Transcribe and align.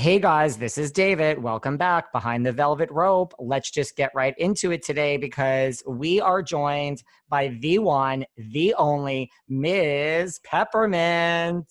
Hey 0.00 0.18
guys, 0.18 0.56
this 0.56 0.78
is 0.78 0.90
David. 0.92 1.42
Welcome 1.42 1.76
back 1.76 2.10
behind 2.10 2.46
the 2.46 2.52
velvet 2.52 2.90
rope. 2.90 3.34
Let's 3.38 3.70
just 3.70 3.96
get 3.96 4.10
right 4.14 4.34
into 4.38 4.70
it 4.70 4.82
today 4.82 5.18
because 5.18 5.82
we 5.86 6.22
are 6.22 6.40
joined 6.42 7.02
by 7.28 7.48
the 7.60 7.80
one, 7.80 8.24
the 8.38 8.74
only 8.78 9.30
Ms. 9.50 10.40
Peppermint. 10.42 11.70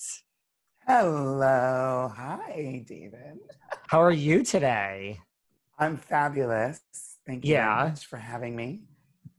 Hello. 0.85 2.13
Hi, 2.15 2.83
David. 2.85 3.39
How 3.87 3.99
are 3.99 4.11
you 4.11 4.43
today? 4.43 5.19
I'm 5.79 5.97
fabulous. 5.97 6.81
Thank 7.25 7.45
you 7.45 7.53
Yeah. 7.55 7.77
very 7.77 7.89
much 7.89 8.05
for 8.05 8.17
having 8.17 8.55
me. 8.55 8.83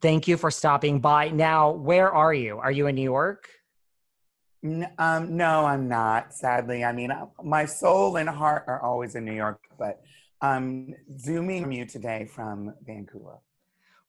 Thank 0.02 0.26
you 0.26 0.36
for 0.36 0.50
stopping 0.50 0.98
by. 0.98 1.28
Now, 1.28 1.70
where 1.70 2.10
are 2.12 2.34
you? 2.34 2.58
Are 2.58 2.72
you 2.72 2.88
in 2.88 2.96
New 2.96 3.02
York? 3.02 3.48
Um, 4.62 5.36
no, 5.36 5.64
I'm 5.64 5.88
not, 5.88 6.34
sadly. 6.34 6.84
I 6.84 6.92
mean, 6.92 7.10
uh, 7.10 7.26
my 7.42 7.64
soul 7.64 8.16
and 8.16 8.28
heart 8.28 8.64
are 8.66 8.82
always 8.82 9.14
in 9.14 9.24
New 9.24 9.32
York, 9.32 9.60
but 9.78 10.02
I'm 10.42 10.94
zooming 11.18 11.62
from 11.62 11.72
you 11.72 11.86
today 11.86 12.26
from 12.26 12.74
Vancouver. 12.84 13.38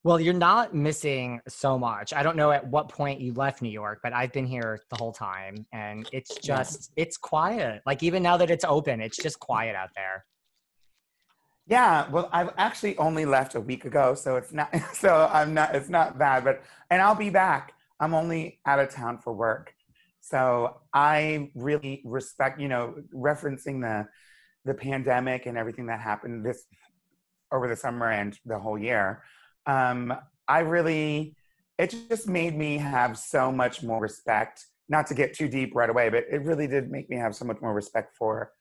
Well, 0.03 0.19
you're 0.19 0.33
not 0.33 0.73
missing 0.73 1.39
so 1.47 1.77
much. 1.77 2.11
I 2.11 2.23
don't 2.23 2.35
know 2.35 2.51
at 2.51 2.67
what 2.67 2.89
point 2.89 3.21
you 3.21 3.33
left 3.33 3.61
New 3.61 3.69
York, 3.69 3.99
but 4.01 4.13
I've 4.13 4.33
been 4.33 4.47
here 4.47 4.79
the 4.89 4.95
whole 4.95 5.13
time 5.13 5.65
and 5.71 6.09
it's 6.11 6.31
Yeah. 6.43 6.57
just 6.57 6.91
it's 6.95 7.17
quiet. 7.17 7.81
Like 7.85 8.01
even 8.01 8.23
now 8.23 8.35
that 8.37 8.49
it's 8.49 8.65
open, 8.65 8.99
it's 8.99 9.17
just 9.17 9.39
quiet 9.39 9.75
out 9.75 9.89
there. 9.95 10.25
Yeah, 11.67 12.09
well, 12.09 12.27
I've 12.33 12.49
actually 12.57 12.97
only 12.97 13.25
left 13.25 13.53
a 13.55 13.61
week 13.61 13.85
ago, 13.85 14.15
so 14.15 14.35
it's 14.35 14.51
not, 14.51 14.75
so 14.93 15.29
I'm 15.31 15.53
not, 15.53 15.75
it's 15.75 15.87
not 15.87 16.17
bad, 16.17 16.43
but, 16.43 16.63
and 16.89 17.01
I'll 17.01 17.15
be 17.15 17.29
back. 17.29 17.73
I'm 17.99 18.13
only 18.15 18.59
out 18.65 18.79
of 18.79 18.89
town 18.89 19.19
for 19.19 19.31
work. 19.31 19.75
So 20.21 20.77
I 20.93 21.49
really 21.55 22.01
respect, 22.05 22.61
you 22.61 22.67
know, 22.67 22.95
referencing 23.13 23.81
the, 23.81 24.07
the 24.65 24.73
pandemic 24.73 25.47
and 25.47 25.57
everything 25.57 25.87
that 25.87 25.99
happened 25.99 26.45
this 26.45 26.63
over 27.51 27.67
the 27.67 27.75
summer 27.75 28.09
and 28.09 28.37
the 28.45 28.57
whole 28.57 28.77
year. 28.77 29.23
Um, 29.65 30.13
I 30.47 30.59
really, 30.59 31.35
it 31.77 31.93
just 32.09 32.27
made 32.27 32.55
me 32.55 32.77
have 32.77 33.17
so 33.17 33.51
much 33.51 33.83
more 33.83 33.99
respect, 33.99 34.65
not 34.87 35.07
to 35.07 35.15
get 35.15 35.33
too 35.33 35.49
deep 35.49 35.75
right 35.75 35.89
away, 35.89 36.09
but 36.09 36.25
it 36.31 36.43
really 36.43 36.67
did 36.67 36.91
make 36.91 37.09
me 37.09 37.17
have 37.17 37.35
so 37.35 37.43
much 37.43 37.57
more 37.61 37.73
respect 37.73 38.15
for 38.15 38.51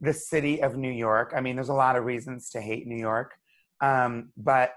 the 0.00 0.12
city 0.12 0.62
of 0.62 0.76
New 0.76 0.90
York. 0.90 1.32
I 1.36 1.40
mean, 1.40 1.54
there's 1.54 1.68
a 1.68 1.74
lot 1.74 1.96
of 1.96 2.04
reasons 2.04 2.50
to 2.50 2.60
hate 2.60 2.86
New 2.86 2.98
York, 2.98 3.32
um, 3.80 4.30
but 4.36 4.74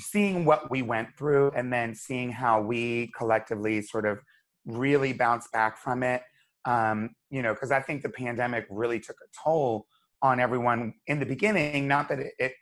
seeing 0.00 0.44
what 0.44 0.70
we 0.70 0.82
went 0.82 1.16
through 1.16 1.52
and 1.56 1.72
then 1.72 1.94
seeing 1.94 2.30
how 2.30 2.60
we 2.60 3.10
collectively 3.16 3.80
sort 3.80 4.04
of 4.04 4.18
really 4.66 5.12
bounce 5.12 5.48
back 5.52 5.78
from 5.78 6.02
it, 6.02 6.22
um, 6.64 7.10
you 7.30 7.42
know, 7.42 7.54
because 7.54 7.70
I 7.70 7.80
think 7.80 8.02
the 8.02 8.08
pandemic 8.08 8.66
really 8.68 9.00
took 9.00 9.16
a 9.22 9.28
toll 9.44 9.86
on 10.22 10.40
everyone 10.40 10.94
in 11.06 11.18
the 11.18 11.26
beginning. 11.26 11.88
Not 11.88 12.08
that 12.08 12.18
it, 12.18 12.32
it, 12.38 12.52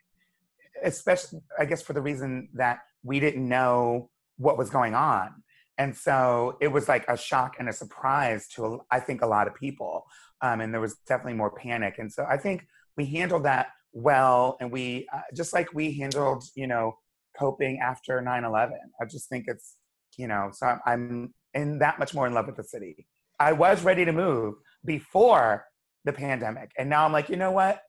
especially, 0.82 1.40
I 1.58 1.64
guess, 1.64 1.82
for 1.82 1.92
the 1.92 2.02
reason 2.02 2.48
that 2.54 2.80
we 3.02 3.20
didn't 3.20 3.48
know 3.48 4.10
what 4.36 4.58
was 4.58 4.70
going 4.70 4.94
on. 4.94 5.42
And 5.76 5.96
so 5.96 6.56
it 6.60 6.68
was 6.68 6.88
like 6.88 7.04
a 7.08 7.16
shock 7.16 7.56
and 7.58 7.68
a 7.68 7.72
surprise 7.72 8.46
to, 8.50 8.82
I 8.90 9.00
think, 9.00 9.22
a 9.22 9.26
lot 9.26 9.48
of 9.48 9.54
people 9.56 10.06
um, 10.44 10.60
and 10.60 10.72
there 10.72 10.80
was 10.80 10.96
definitely 11.06 11.34
more 11.34 11.50
panic. 11.50 11.98
And 11.98 12.12
so 12.12 12.26
I 12.28 12.36
think 12.36 12.66
we 12.96 13.06
handled 13.06 13.44
that 13.44 13.68
well, 13.92 14.56
and 14.60 14.70
we 14.70 15.06
uh, 15.12 15.20
just 15.34 15.54
like 15.54 15.72
we 15.72 15.98
handled, 15.98 16.44
you 16.54 16.66
know, 16.66 16.98
coping 17.38 17.80
after 17.82 18.20
9/11. 18.20 18.72
I 19.00 19.04
just 19.06 19.28
think 19.30 19.46
it's, 19.48 19.76
you 20.18 20.28
know, 20.28 20.50
so 20.52 20.66
I'm, 20.66 20.80
I'm 20.86 21.34
in 21.54 21.78
that 21.78 21.98
much 21.98 22.14
more 22.14 22.26
in 22.26 22.34
love 22.34 22.46
with 22.46 22.56
the 22.56 22.64
city. 22.64 23.06
I 23.38 23.52
was 23.52 23.82
ready 23.82 24.04
to 24.04 24.12
move 24.12 24.54
before 24.84 25.66
the 26.04 26.12
pandemic, 26.12 26.72
and 26.78 26.88
now 26.88 27.04
I'm 27.04 27.12
like, 27.12 27.28
you 27.28 27.36
know 27.36 27.50
what, 27.50 27.80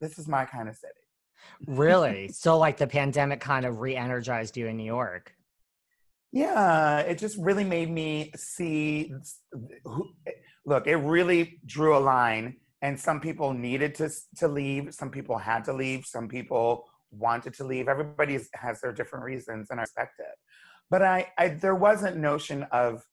this 0.00 0.18
is 0.18 0.28
my 0.28 0.44
kind 0.44 0.68
of 0.68 0.76
city. 0.76 0.92
Really? 1.66 2.28
so 2.32 2.58
like 2.58 2.76
the 2.76 2.86
pandemic 2.86 3.40
kind 3.40 3.64
of 3.64 3.80
re-energized 3.80 4.56
you 4.56 4.66
in 4.66 4.76
New 4.76 4.84
York. 4.84 5.32
Yeah, 6.32 7.00
it 7.00 7.18
just 7.18 7.38
really 7.38 7.64
made 7.64 7.90
me 7.90 8.32
see. 8.36 9.12
Who, 9.84 10.10
look, 10.66 10.86
it 10.86 10.96
really 10.96 11.58
drew 11.64 11.96
a 11.96 12.00
line, 12.00 12.58
and 12.82 13.00
some 13.00 13.20
people 13.20 13.54
needed 13.54 13.94
to 13.96 14.10
to 14.36 14.48
leave. 14.48 14.92
Some 14.92 15.10
people 15.10 15.38
had 15.38 15.64
to 15.64 15.72
leave. 15.72 16.04
Some 16.04 16.28
people 16.28 16.84
wanted 17.10 17.54
to 17.54 17.64
leave. 17.64 17.88
Everybody 17.88 18.38
has 18.54 18.80
their 18.82 18.92
different 18.92 19.24
reasons, 19.24 19.68
and 19.70 19.80
I 19.80 19.84
respect 19.84 20.20
it. 20.20 20.26
But 20.90 21.02
I, 21.02 21.26
I, 21.36 21.48
there 21.48 21.74
wasn't 21.74 22.16
notion 22.16 22.64
of, 22.72 23.04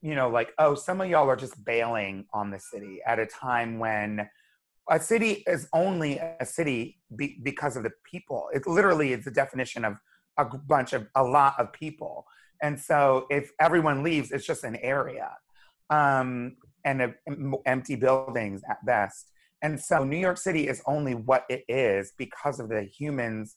you 0.00 0.14
know, 0.14 0.28
like, 0.28 0.52
oh, 0.58 0.74
some 0.74 1.00
of 1.00 1.08
y'all 1.08 1.28
are 1.28 1.36
just 1.36 1.64
bailing 1.64 2.26
on 2.32 2.50
the 2.50 2.58
city 2.58 3.00
at 3.06 3.18
a 3.18 3.26
time 3.26 3.78
when 3.78 4.28
a 4.90 4.98
city 4.98 5.44
is 5.46 5.68
only 5.72 6.18
a 6.18 6.44
city 6.44 6.98
be, 7.14 7.38
because 7.42 7.76
of 7.76 7.82
the 7.82 7.92
people. 8.10 8.48
It 8.52 8.66
literally 8.66 9.12
is 9.12 9.24
the 9.24 9.30
definition 9.30 9.84
of 9.84 9.94
a 10.38 10.44
bunch 10.44 10.92
of 10.92 11.06
a 11.14 11.22
lot 11.22 11.54
of 11.58 11.72
people. 11.72 12.26
And 12.62 12.80
so 12.80 13.26
if 13.30 13.50
everyone 13.60 14.02
leaves, 14.02 14.32
it's 14.32 14.46
just 14.46 14.64
an 14.64 14.76
area 14.76 15.30
um, 15.90 16.56
and 16.84 17.14
empty 17.66 17.96
buildings 17.96 18.62
at 18.68 18.84
best. 18.84 19.26
And 19.62 19.80
so 19.80 20.02
New 20.02 20.16
York 20.16 20.38
City 20.38 20.66
is 20.66 20.82
only 20.86 21.14
what 21.14 21.44
it 21.48 21.64
is 21.68 22.12
because 22.18 22.58
of 22.58 22.68
the 22.68 22.82
humans 22.82 23.56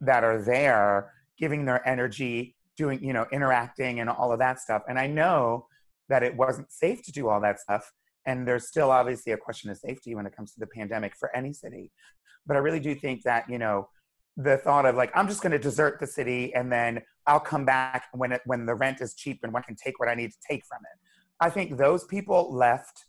that 0.00 0.24
are 0.24 0.42
there 0.42 1.12
giving 1.38 1.64
their 1.64 1.86
energy 1.86 2.56
doing, 2.78 3.04
you 3.04 3.12
know, 3.12 3.26
interacting 3.30 4.00
and 4.00 4.08
all 4.08 4.32
of 4.32 4.38
that 4.38 4.60
stuff. 4.60 4.82
And 4.88 4.98
I 4.98 5.06
know 5.06 5.66
that 6.08 6.22
it 6.22 6.34
wasn't 6.34 6.72
safe 6.72 7.02
to 7.02 7.12
do 7.12 7.28
all 7.28 7.40
that 7.42 7.60
stuff. 7.60 7.92
And 8.24 8.46
there's 8.46 8.68
still 8.68 8.90
obviously 8.90 9.32
a 9.32 9.36
question 9.36 9.70
of 9.70 9.76
safety 9.76 10.14
when 10.14 10.24
it 10.24 10.34
comes 10.34 10.52
to 10.54 10.60
the 10.60 10.66
pandemic 10.66 11.14
for 11.18 11.34
any 11.36 11.52
city. 11.52 11.90
But 12.46 12.56
I 12.56 12.60
really 12.60 12.80
do 12.80 12.94
think 12.94 13.22
that, 13.24 13.50
you 13.50 13.58
know, 13.58 13.88
the 14.36 14.56
thought 14.56 14.86
of 14.86 14.94
like, 14.94 15.10
I'm 15.14 15.28
just 15.28 15.42
going 15.42 15.52
to 15.52 15.58
desert 15.58 15.98
the 15.98 16.06
city 16.06 16.54
and 16.54 16.70
then 16.70 17.02
I'll 17.26 17.40
come 17.40 17.64
back 17.64 18.06
when 18.12 18.32
it, 18.32 18.40
when 18.46 18.64
the 18.64 18.74
rent 18.74 19.00
is 19.00 19.14
cheap 19.14 19.40
and 19.42 19.54
I 19.56 19.60
can 19.60 19.76
take 19.76 19.98
what 19.98 20.08
I 20.08 20.14
need 20.14 20.30
to 20.30 20.38
take 20.48 20.64
from 20.64 20.78
it. 20.82 20.98
I 21.40 21.50
think 21.50 21.76
those 21.76 22.04
people 22.04 22.54
left, 22.54 23.04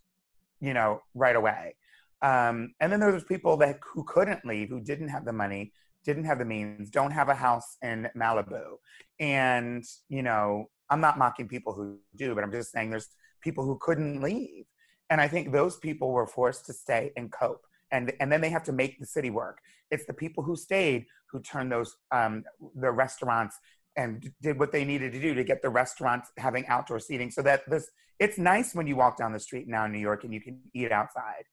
you 0.59 0.73
know, 0.73 1.01
right 1.13 1.35
away. 1.35 1.75
Um, 2.21 2.73
and 2.79 2.91
then 2.91 2.99
there 2.99 3.11
was 3.11 3.23
people 3.23 3.55
that 3.57 3.79
who 3.93 4.03
couldn't 4.03 4.45
leave, 4.45 4.69
who 4.69 4.81
didn't 4.81 5.09
have 5.09 5.23
the 5.23 5.33
money, 5.33 5.71
didn't 6.05 6.25
have 6.25 6.39
the 6.39 6.45
means, 6.45 6.89
don't 6.89 7.11
have 7.11 7.29
a 7.29 7.35
house 7.35 7.77
in 7.81 8.09
Malibu. 8.15 8.77
And, 9.19 9.83
you 10.07 10.23
know, 10.23 10.69
I'm 10.89 11.01
not 11.01 11.17
mocking 11.17 11.47
people 11.47 11.73
who 11.73 11.99
do, 12.15 12.33
but 12.35 12.43
I'm 12.43 12.51
just 12.51 12.71
saying 12.71 12.89
there's 12.89 13.09
people 13.41 13.63
who 13.63 13.77
couldn't 13.79 14.21
leave. 14.21 14.65
And 15.09 15.19
I 15.19 15.27
think 15.27 15.51
those 15.51 15.77
people 15.77 16.11
were 16.11 16.27
forced 16.27 16.65
to 16.67 16.73
stay 16.73 17.11
and 17.17 17.31
cope. 17.31 17.65
And, 17.91 18.13
and 18.19 18.31
then 18.31 18.41
they 18.41 18.49
have 18.49 18.63
to 18.65 18.71
make 18.71 18.99
the 18.99 19.05
city 19.05 19.29
work. 19.29 19.59
It's 19.91 20.05
the 20.05 20.13
people 20.13 20.43
who 20.43 20.55
stayed 20.55 21.05
who 21.31 21.41
turned 21.41 21.71
those 21.71 21.95
um, 22.11 22.43
the 22.75 22.91
restaurants 22.91 23.57
and 23.95 24.31
did 24.41 24.59
what 24.59 24.71
they 24.71 24.85
needed 24.85 25.11
to 25.11 25.19
do 25.19 25.33
to 25.33 25.43
get 25.43 25.61
the 25.61 25.69
restaurants 25.69 26.31
having 26.37 26.65
outdoor 26.67 26.99
seating 26.99 27.31
so 27.31 27.41
that 27.41 27.69
this 27.69 27.89
it's 28.19 28.37
nice 28.37 28.75
when 28.75 28.85
you 28.85 28.95
walk 28.95 29.17
down 29.17 29.31
the 29.31 29.39
street 29.39 29.67
now 29.67 29.85
in 29.85 29.91
New 29.91 29.99
York 29.99 30.23
and 30.23 30.33
you 30.33 30.41
can 30.41 30.59
eat 30.73 30.91
outside. 30.91 31.43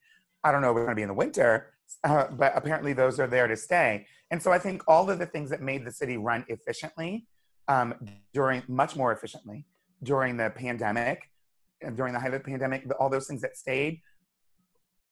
I 0.43 0.51
don't 0.51 0.63
know 0.63 0.71
it's 0.71 0.79
going 0.79 0.89
to 0.91 0.95
be 0.95 1.03
in 1.03 1.09
the 1.09 1.15
winter, 1.15 1.73
uh, 2.05 2.27
but 2.33 2.53
apparently 2.57 2.93
those 2.93 3.19
are 3.21 3.27
there 3.27 3.47
to 3.47 3.57
stay. 3.57 4.07
And 4.31 4.43
so 4.43 4.53
I 4.53 4.59
think 4.59 4.83
all 4.89 5.09
of 5.11 5.19
the 5.19 5.27
things 5.27 5.51
that 5.51 5.63
made 5.63 5.85
the 5.85 5.93
city 5.93 6.17
run 6.17 6.45
efficiently 6.49 7.27
um, 7.69 7.95
during 8.33 8.63
much 8.69 8.97
more 8.97 9.13
efficiently 9.13 9.67
during 10.03 10.37
the 10.37 10.51
pandemic, 10.51 11.31
during 11.95 12.13
the 12.13 12.21
height 12.21 12.35
of 12.35 12.43
the 12.43 12.51
pandemic, 12.51 12.87
all 12.99 13.09
those 13.09 13.27
things 13.27 13.43
that 13.43 13.57
stayed. 13.57 14.01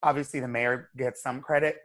Obviously, 0.02 0.40
the 0.40 0.48
mayor 0.48 0.90
gets 0.96 1.22
some 1.22 1.40
credit, 1.40 1.76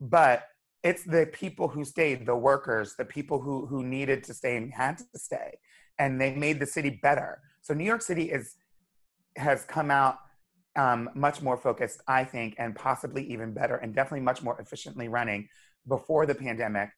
but 0.00 0.44
it's 0.82 1.04
the 1.04 1.28
people 1.32 1.68
who 1.68 1.84
stayed, 1.84 2.26
the 2.26 2.34
workers, 2.36 2.94
the 2.96 3.04
people 3.04 3.40
who 3.40 3.66
who 3.66 3.82
needed 3.84 4.24
to 4.24 4.34
stay 4.34 4.56
and 4.56 4.72
had 4.72 4.98
to 4.98 5.18
stay, 5.18 5.58
and 5.98 6.20
they 6.20 6.34
made 6.34 6.58
the 6.58 6.66
city 6.66 6.98
better. 7.02 7.40
So 7.62 7.74
New 7.74 7.84
York 7.84 8.02
City 8.02 8.30
is 8.30 8.56
has 9.36 9.64
come 9.64 9.90
out 9.90 10.18
um, 10.76 11.10
much 11.14 11.42
more 11.42 11.56
focused, 11.56 12.00
I 12.06 12.24
think, 12.24 12.54
and 12.58 12.74
possibly 12.74 13.24
even 13.32 13.52
better, 13.52 13.76
and 13.76 13.94
definitely 13.94 14.20
much 14.20 14.42
more 14.42 14.60
efficiently 14.60 15.08
running 15.08 15.48
before 15.88 16.26
the 16.26 16.34
pandemic. 16.34 16.90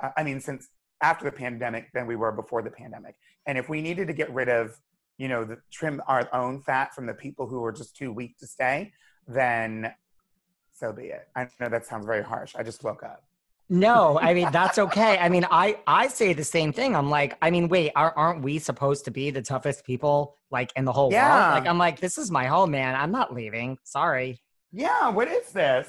Uh, 0.00 0.10
I 0.16 0.22
mean, 0.22 0.40
since 0.40 0.68
after 1.02 1.24
the 1.24 1.32
pandemic 1.32 1.92
than 1.92 2.06
we 2.06 2.16
were 2.16 2.32
before 2.32 2.62
the 2.62 2.70
pandemic. 2.70 3.16
And 3.46 3.58
if 3.58 3.68
we 3.68 3.82
needed 3.82 4.06
to 4.08 4.14
get 4.14 4.32
rid 4.32 4.48
of, 4.48 4.78
you 5.18 5.28
know, 5.28 5.44
the, 5.44 5.58
trim 5.70 6.00
our 6.06 6.28
own 6.34 6.62
fat 6.62 6.94
from 6.94 7.06
the 7.06 7.14
people 7.14 7.46
who 7.46 7.60
were 7.60 7.72
just 7.72 7.96
too 7.96 8.12
weak 8.12 8.38
to 8.38 8.46
stay, 8.46 8.92
then 9.26 9.92
so 10.72 10.92
be 10.92 11.04
it. 11.04 11.28
I 11.34 11.48
know 11.58 11.68
that 11.68 11.86
sounds 11.86 12.06
very 12.06 12.22
harsh. 12.22 12.54
I 12.54 12.62
just 12.62 12.84
woke 12.84 13.02
up. 13.02 13.24
No, 13.68 14.18
I 14.20 14.32
mean 14.34 14.50
that's 14.52 14.78
okay. 14.78 15.18
I 15.18 15.28
mean, 15.28 15.44
I 15.50 15.78
I 15.86 16.06
say 16.08 16.32
the 16.32 16.44
same 16.44 16.72
thing. 16.72 16.94
I'm 16.94 17.10
like, 17.10 17.36
I 17.42 17.50
mean, 17.50 17.68
wait, 17.68 17.90
are, 17.96 18.12
aren't 18.16 18.42
we 18.42 18.58
supposed 18.60 19.04
to 19.06 19.10
be 19.10 19.30
the 19.30 19.42
toughest 19.42 19.84
people 19.84 20.38
like 20.52 20.72
in 20.76 20.84
the 20.84 20.92
whole 20.92 21.10
Yeah. 21.12 21.28
world? 21.50 21.60
Like, 21.64 21.68
I'm 21.68 21.78
like, 21.78 21.98
this 21.98 22.16
is 22.16 22.30
my 22.30 22.46
home, 22.46 22.70
man. 22.70 22.94
I'm 22.94 23.10
not 23.10 23.34
leaving. 23.34 23.78
Sorry. 23.82 24.40
Yeah, 24.72 25.08
what 25.08 25.26
is 25.26 25.50
this? 25.50 25.88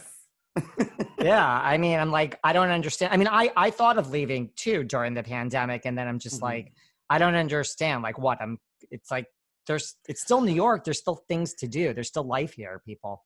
yeah, 1.20 1.46
I 1.64 1.78
mean, 1.78 2.00
I'm 2.00 2.12
like, 2.12 2.40
I 2.44 2.52
don't 2.52 2.70
understand. 2.70 3.14
I 3.14 3.18
mean, 3.18 3.28
I 3.28 3.52
I 3.56 3.70
thought 3.70 4.00
of 4.00 4.10
leaving 4.10 4.50
too 4.56 4.84
during 4.84 5.14
the 5.14 5.22
pandemic, 5.24 5.86
and 5.86 5.96
then 5.96 6.08
I'm 6.08 6.18
just 6.18 6.40
Mhm. 6.40 6.44
like, 6.44 6.74
I 7.12 7.20
don't 7.20 7.36
understand. 7.36 8.02
Like, 8.02 8.18
what? 8.18 8.42
I'm. 8.42 8.58
It's 8.90 9.12
like 9.12 9.28
there's. 9.68 9.96
It's 10.10 10.22
still 10.22 10.42
New 10.42 10.54
York. 10.54 10.84
There's 10.84 10.98
still 10.98 11.18
things 11.28 11.54
to 11.56 11.68
do. 11.68 11.94
There's 11.94 12.08
still 12.08 12.24
life 12.24 12.54
here, 12.54 12.82
people. 12.84 13.24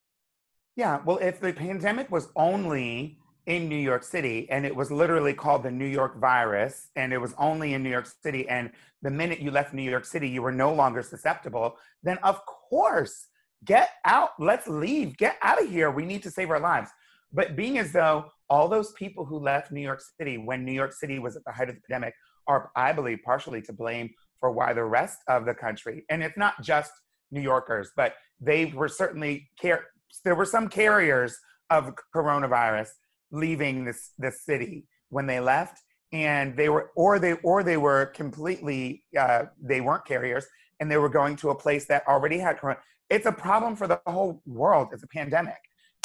Yeah, 0.75 0.99
well, 1.05 1.19
if 1.19 1.39
the 1.39 1.53
pandemic 1.53 2.11
was 2.11 2.27
only 2.35 3.17
in 3.45 3.67
New 3.67 3.75
York 3.75 4.03
City 4.03 4.49
and 4.49 4.65
it 4.65 4.75
was 4.75 4.91
literally 4.91 5.33
called 5.33 5.63
the 5.63 5.71
New 5.71 5.85
York 5.85 6.19
virus 6.19 6.89
and 6.95 7.11
it 7.11 7.17
was 7.17 7.33
only 7.37 7.73
in 7.73 7.83
New 7.83 7.89
York 7.89 8.07
City, 8.23 8.47
and 8.47 8.71
the 9.01 9.09
minute 9.09 9.39
you 9.39 9.51
left 9.51 9.73
New 9.73 9.89
York 9.89 10.05
City, 10.05 10.29
you 10.29 10.41
were 10.41 10.51
no 10.51 10.73
longer 10.73 11.01
susceptible, 11.01 11.77
then 12.03 12.17
of 12.19 12.45
course, 12.45 13.27
get 13.65 13.89
out. 14.05 14.29
Let's 14.39 14.67
leave. 14.67 15.17
Get 15.17 15.37
out 15.41 15.61
of 15.61 15.69
here. 15.69 15.89
We 15.91 16.05
need 16.05 16.23
to 16.23 16.31
save 16.31 16.49
our 16.49 16.59
lives. 16.59 16.89
But 17.33 17.55
being 17.55 17.77
as 17.77 17.91
though 17.91 18.25
all 18.49 18.67
those 18.67 18.91
people 18.93 19.25
who 19.25 19.39
left 19.39 19.71
New 19.71 19.81
York 19.81 20.01
City 20.19 20.37
when 20.37 20.65
New 20.65 20.73
York 20.73 20.93
City 20.93 21.19
was 21.19 21.35
at 21.35 21.43
the 21.45 21.51
height 21.51 21.69
of 21.69 21.75
the 21.75 21.81
pandemic 21.81 22.13
are, 22.47 22.71
I 22.75 22.91
believe, 22.91 23.19
partially 23.23 23.61
to 23.63 23.73
blame 23.73 24.09
for 24.39 24.51
why 24.51 24.73
the 24.73 24.83
rest 24.83 25.19
of 25.27 25.45
the 25.45 25.53
country, 25.53 26.03
and 26.09 26.23
it's 26.23 26.37
not 26.37 26.61
just 26.61 26.91
New 27.31 27.41
Yorkers, 27.41 27.91
but 27.95 28.15
they 28.39 28.65
were 28.65 28.87
certainly 28.87 29.49
care. 29.59 29.85
There 30.25 30.35
were 30.35 30.45
some 30.45 30.67
carriers 30.67 31.37
of 31.69 31.93
coronavirus 32.13 32.89
leaving 33.31 33.85
this 33.85 34.11
this 34.17 34.45
city 34.45 34.85
when 35.09 35.25
they 35.27 35.39
left, 35.39 35.81
and 36.11 36.55
they 36.55 36.69
were 36.69 36.91
or 36.95 37.19
they 37.19 37.33
or 37.43 37.63
they 37.63 37.77
were 37.77 38.07
completely 38.07 39.03
uh, 39.17 39.43
they 39.61 39.81
weren't 39.81 40.05
carriers, 40.05 40.45
and 40.79 40.91
they 40.91 40.97
were 40.97 41.09
going 41.09 41.35
to 41.37 41.49
a 41.49 41.55
place 41.55 41.85
that 41.87 42.07
already 42.07 42.37
had 42.37 42.57
corona. 42.57 42.79
It's 43.09 43.25
a 43.25 43.31
problem 43.31 43.75
for 43.75 43.87
the 43.87 43.99
whole 44.07 44.41
world. 44.45 44.89
It's 44.93 45.03
a 45.03 45.07
pandemic. 45.07 45.59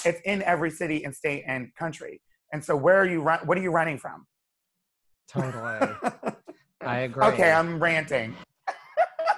It's 0.04 0.20
in 0.24 0.42
every 0.42 0.70
city 0.70 1.04
and 1.04 1.14
state 1.14 1.44
and 1.46 1.74
country. 1.74 2.20
And 2.52 2.64
so, 2.64 2.76
where 2.76 2.96
are 2.96 3.06
you 3.06 3.22
run? 3.22 3.40
What 3.46 3.58
are 3.58 3.62
you 3.62 3.70
running 3.70 3.98
from? 3.98 4.26
Totally. 5.28 5.94
I 6.80 7.00
agree. 7.00 7.24
Okay, 7.24 7.50
I'm 7.50 7.80
ranting. 7.80 8.36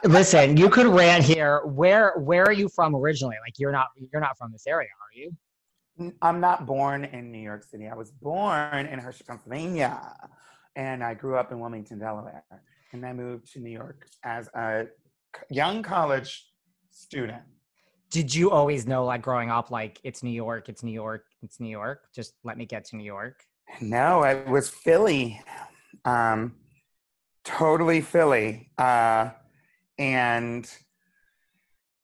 Listen, 0.04 0.56
you 0.56 0.68
could 0.68 0.86
rant 0.86 1.24
here. 1.24 1.62
Where 1.64 2.12
where 2.18 2.44
are 2.44 2.52
you 2.52 2.68
from 2.68 2.94
originally? 2.94 3.36
Like 3.44 3.54
you're 3.58 3.72
not 3.72 3.88
you're 4.12 4.20
not 4.20 4.36
from 4.36 4.52
this 4.52 4.66
area, 4.66 4.88
are 4.88 5.18
you? 5.18 5.32
I'm 6.22 6.40
not 6.40 6.66
born 6.66 7.04
in 7.04 7.32
New 7.32 7.40
York 7.40 7.64
City. 7.64 7.88
I 7.88 7.94
was 7.94 8.10
born 8.10 8.86
in 8.86 8.98
Hershey, 8.98 9.24
Pennsylvania, 9.24 10.14
and 10.76 11.02
I 11.02 11.14
grew 11.14 11.36
up 11.36 11.50
in 11.52 11.58
Wilmington, 11.60 11.98
Delaware. 11.98 12.44
And 12.92 13.04
I 13.04 13.12
moved 13.12 13.52
to 13.52 13.60
New 13.60 13.70
York 13.70 14.06
as 14.24 14.48
a 14.54 14.86
young 15.50 15.82
college 15.82 16.46
student. 16.90 17.42
Did 18.10 18.34
you 18.34 18.50
always 18.50 18.86
know 18.86 19.04
like 19.04 19.22
growing 19.22 19.50
up 19.50 19.70
like 19.70 20.00
it's 20.02 20.22
New 20.22 20.30
York, 20.30 20.68
it's 20.68 20.82
New 20.82 20.92
York, 20.92 21.26
it's 21.42 21.60
New 21.60 21.68
York? 21.68 22.04
Just 22.14 22.34
let 22.44 22.56
me 22.56 22.64
get 22.64 22.84
to 22.86 22.96
New 22.96 23.04
York. 23.04 23.42
No, 23.80 24.22
it 24.22 24.46
was 24.46 24.68
Philly. 24.68 25.42
Um, 26.04 26.54
totally 27.44 28.00
Philly. 28.00 28.70
Uh, 28.78 29.30
and 29.98 30.70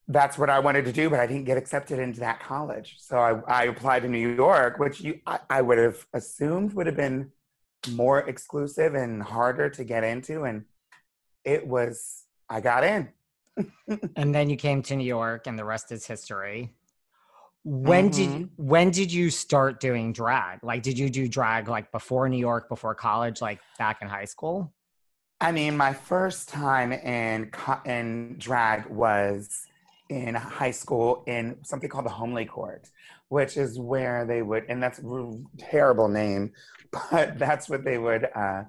that's 0.09 0.37
what 0.37 0.51
I 0.51 0.59
wanted 0.59 0.85
to 0.85 0.93
do, 0.93 1.09
but 1.09 1.21
I 1.21 1.27
didn't 1.27 1.45
get 1.45 1.57
accepted 1.57 1.99
into 1.99 2.21
that 2.21 2.41
college. 2.41 2.97
So 2.99 3.19
I, 3.19 3.41
I 3.49 3.65
applied 3.65 4.03
to 4.03 4.09
New 4.09 4.35
York, 4.35 4.79
which 4.79 5.01
you 5.01 5.21
I, 5.27 5.39
I 5.49 5.63
would 5.63 5.79
have 5.79 6.07
assumed 6.13 6.75
would 6.75 6.87
have 6.87 6.97
been 6.97 7.31
more 7.91 8.21
exclusive 8.21 8.95
and 8.95 9.23
harder 9.23 9.71
to 9.71 9.85
get 9.85 10.05
into. 10.05 10.45
And 10.45 10.65
it 11.45 11.67
was, 11.67 12.25
I 12.49 12.61
got 12.61 12.85
in. 12.85 13.09
and 14.17 14.35
then 14.35 14.51
you 14.51 14.57
came 14.57 14.83
to 14.83 14.97
New 14.97 15.05
York 15.05 15.47
and 15.47 15.59
the 15.59 15.65
rest 15.65 15.93
is 15.93 16.07
history. 16.07 16.75
When 17.63 18.11
did 18.11 18.29
Mhm. 18.29 18.51
when 18.57 18.91
did 18.91 19.11
you 19.11 19.31
start 19.31 19.81
doing 19.81 20.13
drag? 20.13 20.63
Like 20.63 20.83
did 20.83 20.99
you 20.99 21.09
do 21.09 21.27
drag 21.29 21.67
like 21.69 21.91
before 21.93 22.29
New 22.29 22.37
York, 22.39 22.69
before 22.69 22.95
college, 22.95 23.41
like 23.41 23.61
back 23.79 24.03
in 24.03 24.09
high 24.09 24.27
school? 24.27 24.75
I 25.41 25.51
mean, 25.53 25.77
my 25.77 25.95
first 25.95 26.51
time 26.51 26.93
in 26.93 27.51
in 27.87 28.37
drag 28.39 28.87
was 28.87 29.67
in 30.15 30.35
high 30.37 30.71
school 30.71 31.25
in 31.27 31.57
something 31.65 31.89
called 31.89 32.05
the 32.05 32.11
Homely 32.11 32.45
Court, 32.45 32.89
which 33.29 33.57
is 33.57 33.81
where 33.81 34.25
they 34.25 34.43
would, 34.43 34.65
and 34.69 34.81
that's 34.81 35.01
a 35.01 35.33
terrible 35.59 36.09
name, 36.09 36.53
but 37.11 37.37
that's 37.37 37.69
what 37.69 37.85
they 37.85 37.99
would. 37.99 38.29
Uh, 38.35 38.63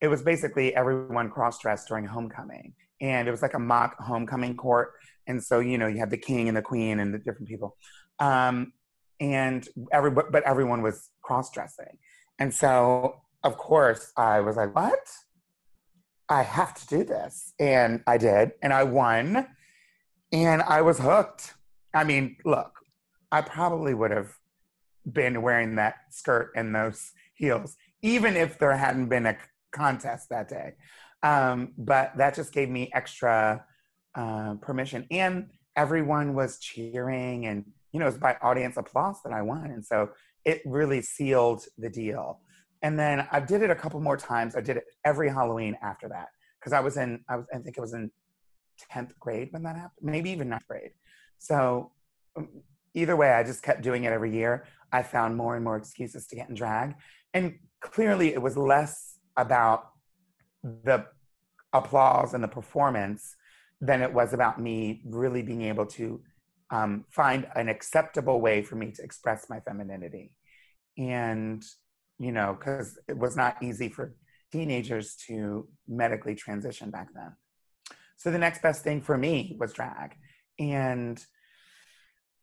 it 0.00 0.08
was 0.08 0.22
basically 0.22 0.74
everyone 0.74 1.30
cross 1.30 1.60
dressed 1.60 1.86
during 1.86 2.04
homecoming, 2.04 2.74
and 3.00 3.28
it 3.28 3.30
was 3.30 3.42
like 3.42 3.54
a 3.54 3.60
mock 3.60 3.96
homecoming 4.00 4.56
court. 4.56 4.94
And 5.28 5.42
so 5.42 5.60
you 5.60 5.78
know 5.78 5.86
you 5.86 5.98
had 5.98 6.10
the 6.10 6.18
king 6.18 6.48
and 6.48 6.56
the 6.56 6.62
queen 6.62 6.98
and 6.98 7.14
the 7.14 7.18
different 7.18 7.48
people, 7.48 7.76
um, 8.18 8.72
and 9.20 9.68
every 9.92 10.10
but 10.10 10.42
everyone 10.42 10.82
was 10.82 11.10
cross 11.22 11.50
dressing, 11.52 11.98
and 12.40 12.52
so 12.52 13.20
of 13.44 13.56
course 13.56 14.12
I 14.16 14.40
was 14.40 14.56
like, 14.56 14.74
what? 14.74 14.98
I 16.28 16.42
have 16.42 16.74
to 16.74 16.86
do 16.86 17.04
this. 17.04 17.54
And 17.58 18.02
I 18.06 18.18
did, 18.18 18.52
and 18.62 18.72
I 18.72 18.84
won, 18.84 19.46
and 20.32 20.62
I 20.62 20.82
was 20.82 20.98
hooked. 20.98 21.54
I 21.94 22.04
mean, 22.04 22.36
look, 22.44 22.72
I 23.32 23.40
probably 23.40 23.94
would 23.94 24.10
have 24.10 24.32
been 25.10 25.42
wearing 25.42 25.76
that 25.76 25.96
skirt 26.10 26.52
and 26.54 26.74
those 26.74 27.12
heels, 27.34 27.76
even 28.02 28.36
if 28.36 28.58
there 28.58 28.76
hadn't 28.76 29.08
been 29.08 29.26
a 29.26 29.36
contest 29.72 30.28
that 30.30 30.48
day. 30.48 30.74
Um, 31.22 31.72
but 31.76 32.16
that 32.16 32.34
just 32.34 32.52
gave 32.52 32.68
me 32.68 32.90
extra 32.92 33.64
uh, 34.14 34.54
permission. 34.60 35.06
And 35.10 35.50
everyone 35.76 36.34
was 36.34 36.58
cheering, 36.58 37.46
and, 37.46 37.64
you 37.92 38.00
know, 38.00 38.06
it 38.06 38.10
was 38.10 38.18
by 38.18 38.36
audience 38.42 38.76
applause 38.76 39.22
that 39.24 39.32
I 39.32 39.42
won. 39.42 39.70
And 39.70 39.84
so 39.84 40.10
it 40.44 40.62
really 40.64 41.02
sealed 41.02 41.64
the 41.76 41.90
deal. 41.90 42.40
And 42.82 42.98
then 42.98 43.26
I 43.32 43.40
did 43.40 43.62
it 43.62 43.70
a 43.70 43.74
couple 43.74 44.00
more 44.00 44.16
times. 44.16 44.54
I 44.54 44.60
did 44.60 44.76
it 44.76 44.84
every 45.04 45.28
Halloween 45.28 45.76
after 45.82 46.08
that 46.08 46.28
because 46.60 46.72
I 46.72 46.80
was 46.80 46.96
in, 46.96 47.24
I 47.28 47.36
was, 47.36 47.46
I 47.52 47.58
think 47.58 47.76
it 47.76 47.80
was 47.80 47.92
in 47.92 48.10
tenth 48.90 49.18
grade 49.18 49.48
when 49.50 49.62
that 49.64 49.76
happened, 49.76 50.10
maybe 50.10 50.30
even 50.30 50.48
ninth 50.48 50.66
grade. 50.68 50.92
So 51.38 51.92
um, 52.36 52.48
either 52.94 53.16
way, 53.16 53.32
I 53.32 53.42
just 53.42 53.62
kept 53.62 53.82
doing 53.82 54.04
it 54.04 54.12
every 54.12 54.32
year. 54.32 54.64
I 54.92 55.02
found 55.02 55.36
more 55.36 55.54
and 55.56 55.64
more 55.64 55.76
excuses 55.76 56.26
to 56.28 56.36
get 56.36 56.48
in 56.48 56.54
drag, 56.54 56.94
and 57.34 57.58
clearly 57.80 58.32
it 58.32 58.42
was 58.42 58.56
less 58.56 59.18
about 59.36 59.90
the 60.62 61.06
applause 61.72 62.34
and 62.34 62.42
the 62.42 62.48
performance 62.48 63.36
than 63.80 64.02
it 64.02 64.12
was 64.12 64.32
about 64.32 64.60
me 64.60 65.02
really 65.04 65.42
being 65.42 65.62
able 65.62 65.86
to 65.86 66.20
um, 66.70 67.04
find 67.10 67.46
an 67.54 67.68
acceptable 67.68 68.40
way 68.40 68.62
for 68.62 68.74
me 68.74 68.90
to 68.90 69.02
express 69.02 69.48
my 69.48 69.60
femininity. 69.60 70.32
And, 70.96 71.62
you 72.18 72.32
know, 72.32 72.56
because 72.58 72.98
it 73.08 73.16
was 73.16 73.36
not 73.36 73.62
easy 73.62 73.88
for 73.88 74.14
teenagers 74.50 75.14
to 75.28 75.68
medically 75.86 76.34
transition 76.34 76.90
back 76.90 77.08
then. 77.14 77.32
So 78.18 78.32
the 78.32 78.38
next 78.38 78.62
best 78.62 78.82
thing 78.82 79.00
for 79.00 79.16
me 79.16 79.56
was 79.58 79.72
drag. 79.72 80.16
And 80.58 81.24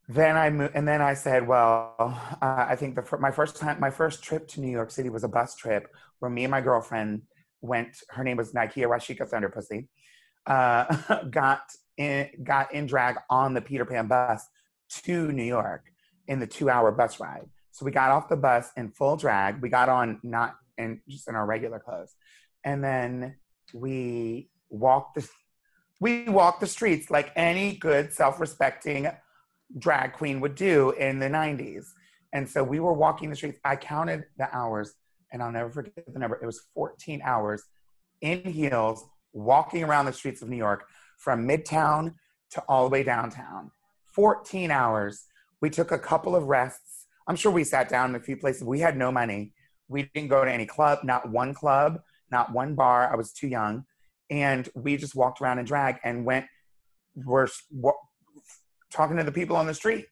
then 0.07 0.37
I 0.37 0.49
moved, 0.49 0.73
and 0.73 0.87
then 0.87 1.01
I 1.01 1.13
said, 1.15 1.47
well, 1.47 1.95
uh, 2.41 2.65
I 2.69 2.75
think 2.77 2.95
the, 2.95 3.17
my 3.19 3.31
first 3.31 3.57
time, 3.57 3.79
my 3.79 3.89
first 3.89 4.23
trip 4.23 4.47
to 4.49 4.61
New 4.61 4.71
York 4.71 4.89
City 4.89 5.09
was 5.09 5.25
a 5.25 5.27
bus 5.27 5.55
trip 5.55 5.93
where 6.19 6.31
me 6.31 6.45
and 6.45 6.51
my 6.51 6.61
girlfriend 6.61 7.23
went. 7.61 7.97
Her 8.09 8.23
name 8.23 8.37
was 8.37 8.53
Nikia 8.53 8.87
Rashika 8.87 9.29
Thunderpussy. 9.29 9.87
Uh, 10.47 11.23
got 11.29 11.63
in, 11.97 12.29
got 12.43 12.73
in 12.73 12.85
drag 12.85 13.17
on 13.29 13.53
the 13.53 13.61
Peter 13.61 13.83
Pan 13.83 14.07
bus 14.07 14.47
to 15.03 15.31
New 15.33 15.43
York 15.43 15.83
in 16.27 16.39
the 16.39 16.47
two-hour 16.47 16.91
bus 16.93 17.19
ride. 17.19 17.49
So 17.71 17.83
we 17.83 17.91
got 17.91 18.11
off 18.11 18.29
the 18.29 18.37
bus 18.37 18.71
in 18.77 18.91
full 18.91 19.17
drag. 19.17 19.61
We 19.61 19.67
got 19.67 19.89
on 19.89 20.19
not 20.23 20.55
in 20.77 21.01
just 21.09 21.27
in 21.27 21.35
our 21.35 21.45
regular 21.45 21.79
clothes, 21.79 22.15
and 22.63 22.81
then 22.81 23.35
we 23.73 24.49
walked 24.69 25.15
the 25.15 25.27
we 26.05 26.29
walked 26.29 26.59
the 26.59 26.67
streets 26.67 27.09
like 27.09 27.31
any 27.35 27.77
good 27.77 28.13
self-respecting 28.13 29.07
drag 29.79 30.13
queen 30.13 30.39
would 30.39 30.53
do 30.53 30.91
in 30.91 31.17
the 31.17 31.25
90s. 31.25 31.85
And 32.31 32.47
so 32.47 32.63
we 32.63 32.79
were 32.79 32.93
walking 32.93 33.31
the 33.31 33.35
streets. 33.35 33.59
I 33.65 33.75
counted 33.75 34.25
the 34.37 34.47
hours, 34.55 34.93
and 35.31 35.41
I'll 35.41 35.51
never 35.51 35.71
forget 35.71 36.05
the 36.13 36.19
number. 36.19 36.37
It 36.39 36.45
was 36.45 36.61
14 36.75 37.23
hours 37.25 37.63
in 38.21 38.43
heels, 38.43 39.03
walking 39.33 39.83
around 39.83 40.05
the 40.05 40.13
streets 40.13 40.43
of 40.43 40.47
New 40.47 40.57
York 40.57 40.85
from 41.17 41.47
Midtown 41.47 42.13
to 42.51 42.61
all 42.69 42.83
the 42.83 42.91
way 42.91 43.01
downtown. 43.01 43.71
14 44.13 44.69
hours. 44.69 45.25
We 45.59 45.71
took 45.71 45.91
a 45.91 45.97
couple 45.97 46.35
of 46.35 46.43
rests. 46.43 47.07
I'm 47.27 47.35
sure 47.35 47.51
we 47.51 47.63
sat 47.63 47.89
down 47.89 48.11
in 48.11 48.15
a 48.15 48.19
few 48.19 48.37
places. 48.37 48.63
We 48.63 48.79
had 48.79 48.95
no 48.95 49.11
money. 49.11 49.53
We 49.87 50.11
didn't 50.13 50.29
go 50.29 50.45
to 50.45 50.53
any 50.53 50.67
club, 50.67 50.99
not 51.03 51.31
one 51.31 51.55
club, 51.55 51.99
not 52.29 52.53
one 52.53 52.75
bar. 52.75 53.11
I 53.11 53.15
was 53.15 53.33
too 53.33 53.47
young. 53.47 53.85
And 54.29 54.67
we 54.75 54.97
just 54.97 55.15
walked 55.15 55.41
around 55.41 55.59
in 55.59 55.65
drag 55.65 55.97
and 56.03 56.25
went, 56.25 56.45
were 57.15 57.47
talking 58.91 59.17
to 59.17 59.23
the 59.23 59.31
people 59.31 59.55
on 59.55 59.67
the 59.67 59.73
street. 59.73 60.05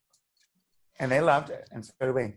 And 1.00 1.12
they 1.12 1.22
loved 1.22 1.50
it. 1.50 1.68
And 1.72 1.84
so 1.84 1.92
did 2.02 2.14
we. 2.14 2.34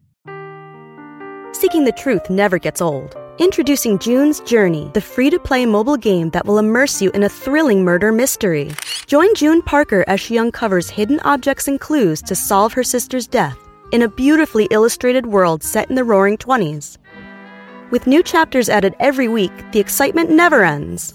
Seeking 1.52 1.84
the 1.84 1.92
truth 1.92 2.28
never 2.28 2.58
gets 2.58 2.80
old. 2.82 3.16
Introducing 3.38 3.98
June's 3.98 4.40
Journey, 4.40 4.90
the 4.94 5.00
free 5.00 5.30
to 5.30 5.38
play 5.38 5.66
mobile 5.66 5.96
game 5.96 6.30
that 6.30 6.46
will 6.46 6.58
immerse 6.58 7.02
you 7.02 7.10
in 7.10 7.22
a 7.22 7.28
thrilling 7.28 7.84
murder 7.84 8.12
mystery. 8.12 8.72
Join 9.06 9.34
June 9.34 9.62
Parker 9.62 10.04
as 10.06 10.20
she 10.20 10.38
uncovers 10.38 10.88
hidden 10.88 11.20
objects 11.20 11.68
and 11.68 11.80
clues 11.80 12.22
to 12.22 12.34
solve 12.34 12.72
her 12.72 12.82
sister's 12.82 13.26
death 13.26 13.58
in 13.92 14.02
a 14.02 14.08
beautifully 14.08 14.68
illustrated 14.70 15.26
world 15.26 15.62
set 15.62 15.88
in 15.88 15.96
the 15.96 16.04
roaring 16.04 16.36
20s. 16.36 16.98
With 17.90 18.06
new 18.06 18.22
chapters 18.22 18.68
added 18.68 18.94
every 18.98 19.28
week, 19.28 19.52
the 19.72 19.80
excitement 19.80 20.28
never 20.28 20.64
ends. 20.64 21.14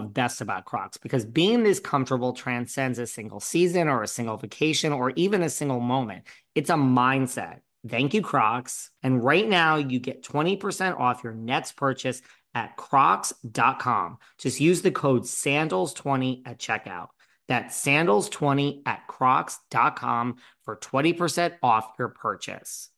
love 0.01 0.13
best 0.13 0.41
about 0.41 0.65
Crocs 0.65 0.97
because 0.97 1.25
being 1.25 1.63
this 1.63 1.79
comfortable 1.79 2.33
transcends 2.33 2.99
a 2.99 3.07
single 3.07 3.39
season 3.39 3.87
or 3.87 4.03
a 4.03 4.07
single 4.07 4.37
vacation 4.37 4.91
or 4.91 5.11
even 5.11 5.41
a 5.41 5.49
single 5.49 5.79
moment. 5.79 6.23
It's 6.55 6.69
a 6.69 6.75
mindset. 6.75 7.59
Thank 7.87 8.13
you, 8.13 8.21
Crocs. 8.21 8.91
And 9.01 9.23
right 9.23 9.47
now, 9.47 9.77
you 9.77 9.99
get 9.99 10.23
20% 10.23 10.99
off 10.99 11.23
your 11.23 11.33
next 11.33 11.73
purchase 11.73 12.21
at 12.53 12.75
crocs.com. 12.75 14.17
Just 14.37 14.59
use 14.59 14.81
the 14.81 14.91
code 14.91 15.23
SANDALS20 15.23 16.43
at 16.45 16.59
checkout. 16.59 17.07
That's 17.47 17.83
sandals20 17.83 18.83
at 18.85 19.07
crocs.com 19.07 20.37
for 20.63 20.77
20% 20.77 21.53
off 21.63 21.93
your 21.97 22.09
purchase. 22.09 22.89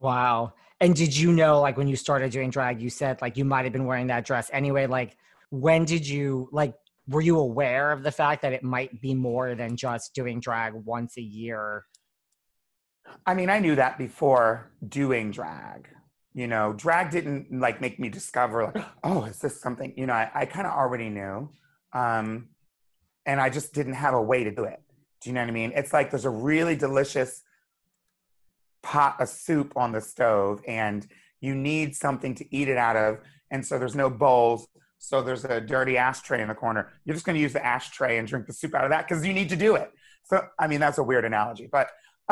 Wow. 0.00 0.54
And 0.80 0.94
did 0.94 1.16
you 1.16 1.32
know, 1.32 1.60
like, 1.60 1.76
when 1.76 1.88
you 1.88 1.96
started 1.96 2.32
doing 2.32 2.50
drag, 2.50 2.82
you 2.82 2.90
said, 2.90 3.22
like, 3.22 3.36
you 3.36 3.44
might 3.44 3.64
have 3.64 3.72
been 3.72 3.86
wearing 3.86 4.08
that 4.08 4.26
dress 4.26 4.50
anyway? 4.52 4.86
Like, 4.86 5.16
when 5.54 5.84
did 5.84 6.06
you 6.06 6.48
like 6.52 6.74
were 7.06 7.20
you 7.20 7.38
aware 7.38 7.92
of 7.92 8.02
the 8.02 8.10
fact 8.10 8.42
that 8.42 8.52
it 8.52 8.62
might 8.62 9.00
be 9.00 9.14
more 9.14 9.54
than 9.54 9.76
just 9.76 10.14
doing 10.14 10.40
drag 10.40 10.72
once 10.72 11.16
a 11.16 11.22
year? 11.22 11.84
I 13.26 13.34
mean 13.34 13.50
i 13.50 13.58
knew 13.58 13.74
that 13.76 13.98
before 13.98 14.72
doing 14.88 15.30
drag 15.30 15.88
you 16.32 16.46
know 16.46 16.72
drag 16.72 17.10
didn't 17.10 17.46
like 17.52 17.80
make 17.80 18.00
me 18.00 18.08
discover 18.08 18.64
like 18.64 18.84
oh 19.04 19.24
is 19.24 19.38
this 19.38 19.60
something 19.60 19.92
you 19.96 20.06
know 20.06 20.14
i, 20.14 20.30
I 20.34 20.46
kind 20.46 20.66
of 20.66 20.72
already 20.72 21.10
knew 21.10 21.50
um 21.92 22.48
and 23.26 23.40
i 23.40 23.50
just 23.50 23.74
didn't 23.74 23.94
have 23.94 24.14
a 24.14 24.22
way 24.22 24.42
to 24.44 24.50
do 24.50 24.64
it. 24.64 24.80
Do 25.20 25.30
you 25.30 25.34
know 25.34 25.42
what 25.42 25.50
i 25.50 25.52
mean? 25.52 25.72
It's 25.76 25.92
like 25.92 26.10
there's 26.10 26.24
a 26.24 26.30
really 26.30 26.76
delicious 26.76 27.42
pot 28.82 29.20
of 29.20 29.28
soup 29.28 29.72
on 29.76 29.92
the 29.92 30.00
stove 30.00 30.62
and 30.66 31.06
you 31.40 31.54
need 31.54 31.94
something 31.94 32.34
to 32.34 32.56
eat 32.56 32.68
it 32.68 32.78
out 32.78 32.96
of 32.96 33.18
and 33.50 33.64
so 33.64 33.78
there's 33.78 33.94
no 33.94 34.10
bowls 34.10 34.66
So 34.98 35.22
there's 35.22 35.44
a 35.44 35.60
dirty 35.60 35.98
ashtray 35.98 36.40
in 36.40 36.48
the 36.48 36.54
corner. 36.54 36.92
You're 37.04 37.14
just 37.14 37.26
going 37.26 37.36
to 37.36 37.42
use 37.42 37.52
the 37.52 37.64
ashtray 37.64 38.18
and 38.18 38.26
drink 38.26 38.46
the 38.46 38.52
soup 38.52 38.74
out 38.74 38.84
of 38.84 38.90
that 38.90 39.06
because 39.06 39.26
you 39.26 39.32
need 39.32 39.50
to 39.50 39.56
do 39.56 39.74
it. 39.76 39.90
So 40.24 40.42
I 40.58 40.66
mean, 40.66 40.80
that's 40.80 40.98
a 40.98 41.02
weird 41.02 41.24
analogy, 41.24 41.68
but 41.70 41.88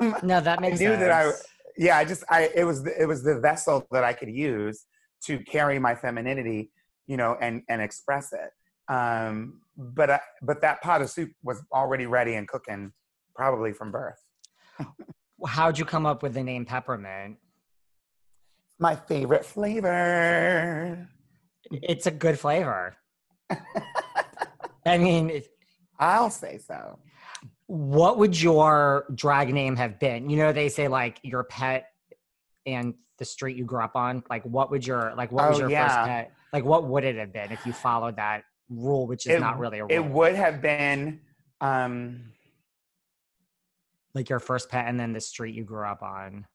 um, 0.00 0.16
no, 0.22 0.40
that 0.40 0.60
makes 0.60 0.80
I 0.80 0.84
knew 0.84 0.90
sense. 0.92 1.00
that 1.00 1.10
I. 1.10 1.30
Yeah, 1.76 1.98
I 1.98 2.04
just 2.04 2.24
I 2.30 2.50
it 2.54 2.64
was 2.64 2.84
the, 2.84 3.02
it 3.02 3.06
was 3.06 3.22
the 3.22 3.40
vessel 3.40 3.86
that 3.90 4.04
I 4.04 4.12
could 4.12 4.30
use 4.30 4.84
to 5.24 5.38
carry 5.40 5.78
my 5.78 5.94
femininity, 5.94 6.70
you 7.06 7.16
know, 7.16 7.36
and 7.40 7.62
and 7.68 7.82
express 7.82 8.32
it. 8.32 8.50
Um, 8.92 9.60
but 9.76 10.10
I, 10.10 10.20
but 10.42 10.60
that 10.62 10.82
pot 10.82 11.02
of 11.02 11.10
soup 11.10 11.30
was 11.42 11.62
already 11.72 12.06
ready 12.06 12.34
and 12.34 12.46
cooking, 12.46 12.92
probably 13.34 13.72
from 13.72 13.90
birth. 13.90 14.22
How'd 15.46 15.78
you 15.78 15.84
come 15.84 16.06
up 16.06 16.22
with 16.22 16.34
the 16.34 16.42
name 16.42 16.64
peppermint? 16.64 17.36
My 18.78 18.96
favorite 18.96 19.44
flavor. 19.44 21.08
It's 21.70 22.06
a 22.06 22.10
good 22.10 22.38
flavor. 22.38 22.96
I 24.86 24.98
mean, 24.98 25.30
it, 25.30 25.48
I'll 25.98 26.30
say 26.30 26.58
so. 26.58 26.98
What 27.66 28.18
would 28.18 28.40
your 28.40 29.06
drag 29.14 29.52
name 29.52 29.76
have 29.76 29.98
been? 29.98 30.28
You 30.28 30.36
know, 30.36 30.52
they 30.52 30.68
say 30.68 30.88
like 30.88 31.18
your 31.22 31.44
pet 31.44 31.86
and 32.66 32.94
the 33.18 33.24
street 33.24 33.56
you 33.56 33.64
grew 33.64 33.80
up 33.82 33.96
on. 33.96 34.22
Like, 34.28 34.42
what 34.44 34.70
would 34.70 34.86
your 34.86 35.14
like? 35.16 35.32
What 35.32 35.48
was 35.48 35.56
Oh, 35.58 35.60
your 35.62 35.70
yeah. 35.70 35.86
first 35.88 36.08
pet? 36.08 36.32
Like, 36.52 36.64
what 36.64 36.84
would 36.84 37.04
it 37.04 37.16
have 37.16 37.32
been 37.32 37.50
if 37.52 37.64
you 37.64 37.72
followed 37.72 38.16
that 38.16 38.44
rule, 38.68 39.06
which 39.06 39.26
is 39.26 39.32
It- 39.36 39.40
not 39.40 39.58
really 39.58 39.78
a 39.78 39.82
rule? 39.86 39.92
It 39.92 40.04
would 40.04 40.34
have 40.34 40.60
been 40.60 41.20
um, 41.60 42.32
like 44.14 44.28
your 44.28 44.40
first 44.40 44.68
pet 44.68 44.86
and 44.86 45.00
then 45.00 45.12
the 45.12 45.20
street 45.20 45.54
you 45.54 45.64
grew 45.64 45.86
up 45.86 46.02
on. 46.02 46.46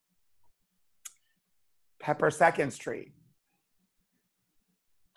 Pepper 1.99 2.31
Second 2.31 2.71
Street 2.71 3.11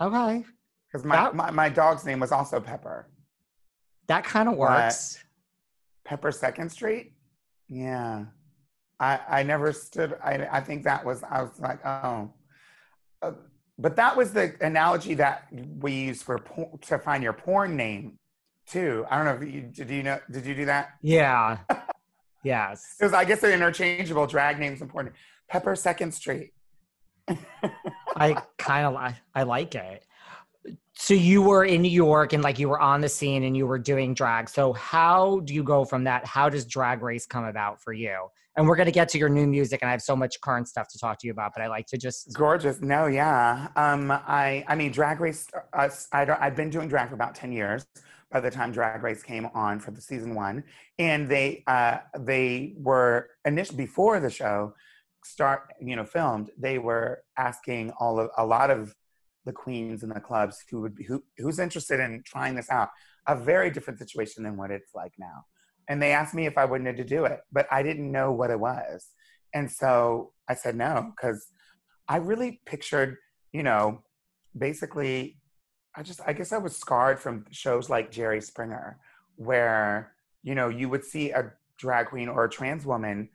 Okay, 0.03 0.45
because 0.91 1.05
my, 1.05 1.17
That- 1.17 1.35
my 1.35 1.51
my 1.51 1.69
dog's 1.69 2.05
name 2.05 2.21
was 2.21 2.33
also 2.33 2.61
Pepper. 2.61 3.09
that 4.09 4.25
kind 4.25 4.49
of 4.49 4.55
But- 4.55 4.61
works. 4.61 5.19
Pepper 6.05 6.33
Second 6.33 6.71
Street. 6.71 7.15
Yeah, 7.69 8.25
I 8.99 9.21
I 9.29 9.43
never 9.45 9.73
stood. 9.73 10.19
I 10.23 10.49
I 10.51 10.61
think 10.61 10.83
that 10.85 11.05
was 11.05 11.23
I 11.23 11.43
was 11.43 11.59
like 11.61 11.79
oh, 11.87 12.33
Uh, 13.23 13.33
but 13.79 13.95
that 13.97 14.17
was 14.17 14.33
the 14.33 14.57
analogy 14.61 15.15
that 15.15 15.47
we 15.85 15.93
use 15.93 16.21
for 16.23 16.39
por- 16.39 16.77
to 16.89 16.99
find 16.99 17.23
your 17.23 17.33
porn 17.33 17.77
name 17.77 18.19
too. 18.67 19.07
I 19.09 19.17
don't 19.17 19.27
know 19.27 19.37
if 19.47 19.55
you 19.55 19.61
did 19.63 19.89
you 19.91 20.03
know 20.03 20.19
did 20.31 20.45
you 20.45 20.55
do 20.57 20.65
that? 20.67 20.91
Yeah. 21.03 21.59
yes. 22.43 22.97
It 23.01 23.05
was 23.05 23.13
I 23.15 23.25
guess 23.25 23.41
they're 23.41 23.55
interchangeable 23.55 24.27
drag 24.27 24.59
names 24.59 24.81
and 24.81 24.91
porn. 24.91 25.13
Pepper 25.49 25.77
Second 25.77 26.13
Street. 26.13 26.53
I 28.17 28.35
kind 28.59 28.87
of 28.87 28.97
I, 28.97 29.17
I 29.35 29.43
like 29.45 29.75
it. 29.75 30.05
So 30.95 31.15
you 31.15 31.43
were 31.43 31.65
in 31.65 31.83
New 31.83 31.91
York 31.91 32.33
and 32.33 32.43
like 32.43 32.59
you 32.59 32.69
were 32.69 32.81
on 32.81 33.01
the 33.01 33.09
scene 33.09 33.45
and 33.45 33.57
you 33.57 33.67
were 33.67 33.79
doing 33.79 34.15
drag. 34.15 34.49
So 34.49 34.73
how 34.75 35.41
do 35.41 35.55
you 35.55 35.65
go 35.65 35.85
from 35.85 36.05
that? 36.05 36.25
How 36.27 36.49
does 36.49 36.65
drag 36.65 37.03
race 37.03 37.27
come 37.27 37.45
about 37.45 37.83
for 37.83 37.93
you? 37.93 38.29
And 38.57 38.69
we're 38.69 38.77
gonna 38.77 38.93
get 38.93 39.09
to 39.11 39.19
your 39.19 39.31
new 39.31 39.47
music 39.47 39.81
and 39.83 39.89
I 39.89 39.93
have 39.93 40.03
so 40.03 40.15
much 40.15 40.41
current 40.43 40.69
stuff 40.69 40.89
to 40.89 40.99
talk 40.99 41.19
to 41.21 41.27
you 41.27 41.33
about, 41.33 41.53
but 41.57 41.63
I 41.63 41.69
like 41.69 41.87
to 41.87 41.99
just 41.99 42.33
Gorgeous. 42.35 42.81
No, 42.81 43.07
yeah. 43.07 43.69
Um, 43.77 44.11
I, 44.11 44.65
I 44.69 44.75
mean, 44.75 44.93
Drag 44.93 45.21
Race. 45.21 45.47
Uh, 45.73 45.89
I 46.13 46.27
I've 46.39 46.55
been 46.55 46.71
doing 46.71 46.89
drag 46.89 47.09
for 47.09 47.15
about 47.15 47.35
ten 47.35 47.51
years. 47.51 47.87
By 48.31 48.41
the 48.41 48.51
time 48.51 48.73
Drag 48.73 49.03
Race 49.03 49.23
came 49.23 49.47
on 49.53 49.79
for 49.79 49.91
the 49.91 50.01
season 50.01 50.35
one, 50.35 50.65
and 50.99 51.29
they, 51.29 51.65
uh, 51.67 51.99
they 52.19 52.73
were 52.79 53.29
initially 53.45 53.77
before 53.77 54.21
the 54.21 54.31
show 54.31 54.75
start, 55.25 55.73
you 55.81 55.97
know, 55.97 56.05
filmed. 56.05 56.51
They 56.59 56.79
were 56.79 57.23
asking 57.39 57.93
all 57.99 58.19
of 58.19 58.31
a 58.37 58.45
lot 58.45 58.71
of 58.71 58.95
the 59.45 59.53
queens 59.53 60.03
in 60.03 60.09
the 60.09 60.21
clubs 60.21 60.65
who 60.71 60.81
would 60.81 60.95
be 60.95 61.05
who, 61.05 61.23
who's 61.39 61.59
interested 61.59 62.01
in 62.01 62.23
trying 62.25 62.55
this 62.55 62.71
out. 62.71 62.91
A 63.27 63.37
very 63.37 63.71
different 63.71 63.99
situation 63.99 64.43
than 64.43 64.57
what 64.57 64.71
it's 64.71 64.95
like 64.95 65.13
now. 65.19 65.45
And 65.89 66.03
they 66.03 66.13
asked 66.13 66.35
me 66.35 66.47
if 66.47 66.59
I 66.59 66.65
wanted 66.65 66.97
to 66.97 67.05
do 67.05 67.25
it, 67.25 67.41
but 67.53 67.67
I 67.71 67.83
didn't 67.83 68.11
know 68.11 68.33
what 68.33 68.51
it 68.51 68.59
was. 68.59 69.09
And 69.55 69.71
so 69.71 70.33
I 70.49 70.55
said 70.55 70.77
no, 70.77 71.13
because 71.15 71.47
I 72.09 72.17
really 72.17 72.61
pictured, 72.67 73.17
you 73.53 73.63
know, 73.63 74.03
basically, 74.57 75.39
I 75.97 76.03
just, 76.03 76.21
I 76.27 76.33
guess 76.33 76.53
I 76.53 76.59
was 76.59 76.77
scarred 76.77 77.21
from 77.21 77.47
shows 77.51 77.91
like 77.91 78.11
Jerry 78.11 78.41
Springer, 78.41 78.99
where, 79.37 80.15
you 80.43 80.55
know, 80.55 80.69
you 80.69 80.89
would 80.89 81.05
see 81.05 81.31
a 81.31 81.53
drag 81.77 82.07
queen 82.07 82.29
or 82.29 82.45
a 82.45 82.51
trans 82.51 82.87
woman 82.87 83.29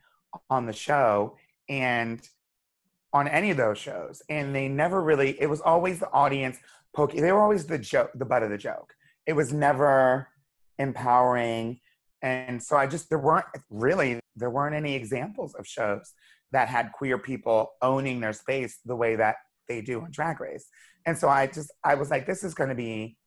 on 0.50 0.66
the 0.66 0.74
show 0.74 1.36
and 1.70 2.22
on 3.14 3.28
any 3.28 3.52
of 3.52 3.58
those 3.58 3.78
shows. 3.78 4.22
And 4.30 4.54
they 4.54 4.68
never 4.68 5.02
really, 5.02 5.40
it 5.42 5.48
was 5.48 5.62
always 5.62 6.00
the 6.00 6.12
audience 6.12 6.58
poking, 6.96 7.22
they 7.22 7.32
were 7.32 7.42
always 7.42 7.66
the 7.66 7.78
joke, 7.78 8.12
the 8.16 8.26
butt 8.26 8.44
of 8.44 8.50
the 8.50 8.58
joke. 8.58 8.94
It 9.26 9.34
was 9.34 9.54
never 9.54 10.28
empowering. 10.78 11.80
And 12.22 12.62
so 12.62 12.78
I 12.78 12.88
just, 12.88 13.10
there 13.10 13.20
weren't 13.20 13.46
really, 13.70 14.20
there 14.36 14.50
weren't 14.50 14.76
any 14.76 14.96
examples 14.96 15.54
of 15.56 15.68
shows 15.68 16.14
that 16.52 16.70
had 16.70 16.92
queer 16.94 17.18
people 17.18 17.72
owning 17.82 18.20
their 18.20 18.34
space 18.34 18.80
the 18.86 18.96
way 18.96 19.16
that 19.16 19.36
they 19.68 19.82
do 19.82 20.02
on 20.02 20.12
Drag 20.12 20.40
Race. 20.40 20.68
And 21.06 21.18
so 21.18 21.30
I 21.30 21.48
just, 21.48 21.72
I 21.84 21.96
was 21.96 22.10
like, 22.10 22.26
this 22.26 22.44
is 22.44 22.54
going 22.54 22.70
to 22.70 22.76
be 22.76 23.18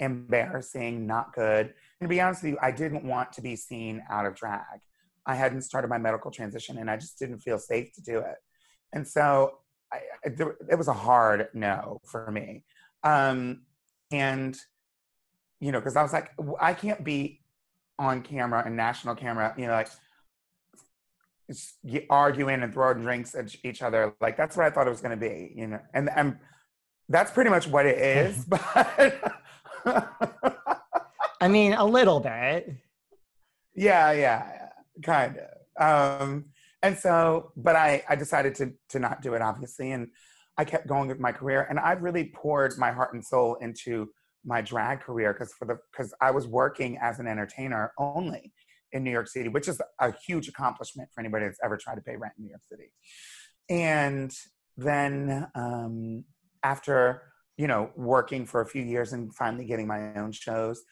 embarrassing, 0.00 1.06
not 1.06 1.32
good. 1.34 1.72
And 2.00 2.08
to 2.08 2.08
be 2.08 2.20
honest 2.20 2.42
with 2.42 2.52
you, 2.52 2.58
I 2.60 2.70
didn't 2.70 3.04
want 3.04 3.32
to 3.34 3.42
be 3.42 3.56
seen 3.56 4.02
out 4.10 4.26
of 4.26 4.34
drag. 4.34 4.80
I 5.26 5.34
hadn't 5.34 5.62
started 5.62 5.88
my 5.88 5.98
medical 5.98 6.30
transition 6.30 6.78
and 6.78 6.90
I 6.90 6.96
just 6.96 7.18
didn't 7.18 7.40
feel 7.40 7.58
safe 7.58 7.92
to 7.94 8.02
do 8.02 8.18
it. 8.18 8.36
And 8.92 9.06
so 9.06 9.58
I, 9.92 10.00
it 10.24 10.76
was 10.76 10.88
a 10.88 10.92
hard 10.92 11.48
no 11.54 12.00
for 12.04 12.30
me. 12.30 12.64
Um, 13.04 13.62
and, 14.10 14.56
you 15.60 15.72
know, 15.72 15.80
because 15.80 15.96
I 15.96 16.02
was 16.02 16.12
like, 16.12 16.30
I 16.60 16.74
can't 16.74 17.04
be 17.04 17.40
on 17.98 18.22
camera 18.22 18.62
and 18.64 18.76
national 18.76 19.14
camera, 19.14 19.54
you 19.56 19.66
know, 19.66 19.72
like 19.72 19.88
arguing 22.10 22.62
and 22.62 22.72
throwing 22.72 23.02
drinks 23.02 23.34
at 23.34 23.54
each 23.64 23.82
other. 23.82 24.14
Like 24.20 24.36
that's 24.36 24.56
what 24.56 24.66
I 24.66 24.70
thought 24.70 24.86
it 24.86 24.90
was 24.90 25.00
going 25.00 25.18
to 25.18 25.28
be, 25.28 25.52
you 25.54 25.66
know, 25.68 25.80
and 25.94 26.10
and 26.14 26.38
that's 27.08 27.30
pretty 27.30 27.50
much 27.50 27.66
what 27.66 27.86
it 27.86 27.98
is. 28.26 28.44
But 28.44 28.62
I 31.40 31.48
mean 31.48 31.74
a 31.74 31.84
little 31.84 32.20
bit. 32.20 32.76
yeah, 33.74 34.12
yeah, 34.12 34.61
kind 35.02 35.38
of. 35.38 36.22
Um, 36.22 36.46
and 36.82 36.98
so, 36.98 37.52
but 37.56 37.76
I 37.76 38.02
I 38.08 38.16
decided 38.16 38.54
to 38.56 38.72
to 38.90 38.98
not 38.98 39.22
do 39.22 39.34
it, 39.34 39.42
obviously, 39.42 39.92
and 39.92 40.08
I 40.58 40.64
kept 40.64 40.86
going 40.86 41.08
with 41.08 41.20
my 41.20 41.32
career, 41.32 41.66
and 41.68 41.78
I 41.78 41.92
really 41.92 42.32
poured 42.34 42.76
my 42.78 42.90
heart 42.92 43.14
and 43.14 43.24
soul 43.24 43.56
into 43.56 44.10
my 44.44 44.60
drag 44.60 45.00
career 45.00 45.32
because 45.32 45.52
for 45.52 45.66
the 45.66 45.78
because 45.92 46.12
I 46.20 46.30
was 46.30 46.46
working 46.46 46.98
as 47.00 47.20
an 47.20 47.26
entertainer 47.26 47.92
only 47.98 48.52
in 48.92 49.04
New 49.04 49.10
York 49.10 49.28
City, 49.28 49.48
which 49.48 49.68
is 49.68 49.80
a 50.00 50.12
huge 50.26 50.48
accomplishment 50.48 51.08
for 51.14 51.20
anybody 51.20 51.46
that's 51.46 51.58
ever 51.64 51.76
tried 51.76 51.94
to 51.94 52.02
pay 52.02 52.16
rent 52.16 52.34
in 52.38 52.44
New 52.44 52.50
York 52.50 52.62
City. 52.68 52.92
And 53.70 54.32
then 54.76 55.46
um, 55.54 56.24
after 56.62 57.22
you 57.56 57.66
know 57.66 57.90
working 57.96 58.46
for 58.46 58.60
a 58.60 58.66
few 58.66 58.82
years 58.82 59.12
and 59.12 59.34
finally 59.34 59.64
getting 59.64 59.86
my 59.86 60.14
own 60.16 60.32
shows, 60.32 60.82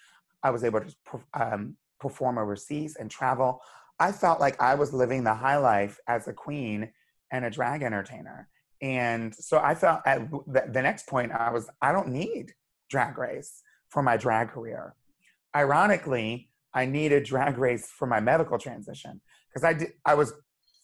I 0.42 0.50
was 0.50 0.64
able 0.64 0.80
to 0.80 0.94
um, 1.34 1.76
perform 1.98 2.38
overseas 2.38 2.96
and 2.98 3.10
travel. 3.10 3.60
I 4.00 4.12
felt 4.12 4.40
like 4.40 4.60
I 4.60 4.74
was 4.74 4.94
living 4.94 5.24
the 5.24 5.34
high 5.34 5.58
life 5.58 5.98
as 6.08 6.26
a 6.26 6.32
queen 6.32 6.90
and 7.30 7.44
a 7.44 7.50
drag 7.50 7.82
entertainer. 7.82 8.48
And 8.80 9.34
so 9.34 9.58
I 9.58 9.74
felt 9.74 10.00
at 10.06 10.30
the, 10.30 10.82
next 10.82 11.06
point, 11.06 11.32
I 11.32 11.50
was, 11.50 11.68
I 11.82 11.92
don't 11.92 12.08
need 12.08 12.54
drag 12.88 13.18
race 13.18 13.62
for 13.90 14.02
my 14.02 14.16
drag 14.16 14.48
career. 14.48 14.94
Ironically, 15.54 16.48
I 16.72 16.86
needed 16.86 17.24
drag 17.24 17.58
race 17.58 17.88
for 17.88 18.06
my 18.06 18.20
medical 18.20 18.58
transition 18.58 19.20
because 19.48 19.64
I 19.64 19.74
did, 19.74 19.92
I 20.06 20.14
was 20.14 20.32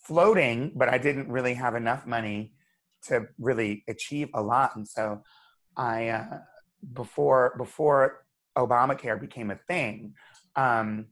floating, 0.03 0.73
but 0.77 0.91
I 0.91 0.99
didn't 0.99 1.29
really 1.29 1.55
have 1.55 1.75
enough 1.75 2.07
money 2.07 2.53
to 3.05 3.29
really 3.39 3.83
achieve 3.89 4.29
a 4.35 4.43
lot. 4.43 4.77
And 4.77 4.87
so 4.87 5.23
I, 5.77 6.09
uh, 6.09 6.39
before, 6.93 7.55
before 7.57 8.25
Obamacare 8.59 9.19
became 9.19 9.51
a 9.51 9.59
thing, 9.69 10.15
um, 10.55 11.07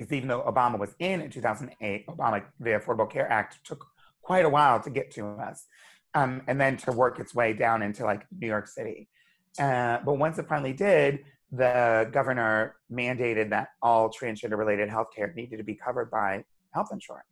because 0.00 0.14
even 0.14 0.28
though 0.28 0.40
Obama 0.40 0.78
was 0.78 0.94
in 0.98 1.20
in 1.20 1.30
2008, 1.30 2.06
Obama, 2.06 2.42
the 2.58 2.70
Affordable 2.70 3.08
Care 3.08 3.30
Act 3.30 3.58
took 3.64 3.86
quite 4.22 4.46
a 4.46 4.48
while 4.48 4.80
to 4.80 4.88
get 4.88 5.10
to 5.10 5.26
us, 5.26 5.66
um, 6.14 6.40
and 6.46 6.58
then 6.58 6.78
to 6.78 6.90
work 6.90 7.20
its 7.20 7.34
way 7.34 7.52
down 7.52 7.82
into 7.82 8.04
like 8.04 8.26
New 8.32 8.46
York 8.46 8.66
City. 8.66 9.10
Uh, 9.58 9.98
but 10.02 10.14
once 10.14 10.38
it 10.38 10.48
finally 10.48 10.72
did, 10.72 11.18
the 11.52 12.08
governor 12.12 12.76
mandated 12.90 13.50
that 13.50 13.68
all 13.82 14.08
transgender 14.08 14.56
related 14.56 14.88
healthcare 14.88 15.34
needed 15.34 15.58
to 15.58 15.64
be 15.64 15.74
covered 15.74 16.10
by 16.10 16.44
health 16.72 16.88
insurance. 16.92 17.26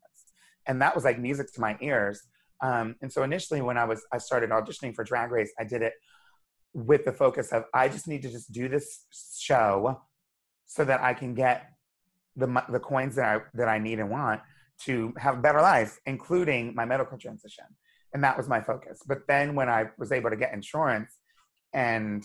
And 0.66 0.83
that 0.83 0.94
was 0.94 1.04
like 1.04 1.18
music 1.18 1.50
to 1.54 1.62
my 1.62 1.78
ears. 1.81 2.20
Um, 2.62 2.96
and 3.00 3.11
so 3.11 3.22
initially 3.22 3.62
when 3.62 3.78
I 3.78 3.87
was, 3.87 4.04
I 4.12 4.18
started 4.18 4.50
auditioning 4.50 4.94
for 4.94 5.04
Drag 5.04 5.31
Race, 5.31 5.52
I 5.59 5.64
did 5.64 5.81
it 5.81 5.94
with 6.74 7.07
the 7.07 7.12
focus 7.12 7.50
of, 7.50 7.64
I 7.72 7.88
just 7.88 8.07
need 8.07 8.20
to 8.22 8.31
just 8.31 8.52
do 8.52 8.68
this 8.68 9.07
show 9.38 10.02
so 10.66 10.85
that 10.85 11.00
I 11.00 11.14
can 11.14 11.33
get 11.33 11.70
the, 12.38 12.64
the 12.70 12.81
coins 12.81 13.16
that 13.16 13.27
I, 13.27 13.40
that 13.55 13.68
I 13.68 13.79
need 13.79 13.98
and 13.98 14.11
want 14.11 14.40
to 14.85 15.12
have 15.18 15.38
a 15.38 15.40
better 15.40 15.61
life, 15.61 15.98
including 16.07 16.74
my 16.74 16.85
medical 16.85 17.18
transition. 17.18 17.64
And 18.14 18.24
that 18.24 18.37
was 18.37 18.48
my 18.48 18.61
focus. 18.61 19.03
But 19.07 19.27
then 19.29 19.55
when 19.55 19.68
I 19.68 19.90
was 19.98 20.12
able 20.12 20.31
to 20.31 20.37
get 20.37 20.55
insurance, 20.55 21.18
and 21.72 22.24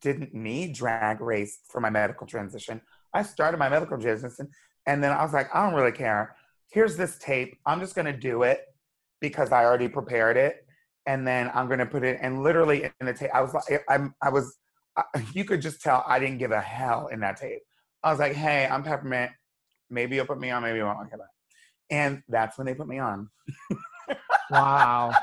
didn't 0.00 0.34
need 0.34 0.74
drag 0.74 1.20
race 1.20 1.60
for 1.68 1.80
my 1.80 1.90
medical 1.90 2.26
transition. 2.26 2.80
I 3.12 3.22
started 3.22 3.58
my 3.58 3.68
medical 3.68 3.98
transition 3.98 4.48
and 4.86 5.02
then 5.02 5.12
I 5.12 5.22
was 5.22 5.32
like, 5.32 5.54
I 5.54 5.64
don't 5.64 5.78
really 5.78 5.92
care. 5.92 6.36
Here's 6.70 6.96
this 6.96 7.18
tape. 7.18 7.58
I'm 7.66 7.80
just 7.80 7.94
going 7.94 8.06
to 8.06 8.12
do 8.12 8.42
it 8.42 8.62
because 9.20 9.52
I 9.52 9.64
already 9.64 9.88
prepared 9.88 10.36
it. 10.36 10.64
And 11.06 11.26
then 11.26 11.50
I'm 11.54 11.66
going 11.66 11.78
to 11.78 11.86
put 11.86 12.04
it 12.04 12.18
and 12.20 12.42
literally 12.42 12.84
in 13.00 13.06
the 13.06 13.14
tape. 13.14 13.30
I 13.34 13.40
was 13.40 13.54
like, 13.54 13.82
I'm, 13.88 14.14
I 14.22 14.28
was, 14.28 14.56
you 15.32 15.44
could 15.44 15.62
just 15.62 15.80
tell 15.80 16.04
I 16.06 16.18
didn't 16.18 16.38
give 16.38 16.52
a 16.52 16.60
hell 16.60 17.08
in 17.08 17.20
that 17.20 17.38
tape. 17.38 17.62
I 18.02 18.10
was 18.10 18.18
like, 18.18 18.34
hey, 18.34 18.66
I'm 18.66 18.82
Peppermint. 18.82 19.32
Maybe 19.90 20.16
you'll 20.16 20.26
put 20.26 20.38
me 20.38 20.50
on, 20.50 20.62
maybe 20.62 20.78
you 20.78 20.84
won't. 20.84 21.06
Okay, 21.06 21.16
bye. 21.16 21.24
And 21.90 22.22
that's 22.28 22.58
when 22.58 22.66
they 22.66 22.74
put 22.74 22.88
me 22.88 22.98
on. 22.98 23.30
wow. 24.50 25.12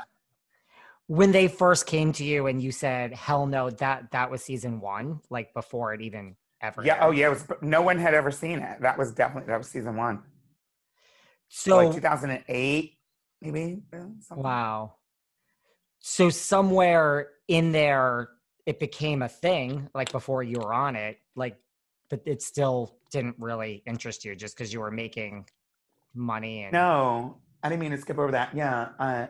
When 1.08 1.30
they 1.30 1.46
first 1.46 1.86
came 1.86 2.10
to 2.14 2.24
you 2.24 2.48
and 2.48 2.60
you 2.60 2.72
said, 2.72 3.14
hell 3.14 3.46
no, 3.46 3.70
that 3.70 4.10
that 4.10 4.28
was 4.28 4.42
season 4.42 4.80
one, 4.80 5.20
like 5.30 5.54
before 5.54 5.94
it 5.94 6.00
even 6.00 6.34
ever. 6.60 6.82
Yeah. 6.84 6.98
Oh, 7.00 7.12
yeah. 7.12 7.26
It 7.26 7.30
was. 7.30 7.46
No 7.62 7.80
one 7.80 7.96
had 7.96 8.12
ever 8.12 8.32
seen 8.32 8.58
it. 8.58 8.80
That 8.80 8.98
was 8.98 9.12
definitely 9.12 9.46
that 9.46 9.58
was 9.58 9.68
season 9.68 9.94
one. 9.94 10.24
So 11.48 11.76
like 11.76 11.94
2008, 11.94 12.98
maybe. 13.40 13.82
Wow. 14.32 14.94
So 16.00 16.30
somewhere 16.30 17.28
in 17.48 17.72
there, 17.72 18.28
it 18.64 18.80
became 18.80 19.22
a 19.22 19.28
thing. 19.28 19.88
Like 19.94 20.12
before 20.12 20.42
you 20.42 20.58
were 20.58 20.74
on 20.74 20.96
it, 20.96 21.18
like, 21.34 21.56
but 22.10 22.20
it 22.24 22.42
still 22.42 22.96
didn't 23.10 23.36
really 23.38 23.82
interest 23.86 24.24
you 24.24 24.34
just 24.34 24.56
because 24.56 24.72
you 24.72 24.80
were 24.80 24.90
making 24.90 25.46
money. 26.14 26.64
And 26.64 26.72
no, 26.72 27.38
I 27.62 27.68
didn't 27.68 27.80
mean 27.80 27.90
to 27.92 27.98
skip 27.98 28.18
over 28.18 28.32
that. 28.32 28.54
Yeah. 28.54 28.88
Uh, 28.98 29.26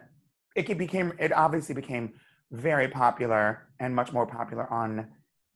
it 0.54 0.78
became. 0.78 1.12
It 1.18 1.32
obviously 1.32 1.74
became 1.74 2.14
very 2.50 2.88
popular 2.88 3.68
and 3.80 3.94
much 3.94 4.12
more 4.12 4.26
popular 4.26 4.72
on 4.72 5.06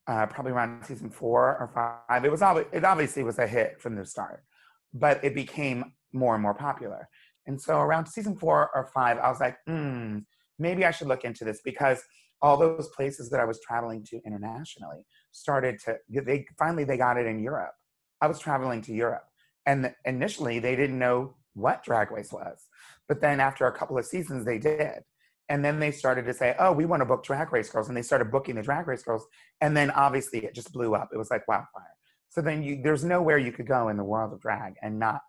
uh, 0.07 0.27
probably 0.27 0.53
around 0.53 0.85
season 0.85 1.11
four 1.11 1.57
or 1.59 1.71
five. 1.75 2.25
It 2.25 2.31
was 2.31 2.43
it 2.73 2.85
obviously 2.85 3.23
was 3.23 3.39
a 3.39 3.47
hit 3.47 3.81
from 3.81 3.97
the 3.97 4.05
start, 4.05 4.45
but 4.93 5.23
it 5.25 5.35
became 5.35 5.93
more 6.13 6.35
and 6.35 6.43
more 6.43 6.55
popular. 6.55 7.09
And 7.47 7.61
so 7.61 7.79
around 7.79 8.07
season 8.07 8.37
four 8.37 8.71
or 8.75 8.91
five, 8.93 9.19
I 9.19 9.29
was 9.29 9.41
like, 9.41 9.57
hmm, 9.67 10.19
maybe 10.59 10.85
I 10.85 10.91
should 10.91 11.09
look 11.09 11.25
into 11.25 11.45
this 11.45 11.61
because 11.65 12.03
all 12.43 12.57
those 12.57 12.89
places 12.89 13.31
that 13.31 13.41
I 13.41 13.45
was 13.45 13.61
traveling 13.61 14.05
to 14.05 14.21
internationally 14.25 15.07
started 15.33 15.79
to 15.81 15.99
they 16.09 16.47
finally 16.59 16.85
they 16.85 16.97
got 16.97 17.17
it 17.17 17.27
in 17.27 17.41
Europe. 17.41 17.75
I 18.21 18.27
was 18.27 18.39
traveling 18.39 18.83
to 18.83 18.93
Europe, 18.93 19.25
and 19.67 19.95
initially 20.05 20.59
they 20.59 20.77
didn't 20.77 20.99
know 20.99 21.37
what 21.55 21.85
Drag 21.85 22.11
Race 22.11 22.33
was, 22.33 22.67
but 23.09 23.21
then 23.21 23.41
after 23.41 23.67
a 23.67 23.73
couple 23.73 23.99
of 23.99 24.07
seasons 24.07 24.45
they 24.45 24.59
did. 24.59 25.03
And 25.49 25.65
then 25.65 25.81
they 25.81 25.91
started 25.91 26.27
to 26.27 26.33
say, 26.33 26.55
oh, 26.61 26.71
we 26.71 26.87
want 26.87 27.01
to 27.01 27.05
book 27.05 27.25
drag 27.25 27.53
race 27.53 27.69
girls. 27.69 27.89
And 27.89 27.97
they 27.97 28.03
started 28.03 28.31
booking 28.31 28.55
the 28.55 28.63
drag 28.63 28.87
race 28.87 29.03
girls. 29.03 29.27
And 29.61 29.77
then 29.77 29.91
obviously 29.91 30.45
it 30.45 30.55
just 30.55 30.73
blew 30.73 30.95
up. 30.95 31.11
It 31.13 31.19
was 31.19 31.29
like 31.29 31.49
wildfire. 31.49 31.97
So 32.29 32.41
then 32.41 32.63
you, 32.63 32.81
there's 32.81 33.03
nowhere 33.03 33.37
you 33.37 33.51
could 33.51 33.67
go 33.67 33.89
in 33.89 33.97
the 33.97 34.05
world 34.05 34.33
of 34.33 34.41
drag 34.41 34.75
and 34.81 35.01
not 35.01 35.23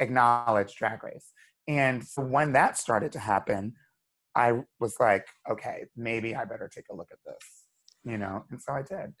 acknowledge 0.00 0.74
drag 0.74 1.04
race. 1.04 1.32
And 1.68 2.04
so 2.04 2.22
when 2.22 2.52
that 2.52 2.76
started 2.76 3.12
to 3.12 3.20
happen, 3.20 3.74
I 4.34 4.60
was 4.80 4.96
like, 4.98 5.26
okay, 5.48 5.84
maybe 5.96 6.34
I 6.34 6.44
better 6.44 6.68
take 6.72 6.86
a 6.90 6.94
look 6.94 7.08
at 7.12 7.18
this, 7.24 7.66
you 8.04 8.18
know? 8.18 8.44
And 8.50 8.60
so 8.60 8.72
I 8.72 8.82
did. 8.82 9.14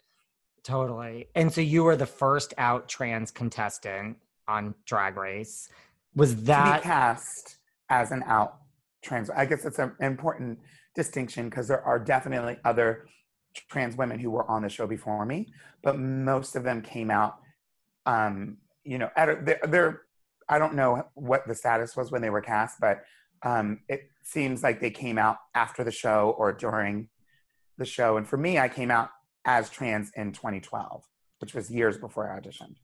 Totally. 0.64 1.28
And 1.34 1.52
so 1.52 1.60
you 1.60 1.84
were 1.84 1.96
the 1.96 2.06
first 2.06 2.54
out 2.58 2.88
trans 2.88 3.30
contestant 3.30 4.16
on 4.48 4.74
Drag 4.86 5.16
Race. 5.16 5.68
Was 6.14 6.44
that 6.44 6.82
cast 6.82 7.58
as 7.90 8.12
an 8.12 8.22
out 8.26 8.58
trans. 9.04 9.30
I 9.30 9.44
guess 9.44 9.64
it's 9.64 9.78
an 9.78 9.92
important 10.00 10.58
distinction 10.94 11.48
because 11.48 11.68
there 11.68 11.82
are 11.82 11.98
definitely 11.98 12.56
other 12.64 13.06
trans 13.70 13.96
women 13.96 14.18
who 14.18 14.30
were 14.30 14.50
on 14.50 14.62
the 14.62 14.68
show 14.68 14.86
before 14.86 15.24
me, 15.24 15.52
but 15.82 15.98
most 15.98 16.56
of 16.56 16.64
them 16.64 16.82
came 16.82 17.10
out. 17.10 17.36
Um, 18.06 18.56
you 18.82 18.98
know, 18.98 19.10
at 19.16 19.28
a, 19.28 19.38
they're, 19.42 19.60
they're, 19.68 20.02
I 20.48 20.58
don't 20.58 20.74
know 20.74 21.06
what 21.14 21.46
the 21.46 21.54
status 21.54 21.96
was 21.96 22.10
when 22.10 22.20
they 22.20 22.30
were 22.30 22.40
cast, 22.40 22.80
but 22.80 23.02
um, 23.44 23.80
it 23.88 24.10
seems 24.22 24.62
like 24.62 24.80
they 24.80 24.90
came 24.90 25.18
out 25.18 25.36
after 25.54 25.84
the 25.84 25.92
show 25.92 26.34
or 26.38 26.52
during 26.52 27.08
the 27.78 27.84
show. 27.84 28.16
And 28.16 28.26
for 28.26 28.36
me, 28.36 28.58
I 28.58 28.68
came 28.68 28.90
out 28.90 29.10
as 29.44 29.70
trans 29.70 30.10
in 30.16 30.32
2012, 30.32 31.04
which 31.40 31.54
was 31.54 31.70
years 31.70 31.98
before 31.98 32.32
I 32.32 32.40
auditioned. 32.40 32.76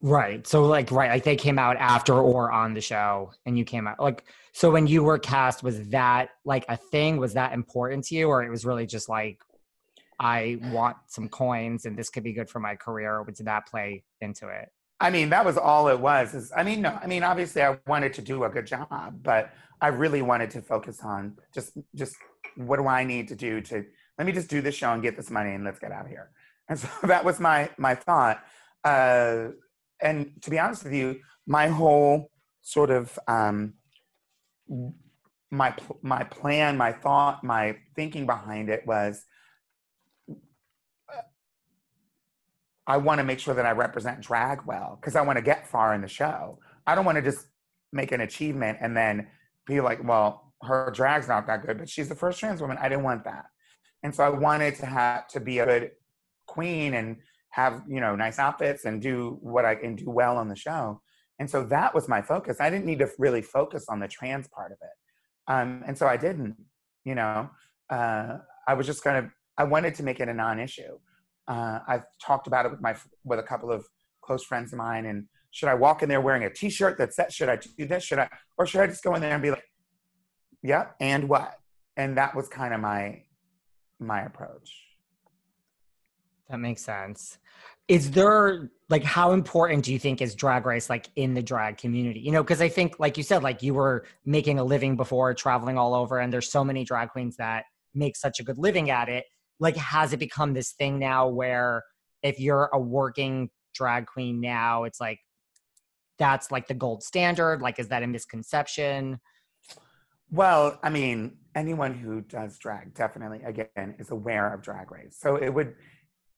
Right. 0.00 0.46
So 0.46 0.64
like 0.64 0.92
right, 0.92 1.10
like 1.10 1.24
they 1.24 1.36
came 1.36 1.58
out 1.58 1.76
after 1.76 2.14
or 2.14 2.52
on 2.52 2.74
the 2.74 2.80
show 2.80 3.32
and 3.46 3.58
you 3.58 3.64
came 3.64 3.88
out 3.88 3.98
like 3.98 4.24
so 4.52 4.70
when 4.70 4.86
you 4.86 5.02
were 5.02 5.18
cast 5.18 5.64
was 5.64 5.88
that 5.88 6.30
like 6.44 6.64
a 6.68 6.76
thing 6.76 7.16
was 7.16 7.34
that 7.34 7.52
important 7.52 8.04
to 8.04 8.14
you 8.14 8.28
or 8.28 8.44
it 8.44 8.48
was 8.48 8.64
really 8.64 8.86
just 8.86 9.08
like 9.08 9.40
I 10.20 10.58
want 10.70 10.98
some 11.08 11.28
coins 11.28 11.84
and 11.84 11.96
this 11.96 12.10
could 12.10 12.22
be 12.22 12.32
good 12.32 12.48
for 12.48 12.60
my 12.60 12.76
career 12.76 13.18
or 13.18 13.24
did 13.24 13.46
that 13.46 13.66
play 13.66 14.04
into 14.20 14.46
it? 14.46 14.68
I 15.00 15.10
mean, 15.10 15.30
that 15.30 15.44
was 15.44 15.56
all 15.56 15.88
it 15.88 16.00
was. 16.00 16.34
Is 16.34 16.52
I 16.56 16.62
mean, 16.62 16.82
no, 16.82 16.98
I 17.00 17.06
mean, 17.06 17.22
obviously 17.22 17.62
I 17.62 17.78
wanted 17.86 18.14
to 18.14 18.22
do 18.22 18.44
a 18.44 18.48
good 18.48 18.66
job, 18.66 19.22
but 19.22 19.52
I 19.80 19.88
really 19.88 20.22
wanted 20.22 20.50
to 20.50 20.62
focus 20.62 21.00
on 21.02 21.36
just 21.54 21.76
just 21.94 22.16
what 22.56 22.76
do 22.78 22.86
I 22.86 23.04
need 23.04 23.28
to 23.28 23.36
do 23.36 23.60
to 23.60 23.84
let 24.18 24.26
me 24.26 24.32
just 24.32 24.50
do 24.50 24.60
this 24.60 24.74
show 24.74 24.92
and 24.92 25.02
get 25.02 25.16
this 25.16 25.30
money 25.30 25.54
and 25.54 25.64
let's 25.64 25.78
get 25.78 25.92
out 25.92 26.04
of 26.04 26.10
here. 26.10 26.30
And 26.68 26.78
so 26.78 26.88
that 27.04 27.24
was 27.24 27.38
my 27.38 27.70
my 27.78 27.94
thought. 27.94 28.42
Uh, 28.84 29.48
and 30.00 30.30
to 30.42 30.50
be 30.50 30.58
honest 30.58 30.84
with 30.84 30.94
you, 30.94 31.20
my 31.46 31.68
whole 31.68 32.30
sort 32.62 32.90
of 32.90 33.18
um, 33.28 33.74
my 35.50 35.74
my 36.02 36.24
plan, 36.24 36.76
my 36.76 36.92
thought, 36.92 37.44
my 37.44 37.76
thinking 37.94 38.26
behind 38.26 38.68
it 38.68 38.86
was 38.86 39.24
I 42.88 42.96
want 42.96 43.18
to 43.18 43.24
make 43.24 43.38
sure 43.38 43.54
that 43.54 43.66
I 43.66 43.72
represent 43.72 44.20
drag 44.20 44.62
well 44.66 44.98
because 45.00 45.14
I 45.14 45.20
want 45.20 45.36
to 45.36 45.42
get 45.42 45.68
far 45.68 45.94
in 45.94 46.00
the 46.00 46.08
show. 46.08 46.58
I 46.86 46.94
don't 46.94 47.04
want 47.04 47.16
to 47.16 47.22
just 47.22 47.46
make 47.92 48.12
an 48.12 48.22
achievement 48.22 48.78
and 48.80 48.96
then 48.96 49.28
be 49.66 49.80
like, 49.80 50.02
well, 50.02 50.54
her 50.62 50.90
drag's 50.92 51.28
not 51.28 51.46
that 51.46 51.64
good, 51.64 51.78
but 51.78 51.88
she's 51.88 52.08
the 52.08 52.14
first 52.14 52.40
trans 52.40 52.60
woman. 52.60 52.78
I 52.80 52.88
didn't 52.88 53.04
want 53.04 53.24
that. 53.24 53.44
And 54.02 54.14
so 54.14 54.24
I 54.24 54.30
wanted 54.30 54.74
to 54.76 54.86
have 54.86 55.28
to 55.28 55.40
be 55.40 55.58
a 55.58 55.66
good 55.66 55.90
queen 56.46 56.94
and 56.94 57.18
have 57.50 57.82
you 57.88 58.00
know 58.00 58.16
nice 58.16 58.38
outfits 58.38 58.84
and 58.84 59.00
do 59.00 59.38
what 59.40 59.64
I 59.64 59.74
can 59.74 59.94
do 59.94 60.10
well 60.10 60.36
on 60.36 60.48
the 60.48 60.56
show. 60.56 61.00
And 61.38 61.48
so 61.48 61.64
that 61.64 61.94
was 61.94 62.08
my 62.08 62.22
focus. 62.22 62.56
I 62.60 62.70
didn't 62.70 62.86
need 62.86 62.98
to 62.98 63.10
really 63.18 63.42
focus 63.42 63.86
on 63.88 64.00
the 64.00 64.08
trans 64.08 64.48
part 64.48 64.72
of 64.72 64.78
it, 64.82 65.52
um, 65.52 65.82
and 65.86 65.96
so 65.96 66.06
I 66.06 66.16
didn't. 66.16 66.56
You 67.04 67.14
know, 67.14 67.50
uh, 67.90 68.38
I 68.66 68.74
was 68.74 68.86
just 68.86 69.04
kind 69.04 69.18
of 69.18 69.30
I 69.56 69.64
wanted 69.64 69.94
to 69.96 70.02
make 70.02 70.20
it 70.20 70.28
a 70.28 70.34
non-issue. 70.34 70.98
Uh, 71.48 71.80
I've 71.88 72.04
talked 72.22 72.46
about 72.46 72.66
it 72.66 72.70
with 72.70 72.80
my 72.80 72.94
with 73.24 73.38
a 73.38 73.42
couple 73.42 73.72
of 73.72 73.86
close 74.20 74.44
friends 74.44 74.72
of 74.72 74.78
mine, 74.78 75.06
and 75.06 75.24
should 75.50 75.68
I 75.68 75.74
walk 75.74 76.02
in 76.02 76.08
there 76.08 76.20
wearing 76.20 76.44
a 76.44 76.50
T-shirt 76.50 76.98
that 76.98 77.14
says 77.14 77.34
should 77.34 77.48
I 77.48 77.56
do 77.56 77.86
this? 77.86 78.04
Should 78.04 78.18
I 78.18 78.28
or 78.58 78.66
should 78.66 78.82
I 78.82 78.86
just 78.86 79.02
go 79.02 79.14
in 79.14 79.22
there 79.22 79.32
and 79.32 79.42
be 79.42 79.50
like, 79.50 79.64
yeah, 80.62 80.88
and 81.00 81.28
what? 81.28 81.58
And 81.96 82.16
that 82.18 82.36
was 82.36 82.48
kind 82.48 82.74
of 82.74 82.80
my 82.80 83.22
my 83.98 84.22
approach. 84.22 84.84
That 86.50 86.58
makes 86.58 86.82
sense. 86.82 87.38
Is 87.88 88.10
there 88.10 88.70
like 88.90 89.02
how 89.02 89.32
important 89.32 89.84
do 89.84 89.92
you 89.92 89.98
think 89.98 90.20
is 90.20 90.34
drag 90.34 90.66
race 90.66 90.90
like 90.90 91.08
in 91.16 91.32
the 91.32 91.42
drag 91.42 91.78
community? 91.78 92.20
You 92.20 92.32
know, 92.32 92.42
because 92.42 92.60
I 92.60 92.68
think 92.68 92.96
like 92.98 93.16
you 93.16 93.22
said, 93.22 93.42
like 93.42 93.62
you 93.62 93.72
were 93.72 94.04
making 94.26 94.58
a 94.58 94.64
living 94.64 94.96
before 94.96 95.32
traveling 95.32 95.78
all 95.78 95.94
over, 95.94 96.18
and 96.18 96.30
there's 96.30 96.50
so 96.50 96.62
many 96.62 96.84
drag 96.84 97.08
queens 97.10 97.36
that 97.36 97.64
make 97.94 98.16
such 98.16 98.40
a 98.40 98.44
good 98.44 98.58
living 98.58 98.90
at 98.90 99.08
it. 99.08 99.24
Like, 99.60 99.76
has 99.76 100.12
it 100.12 100.18
become 100.18 100.54
this 100.54 100.72
thing 100.72 100.98
now 100.98 101.28
where 101.28 101.84
if 102.22 102.40
you're 102.40 102.70
a 102.72 102.78
working 102.78 103.50
drag 103.74 104.06
queen 104.06 104.40
now, 104.40 104.84
it's 104.84 105.00
like 105.00 105.20
that's 106.18 106.50
like 106.50 106.68
the 106.68 106.74
gold 106.74 107.02
standard? 107.02 107.62
Like, 107.62 107.78
is 107.78 107.88
that 107.88 108.02
a 108.02 108.06
misconception? 108.06 109.20
Well, 110.30 110.78
I 110.82 110.90
mean, 110.90 111.38
anyone 111.54 111.94
who 111.94 112.20
does 112.20 112.58
drag 112.58 112.94
definitely, 112.94 113.42
again, 113.42 113.94
is 113.98 114.10
aware 114.10 114.52
of 114.52 114.62
drag 114.62 114.92
race. 114.92 115.16
So 115.18 115.36
it 115.36 115.48
would 115.48 115.74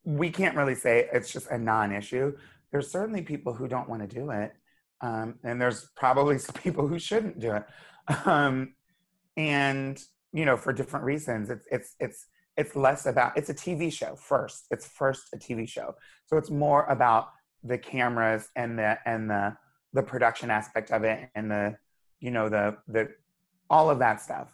we 0.05 0.31
can't 0.31 0.57
really 0.57 0.75
say 0.75 1.09
it's 1.13 1.31
just 1.31 1.51
a 1.51 1.59
non-issue. 1.59 2.35
There's 2.73 2.91
certainly 2.91 3.23
people 3.23 3.53
who 3.53 3.69
don't 3.69 3.89
want 3.89 4.01
to 4.03 4.09
do 4.09 4.31
it, 4.31 4.53
um, 5.01 5.39
and 5.45 5.61
there's 5.61 5.91
probably 5.97 6.39
some 6.39 6.55
people 6.55 6.87
who 6.87 6.99
shouldn't 6.99 7.41
do 7.41 7.53
it, 7.55 7.65
um, 8.25 8.75
and 9.37 10.01
you 10.33 10.45
know 10.45 10.57
for 10.57 10.73
different 10.73 11.05
reasons. 11.05 11.51
It's 11.51 11.67
it's 11.71 11.97
it's 11.99 12.27
it's 12.57 12.77
less 12.77 13.07
about 13.07 13.37
it's 13.37 13.51
a 13.51 13.55
TV 13.55 13.93
show 13.93 14.17
first. 14.17 14.67
It's 14.71 14.87
first 14.87 15.29
a 15.35 15.39
TV 15.39 15.69
show, 15.69 15.95
so 16.27 16.37
it's 16.37 16.51
more 16.51 16.85
about 16.87 17.29
the 17.63 17.79
cameras 17.79 18.49
and 18.57 18.79
the 18.79 18.99
and 19.07 19.31
the 19.31 19.57
the 19.93 20.03
production 20.03 20.51
aspect 20.51 20.91
of 20.91 21.05
it 21.05 21.29
and 21.35 21.51
the 21.51 21.77
you 22.21 22.31
know 22.31 22.49
the 22.49 22.77
the 22.89 23.09
all 23.69 23.91
of 23.91 23.99
that 24.01 24.21
stuff. 24.21 24.49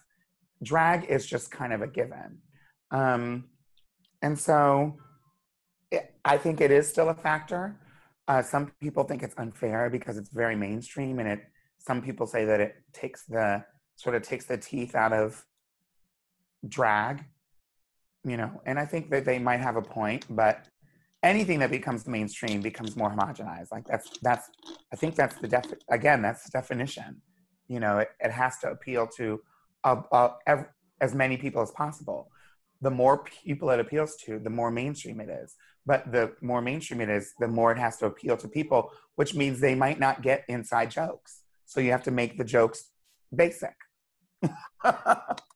Drag 0.63 1.05
is 1.05 1.27
just 1.27 1.51
kind 1.51 1.73
of 1.73 1.83
a 1.83 1.87
given, 1.87 2.39
um, 2.91 3.45
and 4.23 4.39
so 4.39 4.97
I 6.25 6.39
think 6.39 6.61
it 6.61 6.71
is 6.71 6.89
still 6.89 7.09
a 7.09 7.15
factor. 7.15 7.79
Uh, 8.29 8.43
some 8.43 8.73
people 8.81 9.05
think 9.05 9.23
it's 9.23 9.35
unfair 9.39 9.89
because 9.91 10.17
it's 10.17 10.31
very 10.31 10.57
mainstream, 10.57 11.19
and 11.19 11.29
it. 11.29 11.41
Some 11.79 12.03
people 12.03 12.27
say 12.27 12.45
that 12.45 12.61
it 12.61 12.75
takes 12.93 13.25
the 13.27 13.65
sort 13.97 14.17
of 14.17 14.23
takes 14.23 14.47
the 14.47 14.59
teeth 14.59 14.95
out 14.95 15.13
of 15.13 15.45
drag. 16.67 17.25
You 18.27 18.37
know, 18.37 18.61
and 18.67 18.79
I 18.79 18.85
think 18.85 19.11
that 19.11 19.25
they 19.25 19.39
might 19.39 19.61
have 19.61 19.77
a 19.77 19.83
point, 19.83 20.25
but 20.29 20.67
anything 21.23 21.61
that 21.61 21.71
becomes 21.71 22.07
mainstream 22.09 22.61
becomes 22.61 22.97
more 22.97 23.11
homogenized. 23.11 23.69
Like 23.71 23.87
that's 23.87 24.11
that's 24.21 24.51
I 24.93 24.97
think 24.97 25.15
that's 25.15 25.39
the 25.39 25.49
def 25.49 25.73
again 25.91 26.23
that's 26.23 26.45
the 26.45 26.51
definition. 26.51 27.23
You 27.69 27.81
know, 27.81 27.99
it, 27.99 28.09
it 28.21 28.33
has 28.33 28.59
to 28.59 28.69
appeal 28.71 29.09
to 29.17 29.41
uh, 29.85 30.03
uh, 30.11 30.31
ev- 30.47 30.67
as 31.01 31.15
many 31.15 31.37
people 31.37 31.63
as 31.63 31.71
possible. 31.71 32.31
The 32.81 32.91
more 32.91 33.25
people 33.25 33.71
it 33.71 33.81
appeals 33.81 34.17
to, 34.27 34.39
the 34.39 34.51
more 34.51 34.71
mainstream 34.71 35.21
it 35.21 35.31
is. 35.31 35.55
But 35.87 36.11
the 36.11 36.33
more 36.43 36.61
mainstream 36.61 37.01
it 37.01 37.09
is, 37.09 37.33
the 37.39 37.49
more 37.49 37.71
it 37.73 37.79
has 37.79 37.97
to 37.99 38.07
appeal 38.07 38.37
to 38.39 38.49
people, 38.49 38.91
which 39.15 39.35
means 39.35 39.61
they 39.61 39.77
might 39.77 40.01
not 40.01 40.21
get 40.21 40.45
inside 40.49 40.91
jokes. 40.91 41.43
So 41.65 41.81
you 41.81 41.93
have 41.93 42.03
to 42.05 42.11
make 42.11 42.39
the 42.39 42.45
jokes 42.45 42.91
basic. 43.35 43.75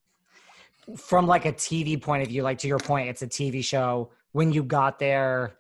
From 0.96 1.26
like 1.26 1.46
a 1.46 1.52
TV 1.52 2.00
point 2.00 2.22
of 2.22 2.28
view, 2.28 2.42
like 2.42 2.58
to 2.58 2.68
your 2.68 2.78
point, 2.78 3.08
it's 3.08 3.22
a 3.22 3.26
TV 3.26 3.64
show. 3.64 4.10
When 4.32 4.52
you 4.52 4.62
got 4.62 4.98
there, 4.98 5.56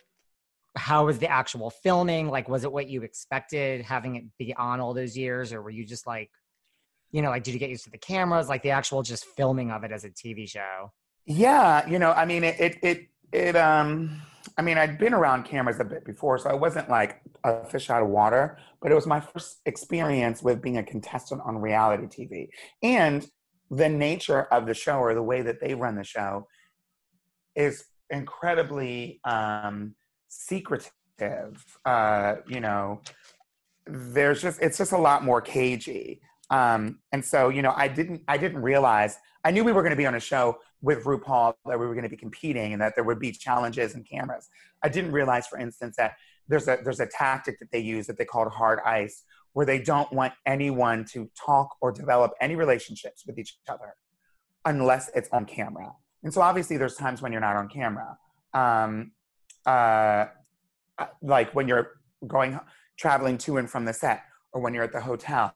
how 0.76 1.06
was 1.06 1.18
the 1.18 1.28
actual 1.28 1.70
filming? 1.70 2.28
Like, 2.28 2.48
was 2.48 2.64
it 2.64 2.72
what 2.72 2.88
you 2.88 3.02
expected 3.02 3.82
having 3.82 4.16
it 4.16 4.24
be 4.38 4.54
on 4.54 4.80
all 4.80 4.94
those 4.94 5.16
years, 5.16 5.52
or 5.52 5.62
were 5.62 5.70
you 5.70 5.84
just 5.84 6.06
like, 6.06 6.30
you 7.10 7.22
know, 7.22 7.30
like, 7.30 7.42
did 7.42 7.54
you 7.54 7.60
get 7.60 7.70
used 7.70 7.84
to 7.84 7.90
the 7.90 7.98
cameras, 7.98 8.48
like 8.48 8.62
the 8.62 8.70
actual 8.70 9.02
just 9.02 9.24
filming 9.24 9.70
of 9.70 9.84
it 9.84 9.92
as 9.92 10.04
a 10.04 10.10
TV 10.10 10.48
show? 10.48 10.92
Yeah, 11.26 11.86
you 11.88 11.98
know, 11.98 12.12
I 12.12 12.24
mean, 12.24 12.44
it, 12.44 12.60
it, 12.60 12.78
it, 12.82 13.08
it 13.32 13.56
um, 13.56 14.22
I 14.56 14.62
mean, 14.62 14.78
I'd 14.78 14.98
been 14.98 15.14
around 15.14 15.44
cameras 15.44 15.80
a 15.80 15.84
bit 15.84 16.04
before, 16.04 16.38
so 16.38 16.50
I 16.50 16.54
wasn't 16.54 16.88
like 16.88 17.20
a 17.44 17.64
fish 17.64 17.90
out 17.90 18.02
of 18.02 18.08
water, 18.08 18.58
but 18.80 18.92
it 18.92 18.94
was 18.94 19.06
my 19.06 19.20
first 19.20 19.60
experience 19.66 20.42
with 20.42 20.62
being 20.62 20.78
a 20.78 20.82
contestant 20.82 21.42
on 21.44 21.58
reality 21.58 22.06
TV. 22.06 22.48
And 22.82 23.28
the 23.70 23.88
nature 23.88 24.42
of 24.44 24.66
the 24.66 24.74
show 24.74 24.98
or 24.98 25.14
the 25.14 25.22
way 25.22 25.42
that 25.42 25.60
they 25.60 25.74
run 25.74 25.96
the 25.96 26.04
show 26.04 26.46
is 27.54 27.84
incredibly 28.10 29.20
um, 29.24 29.94
secretive. 30.28 31.64
Uh, 31.84 32.36
you 32.48 32.60
know, 32.60 33.00
there's 33.86 34.42
just 34.42 34.60
it's 34.60 34.78
just 34.78 34.92
a 34.92 34.98
lot 34.98 35.24
more 35.24 35.40
cagey. 35.40 36.20
Um, 36.50 36.98
and 37.12 37.24
so, 37.24 37.48
you 37.48 37.62
know, 37.62 37.72
I 37.76 37.88
didn't 37.88 38.22
I 38.26 38.36
didn't 38.36 38.62
realize 38.62 39.16
I 39.44 39.50
knew 39.50 39.64
we 39.64 39.72
were 39.72 39.82
going 39.82 39.90
to 39.90 39.96
be 39.96 40.06
on 40.06 40.16
a 40.16 40.20
show 40.20 40.58
with 40.82 41.04
RuPaul 41.04 41.54
that 41.66 41.78
we 41.78 41.86
were 41.86 41.94
going 41.94 42.04
to 42.04 42.10
be 42.10 42.16
competing 42.16 42.72
and 42.72 42.82
that 42.82 42.94
there 42.94 43.04
would 43.04 43.20
be 43.20 43.32
challenges 43.32 43.94
and 43.94 44.08
cameras. 44.08 44.48
I 44.82 44.88
didn't 44.88 45.12
realize, 45.12 45.46
for 45.46 45.58
instance, 45.58 45.96
that 45.96 46.16
there's 46.48 46.66
a 46.68 46.78
there's 46.82 47.00
a 47.00 47.06
tactic 47.06 47.58
that 47.60 47.70
they 47.70 47.78
use 47.78 48.06
that 48.08 48.18
they 48.18 48.24
called 48.24 48.52
hard 48.52 48.80
ice, 48.84 49.22
where 49.52 49.66
they 49.66 49.78
don't 49.78 50.12
want 50.12 50.32
anyone 50.46 51.04
to 51.12 51.28
talk 51.44 51.76
or 51.80 51.92
develop 51.92 52.32
any 52.40 52.54
relationships 52.54 53.24
with 53.26 53.38
each 53.38 53.58
other 53.68 53.94
unless 54.64 55.10
it's 55.14 55.28
on 55.32 55.44
camera. 55.44 55.92
And 56.22 56.32
so 56.32 56.40
obviously 56.40 56.76
there's 56.76 56.96
times 56.96 57.22
when 57.22 57.32
you're 57.32 57.40
not 57.40 57.56
on 57.56 57.68
camera. 57.68 58.16
Um, 58.54 59.12
uh, 59.66 60.26
like 61.22 61.54
when 61.54 61.68
you're 61.68 62.00
going 62.26 62.58
traveling 62.98 63.38
to 63.38 63.56
and 63.56 63.70
from 63.70 63.84
the 63.84 63.92
set 63.92 64.22
or 64.52 64.60
when 64.60 64.74
you're 64.74 64.84
at 64.84 64.92
the 64.92 65.00
hotel 65.00 65.54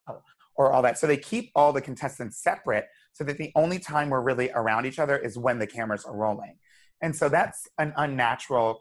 or 0.56 0.72
all 0.72 0.82
that. 0.82 0.98
So 0.98 1.06
they 1.06 1.16
keep 1.16 1.50
all 1.54 1.72
the 1.72 1.80
contestants 1.80 2.42
separate 2.42 2.86
so 3.12 3.24
that 3.24 3.38
the 3.38 3.52
only 3.54 3.78
time 3.78 4.10
we're 4.10 4.22
really 4.22 4.50
around 4.54 4.86
each 4.86 4.98
other 4.98 5.16
is 5.16 5.36
when 5.36 5.58
the 5.58 5.66
cameras 5.66 6.04
are 6.04 6.16
rolling. 6.16 6.56
And 7.02 7.14
so 7.14 7.28
that's 7.28 7.68
an 7.78 7.92
unnatural, 7.96 8.80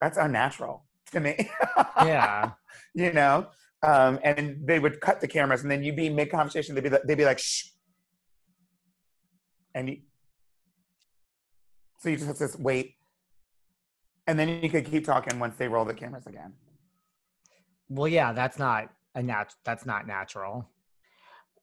that's 0.00 0.16
unnatural 0.16 0.84
to 1.12 1.20
me. 1.20 1.50
Yeah. 2.04 2.52
you 2.94 3.12
know? 3.12 3.48
Um, 3.82 4.18
and 4.24 4.58
they 4.64 4.78
would 4.78 5.00
cut 5.00 5.20
the 5.20 5.28
cameras 5.28 5.62
and 5.62 5.70
then 5.70 5.84
you'd 5.84 5.96
be 5.96 6.06
in 6.06 6.16
mid 6.16 6.30
conversation, 6.30 6.74
they'd 6.74 6.82
be, 6.82 6.90
they'd 7.04 7.14
be 7.14 7.24
like, 7.24 7.38
shh. 7.38 7.66
And 9.74 9.88
you, 9.88 9.96
so 11.98 12.08
you 12.08 12.16
just 12.16 12.26
have 12.26 12.50
to 12.50 12.62
wait. 12.62 12.94
And 14.26 14.38
then 14.38 14.62
you 14.62 14.68
could 14.68 14.84
keep 14.84 15.04
talking 15.04 15.38
once 15.38 15.56
they 15.56 15.68
roll 15.68 15.84
the 15.84 15.94
cameras 15.94 16.26
again. 16.26 16.54
Well, 17.88 18.08
yeah, 18.08 18.32
that's 18.32 18.58
not 18.58 18.90
a 19.14 19.22
nat. 19.22 19.54
That's 19.64 19.86
not 19.86 20.06
natural. 20.06 20.68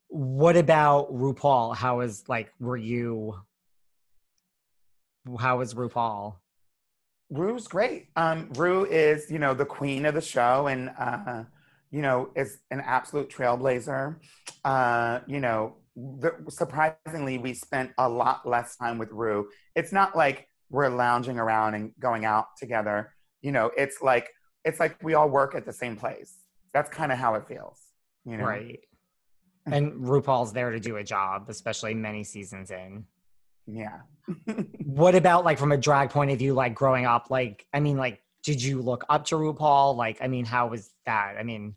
What 0.08 0.58
about 0.58 1.13
RuPaul? 1.13 1.75
How 1.75 2.01
is 2.01 2.23
like? 2.28 2.51
Were 2.60 2.78
you? 2.78 3.36
How 5.39 5.60
was 5.60 5.73
RuPaul? 5.73 6.36
Ru's 7.30 7.67
great. 7.67 8.08
Um, 8.15 8.49
Ru 8.54 8.86
is, 8.86 9.30
you 9.32 9.39
know, 9.39 9.54
the 9.54 9.65
queen 9.65 10.06
of 10.06 10.13
the 10.13 10.21
show, 10.21 10.67
and 10.67 10.91
uh, 10.97 11.43
you 11.95 12.01
know, 12.01 12.29
is 12.36 12.58
an 12.71 12.81
absolute 12.81 13.29
trailblazer. 13.29 14.17
Uh, 14.65 15.21
you 15.27 15.39
know, 15.39 15.77
the, 15.95 16.34
surprisingly, 16.49 17.38
we 17.38 17.53
spent 17.53 17.91
a 17.97 18.10
lot 18.10 18.45
less 18.45 18.75
time 18.75 18.97
with 18.97 19.10
Ru. 19.13 19.47
It's 19.77 19.93
not 19.93 20.13
like 20.13 20.49
we're 20.69 20.89
lounging 20.89 21.39
around 21.39 21.73
and 21.75 21.93
going 21.97 22.25
out 22.25 22.47
together. 22.60 23.13
You 23.41 23.53
know, 23.53 23.71
it's 23.77 24.01
like 24.01 24.27
it's 24.65 24.77
like 24.77 25.01
we 25.01 25.13
all 25.13 25.29
work 25.29 25.55
at 25.55 25.65
the 25.65 25.71
same 25.71 25.95
place. 25.95 26.36
That's 26.73 26.89
kind 26.89 27.13
of 27.13 27.17
how 27.17 27.36
it 27.36 27.47
feels. 27.47 27.79
You 28.25 28.36
know, 28.38 28.43
Right. 28.43 28.81
And 29.65 29.93
RuPaul's 29.93 30.51
there 30.51 30.71
to 30.71 30.81
do 30.81 30.97
a 30.97 31.03
job, 31.03 31.45
especially 31.47 31.93
many 31.93 32.25
seasons 32.25 32.71
in. 32.71 33.05
Yeah. 33.65 33.99
What 34.86 35.15
about 35.15 35.43
like 35.43 35.60
from 35.60 35.71
a 35.71 35.77
drag 35.77 36.10
point 36.10 36.31
of 36.31 36.39
view, 36.39 36.53
like 36.53 36.73
growing 36.73 37.05
up? 37.05 37.29
Like, 37.29 37.65
I 37.73 37.79
mean, 37.79 37.97
like, 37.97 38.21
did 38.43 38.62
you 38.62 38.81
look 38.81 39.03
up 39.10 39.25
to 39.25 39.36
RuPaul? 39.36 39.95
Like, 39.95 40.19
I 40.21 40.27
mean, 40.27 40.45
how 40.45 40.67
was 40.67 40.89
that? 41.05 41.36
I 41.38 41.43
mean, 41.43 41.75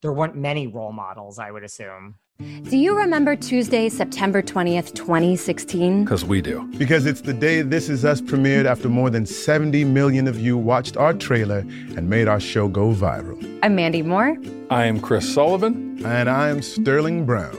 there 0.00 0.12
weren't 0.12 0.36
many 0.36 0.66
role 0.66 0.92
models, 0.92 1.38
I 1.38 1.50
would 1.50 1.64
assume. 1.64 2.16
Do 2.38 2.76
you 2.76 2.96
remember 2.96 3.34
Tuesday, 3.34 3.88
September 3.88 4.42
20th, 4.42 4.94
2016? 4.94 6.04
Because 6.04 6.24
we 6.24 6.40
do. 6.40 6.70
Because 6.78 7.04
it's 7.04 7.20
the 7.20 7.34
day 7.34 7.62
This 7.62 7.88
Is 7.88 8.04
Us 8.04 8.20
premiered 8.20 8.64
after 8.64 8.88
more 8.88 9.10
than 9.10 9.26
70 9.26 9.82
million 9.84 10.28
of 10.28 10.38
you 10.38 10.56
watched 10.56 10.96
our 10.96 11.12
trailer 11.12 11.58
and 11.96 12.08
made 12.08 12.28
our 12.28 12.38
show 12.38 12.68
go 12.68 12.92
viral. 12.92 13.58
I'm 13.64 13.74
Mandy 13.74 14.02
Moore. 14.02 14.36
I 14.70 14.84
am 14.84 15.00
Chris 15.00 15.32
Sullivan. 15.34 16.04
And 16.06 16.30
I 16.30 16.48
am 16.48 16.62
Sterling 16.62 17.26
Brown. 17.26 17.58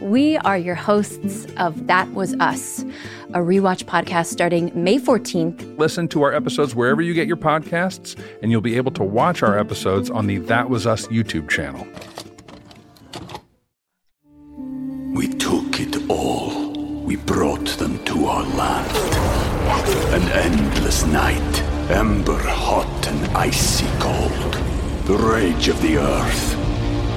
We 0.00 0.36
are 0.38 0.58
your 0.58 0.74
hosts 0.74 1.46
of 1.56 1.86
That 1.86 2.12
Was 2.12 2.34
Us, 2.34 2.80
a 3.30 3.38
rewatch 3.38 3.84
podcast 3.84 4.26
starting 4.26 4.70
May 4.74 4.98
14th. 4.98 5.78
Listen 5.78 6.06
to 6.08 6.22
our 6.22 6.34
episodes 6.34 6.74
wherever 6.74 7.00
you 7.00 7.14
get 7.14 7.26
your 7.26 7.38
podcasts, 7.38 8.14
and 8.42 8.50
you'll 8.50 8.60
be 8.60 8.76
able 8.76 8.92
to 8.92 9.02
watch 9.02 9.42
our 9.42 9.58
episodes 9.58 10.10
on 10.10 10.26
the 10.26 10.38
That 10.38 10.68
Was 10.68 10.86
Us 10.86 11.06
YouTube 11.06 11.48
channel. 11.48 11.86
We 15.14 15.28
took 15.28 15.80
it 15.80 16.10
all. 16.10 16.72
We 17.04 17.16
brought 17.16 17.66
them 17.78 18.04
to 18.04 18.26
our 18.26 18.42
land. 18.42 18.96
An 20.12 20.28
endless 20.32 21.06
night, 21.06 21.62
ember 21.90 22.38
hot 22.38 23.06
and 23.08 23.36
icy 23.36 23.86
cold. 23.98 24.52
The 25.06 25.16
rage 25.16 25.68
of 25.68 25.80
the 25.80 25.96
earth. 25.96 26.65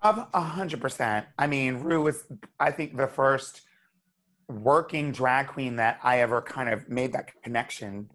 Of 0.00 0.28
a 0.32 0.40
hundred 0.40 0.80
percent. 0.80 1.26
I 1.38 1.46
mean, 1.46 1.78
Ru 1.78 2.02
was, 2.02 2.24
I 2.60 2.70
think, 2.70 2.96
the 2.96 3.08
first 3.08 3.62
working 4.48 5.12
drag 5.12 5.48
queen 5.48 5.76
that 5.76 5.98
I 6.02 6.20
ever 6.20 6.40
kind 6.40 6.68
of 6.70 6.88
made 6.88 7.12
that 7.12 7.30
connection 7.42 8.10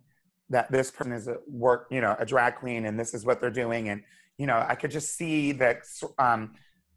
that 0.49 0.71
this 0.71 0.91
person 0.91 1.13
is 1.13 1.27
a 1.27 1.37
work, 1.47 1.87
you 1.91 2.01
know, 2.01 2.15
a 2.19 2.25
drag 2.25 2.55
queen, 2.55 2.85
and 2.85 2.99
this 2.99 3.13
is 3.13 3.25
what 3.25 3.41
they're 3.41 3.49
doing, 3.49 3.89
and 3.89 4.01
you 4.37 4.47
know, 4.47 4.65
I 4.67 4.75
could 4.75 4.91
just 4.91 5.15
see 5.15 5.51
that 5.53 5.79
um, 6.17 6.53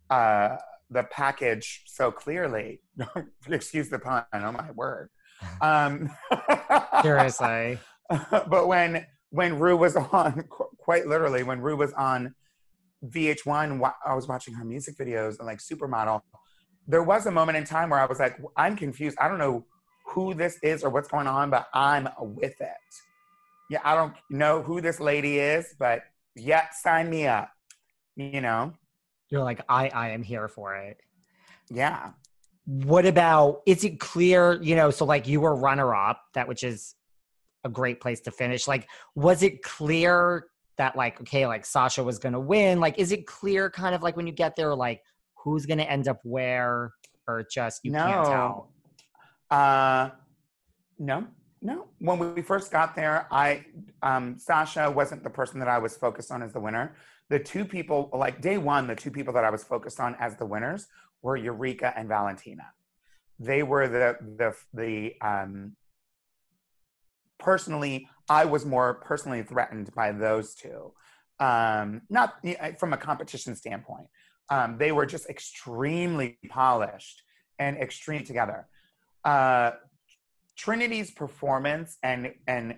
uh, 0.09 0.57
the 0.91 1.03
package 1.05 1.83
so 1.87 2.11
clearly. 2.11 2.81
Excuse 3.49 3.89
the 3.89 3.99
pun. 3.99 4.25
Oh 4.33 4.53
my 4.53 4.71
word. 4.73 5.11
Um, 5.61 6.11
Seriously. 7.03 7.79
but 8.31 8.69
when 8.69 9.07
when 9.31 9.59
Ru 9.59 9.77
was 9.77 9.97
on, 9.97 10.45
qu- 10.49 10.71
quite 10.79 11.07
literally, 11.07 11.43
when 11.43 11.61
Ru 11.61 11.77
was 11.77 11.93
on 11.93 12.35
VH1, 13.05 13.79
wa- 13.79 13.95
I 14.05 14.15
was 14.15 14.29
watching 14.29 14.55
her 14.55 14.65
music 14.65 14.97
videos 14.97 15.39
and 15.39 15.47
like 15.47 15.59
Supermodel. 15.59 16.23
There 16.89 17.03
was 17.03 17.27
a 17.27 17.31
moment 17.31 17.59
in 17.59 17.65
time 17.65 17.91
where 17.91 18.01
I 18.01 18.07
was 18.07 18.19
like, 18.19 18.39
I'm 18.57 18.77
confused. 18.77 19.17
I 19.21 19.29
don't 19.29 19.39
know 19.39 19.65
who 20.07 20.35
this 20.35 20.59
is 20.63 20.85
or 20.85 20.91
what's 20.91 21.09
going 21.09 21.27
on, 21.27 21.51
but 21.51 21.67
I'm 21.75 22.09
with 22.19 22.61
it. 22.61 22.71
Yeah, 23.69 23.81
I 23.85 23.95
don't 23.95 24.15
know 24.31 24.63
who 24.63 24.81
this 24.81 25.01
lady 25.01 25.39
is, 25.39 25.75
but 25.79 26.03
yeah, 26.37 26.67
sign 26.71 27.11
me 27.11 27.27
up. 27.27 27.51
You 28.15 28.41
know? 28.41 28.73
You're 29.29 29.43
like, 29.43 29.61
I, 29.69 29.89
I 29.89 30.11
am 30.11 30.23
here 30.23 30.49
for 30.49 30.77
it. 30.77 30.99
Yeah. 31.69 32.11
What 32.65 33.07
about, 33.07 33.63
is 33.67 33.85
it 33.85 33.99
clear, 33.99 34.61
you 34.63 34.77
know, 34.77 34.91
so 34.91 35.05
like 35.05 35.27
you 35.27 35.41
were 35.41 35.55
runner 35.55 35.95
up, 35.95 36.23
that 36.35 36.49
which 36.49 36.63
is 36.63 36.95
a 37.65 37.69
great 37.69 38.01
place 38.01 38.21
to 38.23 38.31
finish. 38.31 38.67
Like, 38.67 38.89
was 39.15 39.43
it 39.43 39.63
clear 39.63 40.47
that 40.79 40.97
like, 40.97 41.21
okay, 41.21 41.47
like 41.47 41.65
Sasha 41.65 42.03
was 42.03 42.19
to 42.33 42.41
win? 42.41 42.81
Like, 42.81 42.99
is 42.99 43.13
it 43.13 43.27
clear 43.27 43.71
kind 43.71 43.95
of 43.95 44.03
like 44.03 44.17
when 44.17 44.27
you 44.27 44.33
get 44.33 44.57
there, 44.57 44.75
like 44.75 45.03
who's 45.35 45.67
to 45.79 45.91
end 45.91 46.09
up 46.09 46.21
where 46.23 46.93
or 47.29 47.47
just 47.51 47.85
you 47.85 47.93
no. 47.93 48.05
can't 48.05 48.27
tell? 48.27 48.71
Uh, 49.51 50.11
no, 50.99 51.27
no. 51.63 51.87
When 51.99 52.35
we 52.35 52.43
first 52.43 52.71
got 52.71 52.95
there, 52.95 53.27
I 53.31 53.65
um, 54.03 54.39
Sasha 54.39 54.91
wasn't 54.91 55.23
the 55.23 55.31
person 55.31 55.59
that 55.61 55.69
I 55.69 55.79
was 55.79 55.97
focused 55.97 56.31
on 56.31 56.43
as 56.43 56.53
the 56.53 56.61
winner. 56.61 56.97
The 57.29 57.39
two 57.39 57.65
people, 57.65 58.11
like 58.13 58.41
day 58.41 58.59
one, 58.59 58.87
the 58.87 58.95
two 58.95 59.11
people 59.11 59.33
that 59.35 59.45
I 59.45 59.51
was 59.51 59.65
focused 59.65 60.01
on 60.01 60.15
as 60.21 60.37
the 60.37 60.47
winners 60.47 60.87
were 61.23 61.37
Eureka 61.37 61.93
and 61.97 62.09
Valentina. 62.09 62.65
They 63.39 63.63
were 63.63 63.89
the 63.89 64.17
the 64.37 64.55
the 64.73 65.15
um, 65.21 65.77
personally, 67.39 68.09
I 68.29 68.45
was 68.45 68.65
more 68.65 68.95
personally 68.95 69.43
threatened 69.43 69.93
by 69.95 70.13
those 70.13 70.55
two. 70.55 70.93
Um, 71.39 72.03
not 72.09 72.37
from 72.79 72.93
a 72.93 72.97
competition 72.97 73.55
standpoint. 73.57 74.07
Um, 74.49 74.79
they 74.79 74.93
were 74.93 75.07
just 75.07 75.29
extremely 75.29 76.39
polished 76.49 77.23
and 77.59 77.77
extreme 77.77 78.25
together. 78.25 78.67
Uh, 79.25 79.73
Trinity's 80.57 81.11
performance 81.11 81.99
and 82.03 82.33
and 82.47 82.77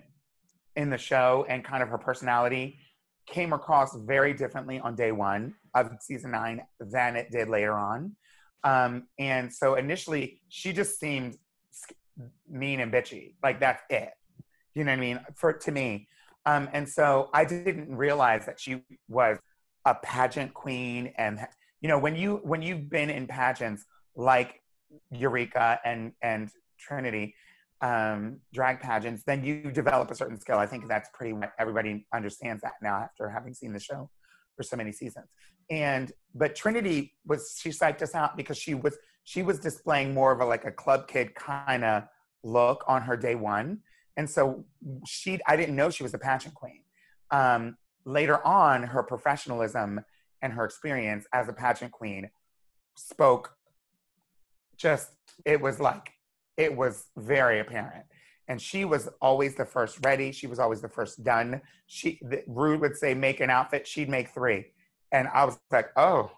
in 0.75 0.89
the 0.89 0.97
show 0.97 1.45
and 1.49 1.63
kind 1.63 1.81
of 1.81 1.89
her 1.89 1.97
personality 1.97 2.79
came 3.27 3.53
across 3.53 3.95
very 3.95 4.33
differently 4.33 4.79
on 4.79 4.95
day 4.95 5.11
one 5.11 5.53
of 5.75 5.91
season 6.01 6.31
nine 6.31 6.61
than 6.79 7.15
it 7.15 7.31
did 7.31 7.47
later 7.47 7.73
on. 7.73 8.15
Um, 8.63 9.07
and 9.19 9.53
so 9.53 9.75
initially, 9.75 10.41
she 10.49 10.73
just 10.73 10.99
seemed 10.99 11.37
mean 12.49 12.79
and 12.81 12.91
bitchy. 12.91 13.35
Like 13.41 13.59
that's 13.59 13.81
it. 13.89 14.09
You 14.75 14.83
know 14.83 14.91
what 14.91 14.97
I 14.97 15.01
mean? 15.01 15.19
For 15.35 15.53
to 15.53 15.71
me. 15.71 16.07
Um, 16.45 16.69
and 16.73 16.87
so 16.87 17.29
I 17.33 17.45
didn't 17.45 17.95
realize 17.95 18.45
that 18.45 18.59
she 18.59 18.83
was 19.07 19.37
a 19.85 19.95
pageant 19.95 20.53
queen. 20.53 21.13
And 21.17 21.39
you 21.81 21.89
know, 21.89 21.99
when 21.99 22.15
you 22.15 22.41
when 22.43 22.61
you've 22.61 22.89
been 22.89 23.09
in 23.09 23.27
pageants 23.27 23.85
like 24.15 24.61
Eureka 25.11 25.79
and 25.83 26.13
and 26.21 26.49
Trinity, 26.79 27.35
um, 27.81 28.39
drag 28.53 28.79
pageants, 28.79 29.23
then 29.23 29.43
you 29.43 29.71
develop 29.71 30.11
a 30.11 30.15
certain 30.15 30.39
skill. 30.39 30.57
I 30.57 30.65
think 30.65 30.87
that's 30.87 31.09
pretty 31.13 31.33
much 31.33 31.51
everybody 31.59 32.05
understands 32.13 32.61
that 32.61 32.73
now 32.81 32.95
after 32.95 33.29
having 33.29 33.53
seen 33.53 33.73
the 33.73 33.79
show 33.79 34.09
for 34.55 34.63
so 34.63 34.75
many 34.75 34.91
seasons. 34.91 35.27
And 35.69 36.11
but 36.35 36.55
Trinity 36.55 37.13
was 37.25 37.57
she 37.59 37.69
psyched 37.69 38.01
us 38.01 38.15
out 38.15 38.35
because 38.35 38.57
she 38.57 38.73
was 38.73 38.97
she 39.23 39.43
was 39.43 39.59
displaying 39.59 40.13
more 40.13 40.31
of 40.31 40.41
a 40.41 40.45
like 40.45 40.65
a 40.65 40.71
club 40.71 41.07
kid 41.07 41.35
kind 41.35 41.83
of 41.83 42.03
look 42.43 42.83
on 42.87 43.01
her 43.03 43.15
day 43.15 43.35
one. 43.35 43.79
And 44.19 44.29
so 44.29 44.65
she 45.07 45.39
I 45.47 45.55
didn't 45.55 45.77
know 45.77 45.89
she 45.89 46.03
was 46.03 46.13
a 46.13 46.17
pageant 46.17 46.53
queen. 46.53 46.81
Um, 47.31 47.77
later 48.03 48.45
on, 48.45 48.83
her 48.83 49.01
professionalism 49.01 50.01
and 50.41 50.51
her 50.51 50.65
experience 50.65 51.25
as 51.31 51.47
a 51.47 51.53
pageant 51.53 51.93
queen 51.93 52.29
spoke 52.97 53.55
just 54.75 55.11
it 55.45 55.61
was 55.61 55.79
like 55.79 56.11
it 56.57 56.75
was 56.75 57.05
very 57.15 57.61
apparent. 57.61 58.05
And 58.49 58.61
she 58.61 58.83
was 58.83 59.07
always 59.21 59.55
the 59.55 59.63
first 59.63 60.03
ready. 60.03 60.33
She 60.33 60.47
was 60.47 60.59
always 60.59 60.81
the 60.81 60.89
first 60.89 61.23
done. 61.23 61.61
She 61.87 62.19
the, 62.21 62.43
Ru 62.45 62.77
would 62.77 62.97
say 62.97 63.13
make 63.13 63.39
an 63.39 63.49
outfit, 63.49 63.87
she'd 63.87 64.09
make 64.09 64.31
three, 64.33 64.73
and 65.13 65.29
I 65.29 65.45
was 65.45 65.57
like, 65.71 65.91
oh. 65.95 66.29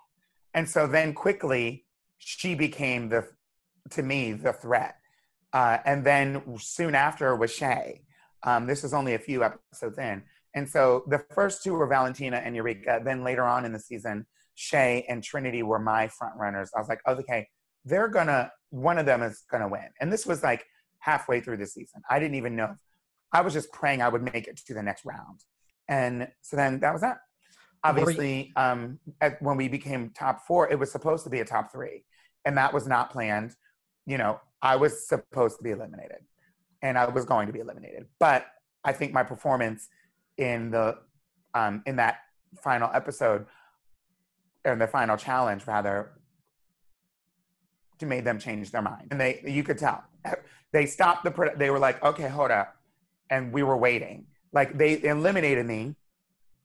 And 0.53 0.69
so 0.69 0.85
then 0.85 1.15
quickly, 1.15 1.85
she 2.19 2.53
became 2.53 3.09
the, 3.09 3.27
to 3.89 4.03
me, 4.03 4.33
the 4.33 4.53
threat. 4.53 4.97
Uh, 5.53 5.77
and 5.85 6.03
then 6.05 6.41
soon 6.59 6.95
after 6.95 7.35
was 7.35 7.51
Shea. 7.51 8.01
Um, 8.43 8.67
this 8.67 8.83
was 8.83 8.93
only 8.93 9.13
a 9.13 9.19
few 9.19 9.43
episodes 9.43 9.97
in. 9.97 10.23
And 10.53 10.67
so 10.69 11.03
the 11.07 11.19
first 11.33 11.63
two 11.63 11.73
were 11.73 11.87
Valentina 11.87 12.37
and 12.37 12.55
Eureka. 12.55 13.01
Then 13.03 13.23
later 13.23 13.43
on 13.43 13.65
in 13.65 13.71
the 13.71 13.79
season, 13.79 14.25
Shea 14.55 15.05
and 15.07 15.23
Trinity 15.23 15.63
were 15.63 15.79
my 15.79 16.07
front 16.07 16.35
runners. 16.37 16.71
I 16.75 16.79
was 16.79 16.89
like, 16.89 17.01
oh, 17.05 17.13
okay, 17.15 17.47
they're 17.85 18.09
gonna 18.09 18.51
one 18.69 18.97
of 18.97 19.05
them 19.05 19.21
is 19.21 19.43
gonna 19.49 19.67
win. 19.67 19.89
And 19.99 20.11
this 20.11 20.25
was 20.25 20.43
like 20.43 20.65
halfway 20.99 21.41
through 21.41 21.57
the 21.57 21.67
season. 21.67 22.01
I 22.09 22.19
didn't 22.19 22.35
even 22.35 22.55
know. 22.55 22.75
I 23.33 23.41
was 23.41 23.53
just 23.53 23.71
praying 23.71 24.01
I 24.01 24.09
would 24.09 24.21
make 24.21 24.47
it 24.47 24.57
to 24.57 24.73
the 24.73 24.83
next 24.83 25.05
round. 25.05 25.39
And 25.87 26.27
so 26.41 26.55
then 26.55 26.79
that 26.81 26.93
was 26.93 27.01
that. 27.01 27.17
Obviously, 27.83 28.53
um, 28.55 28.99
at, 29.19 29.41
when 29.41 29.57
we 29.57 29.67
became 29.67 30.11
top 30.11 30.45
four, 30.45 30.71
it 30.71 30.77
was 30.77 30.91
supposed 30.91 31.23
to 31.23 31.29
be 31.29 31.39
a 31.39 31.45
top 31.45 31.71
three, 31.71 32.05
and 32.45 32.55
that 32.57 32.73
was 32.73 32.87
not 32.87 33.11
planned. 33.11 33.55
You 34.05 34.17
know, 34.17 34.39
I 34.61 34.75
was 34.75 35.07
supposed 35.07 35.57
to 35.57 35.63
be 35.63 35.71
eliminated, 35.71 36.23
and 36.81 36.97
I 36.97 37.07
was 37.07 37.25
going 37.25 37.47
to 37.47 37.53
be 37.53 37.59
eliminated. 37.59 38.07
But 38.19 38.45
I 38.83 38.93
think 38.93 39.13
my 39.13 39.23
performance 39.23 39.87
in 40.37 40.71
the 40.71 40.97
um, 41.53 41.83
in 41.85 41.97
that 41.97 42.19
final 42.61 42.89
episode, 42.93 43.45
or 44.65 44.75
the 44.75 44.87
final 44.87 45.17
challenge 45.17 45.67
rather, 45.67 46.11
made 48.05 48.25
them 48.25 48.39
change 48.39 48.71
their 48.71 48.81
mind. 48.81 49.07
And 49.11 49.19
they, 49.19 49.41
you 49.45 49.63
could 49.63 49.77
tell. 49.77 50.03
They 50.73 50.85
stopped 50.85 51.25
the, 51.25 51.51
they 51.57 51.69
were 51.69 51.79
like, 51.79 52.01
okay, 52.01 52.29
hold 52.29 52.49
up. 52.49 52.77
And 53.29 53.51
we 53.51 53.61
were 53.61 53.75
waiting. 53.75 54.27
Like 54.53 54.77
they 54.77 55.03
eliminated 55.03 55.65
me 55.65 55.97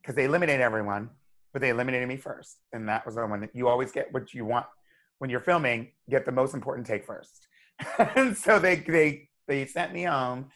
because 0.00 0.14
they 0.14 0.26
eliminated 0.26 0.60
everyone, 0.60 1.10
but 1.52 1.60
they 1.60 1.70
eliminated 1.70 2.06
me 2.06 2.16
first. 2.16 2.58
And 2.72 2.88
that 2.88 3.04
was 3.04 3.16
the 3.16 3.26
one 3.26 3.40
that 3.40 3.50
you 3.52 3.66
always 3.66 3.90
get 3.90 4.14
what 4.14 4.32
you 4.32 4.44
want 4.44 4.66
when 5.18 5.30
you're 5.30 5.40
filming, 5.40 5.92
get 6.08 6.24
the 6.24 6.32
most 6.32 6.54
important 6.54 6.86
take 6.86 7.04
first. 7.04 7.46
and 8.16 8.36
so 8.36 8.58
they, 8.58 8.76
they, 8.76 9.28
they 9.48 9.66
sent 9.66 9.92
me 9.92 10.04
home. 10.04 10.46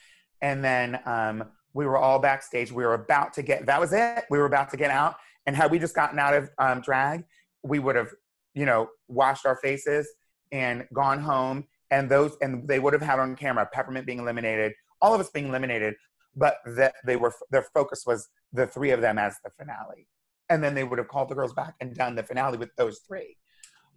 And 0.42 0.64
then 0.64 1.00
um, 1.06 1.44
we 1.74 1.86
were 1.86 1.98
all 1.98 2.18
backstage. 2.18 2.72
We 2.72 2.84
were 2.84 2.94
about 2.94 3.34
to 3.34 3.42
get, 3.42 3.66
that 3.66 3.80
was 3.80 3.92
it. 3.92 4.24
We 4.30 4.38
were 4.38 4.46
about 4.46 4.70
to 4.70 4.76
get 4.76 4.90
out. 4.90 5.16
And 5.46 5.56
had 5.56 5.70
we 5.70 5.78
just 5.78 5.94
gotten 5.94 6.18
out 6.18 6.34
of 6.34 6.50
um, 6.58 6.80
drag, 6.80 7.24
we 7.62 7.78
would 7.78 7.96
have, 7.96 8.10
you 8.54 8.66
know, 8.66 8.88
washed 9.08 9.46
our 9.46 9.56
faces 9.56 10.08
and 10.52 10.86
gone 10.92 11.20
home 11.20 11.66
and 11.90 12.08
those 12.08 12.36
and 12.40 12.66
they 12.68 12.78
would 12.78 12.92
have 12.92 13.02
had 13.02 13.18
on 13.18 13.36
camera 13.36 13.68
peppermint 13.72 14.06
being 14.06 14.18
eliminated 14.18 14.72
all 15.00 15.14
of 15.14 15.20
us 15.20 15.30
being 15.30 15.48
eliminated 15.48 15.94
but 16.36 16.58
that 16.64 16.94
they 17.04 17.16
were 17.16 17.32
their 17.50 17.66
focus 17.74 18.04
was 18.06 18.28
the 18.52 18.66
three 18.66 18.90
of 18.90 19.00
them 19.00 19.18
as 19.18 19.36
the 19.44 19.50
finale 19.58 20.06
and 20.48 20.62
then 20.62 20.74
they 20.74 20.84
would 20.84 20.98
have 20.98 21.08
called 21.08 21.28
the 21.28 21.34
girls 21.34 21.52
back 21.52 21.74
and 21.80 21.94
done 21.94 22.14
the 22.14 22.22
finale 22.22 22.58
with 22.58 22.74
those 22.76 23.00
three 23.06 23.36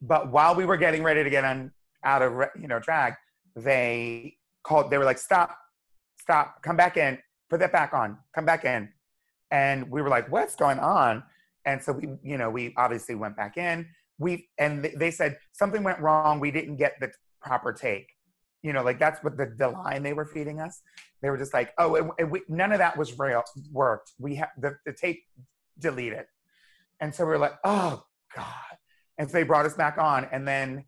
but 0.04 0.32
while 0.32 0.54
we 0.54 0.66
were 0.66 0.78
getting 0.78 1.02
ready 1.02 1.24
to 1.24 1.30
get 1.30 1.44
on 1.44 1.72
out 2.04 2.22
of 2.22 2.34
you 2.60 2.68
know 2.68 2.80
drag 2.80 3.14
they 3.56 4.36
called 4.64 4.92
they 4.92 4.98
were 4.98 5.06
like 5.06 5.18
stop 5.18 5.58
stop 6.20 6.62
come 6.62 6.78
back 6.78 6.98
in 6.98 7.18
put 7.54 7.60
that 7.60 7.72
back 7.72 7.94
on 7.94 8.18
come 8.34 8.46
back 8.46 8.66
in. 8.66 8.90
And 9.52 9.90
we 9.92 10.02
were 10.02 10.10
like 10.10 10.32
what's 10.32 10.56
going 10.56 10.80
on? 10.80 11.24
And 11.66 11.82
so 11.82 11.94
we 11.94 12.10
you 12.24 12.38
know 12.38 12.50
we 12.50 12.74
obviously 12.78 13.14
went 13.14 13.38
back 13.38 13.58
in. 13.58 13.88
We 14.18 14.50
and 14.58 14.84
they 14.84 15.12
said 15.12 15.38
something 15.52 15.84
went 15.84 16.00
wrong. 16.00 16.40
We 16.40 16.50
didn't 16.50 16.78
get 16.78 16.94
the 17.00 17.12
proper 17.42 17.72
take. 17.72 18.08
You 18.64 18.74
know 18.74 18.84
like 18.84 18.98
that's 18.98 19.24
what 19.24 19.38
the, 19.38 19.54
the 19.56 19.70
line 19.70 20.02
they 20.02 20.14
were 20.14 20.26
feeding 20.26 20.60
us. 20.60 20.82
They 21.22 21.30
were 21.30 21.38
just 21.38 21.54
like 21.54 21.74
oh 21.78 21.96
it, 21.96 22.06
it, 22.18 22.24
we, 22.32 22.42
none 22.50 22.72
of 22.72 22.80
that 22.80 22.98
was 22.98 23.20
real 23.20 23.44
worked. 23.72 24.14
We 24.20 24.36
have 24.36 24.50
the, 24.58 24.76
the 24.86 24.94
tape 24.94 25.22
deleted. 25.78 26.26
And 27.00 27.14
so 27.14 27.24
we 27.24 27.30
were 27.30 27.38
like 27.38 27.60
oh 27.64 28.04
god 28.36 28.78
and 29.18 29.30
so 29.30 29.34
they 29.34 29.44
brought 29.44 29.66
us 29.66 29.76
back 29.76 29.98
on 29.98 30.28
and 30.32 30.48
then 30.48 30.84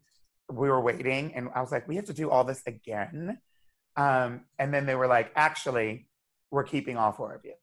we 0.52 0.70
were 0.70 0.82
waiting 0.82 1.34
and 1.36 1.50
i 1.56 1.62
was 1.62 1.72
like 1.72 1.88
we 1.88 1.96
have 1.96 2.06
to 2.06 2.14
do 2.14 2.30
all 2.30 2.44
this 2.44 2.62
again 2.68 3.38
um, 3.98 4.42
and 4.60 4.74
then 4.74 4.86
they 4.86 4.96
were 4.96 5.08
like 5.08 5.32
actually 5.36 6.08
we're 6.52 6.64
keeping 6.64 6.98
all 6.98 7.12
four 7.12 7.34
of 7.34 7.42
you 7.44 7.54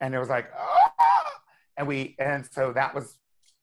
and 0.00 0.14
it 0.14 0.18
was 0.18 0.28
like 0.28 0.50
oh! 0.58 0.76
and 1.76 1.86
we 1.86 2.14
and 2.18 2.46
so 2.52 2.72
that 2.72 2.94
was 2.94 3.18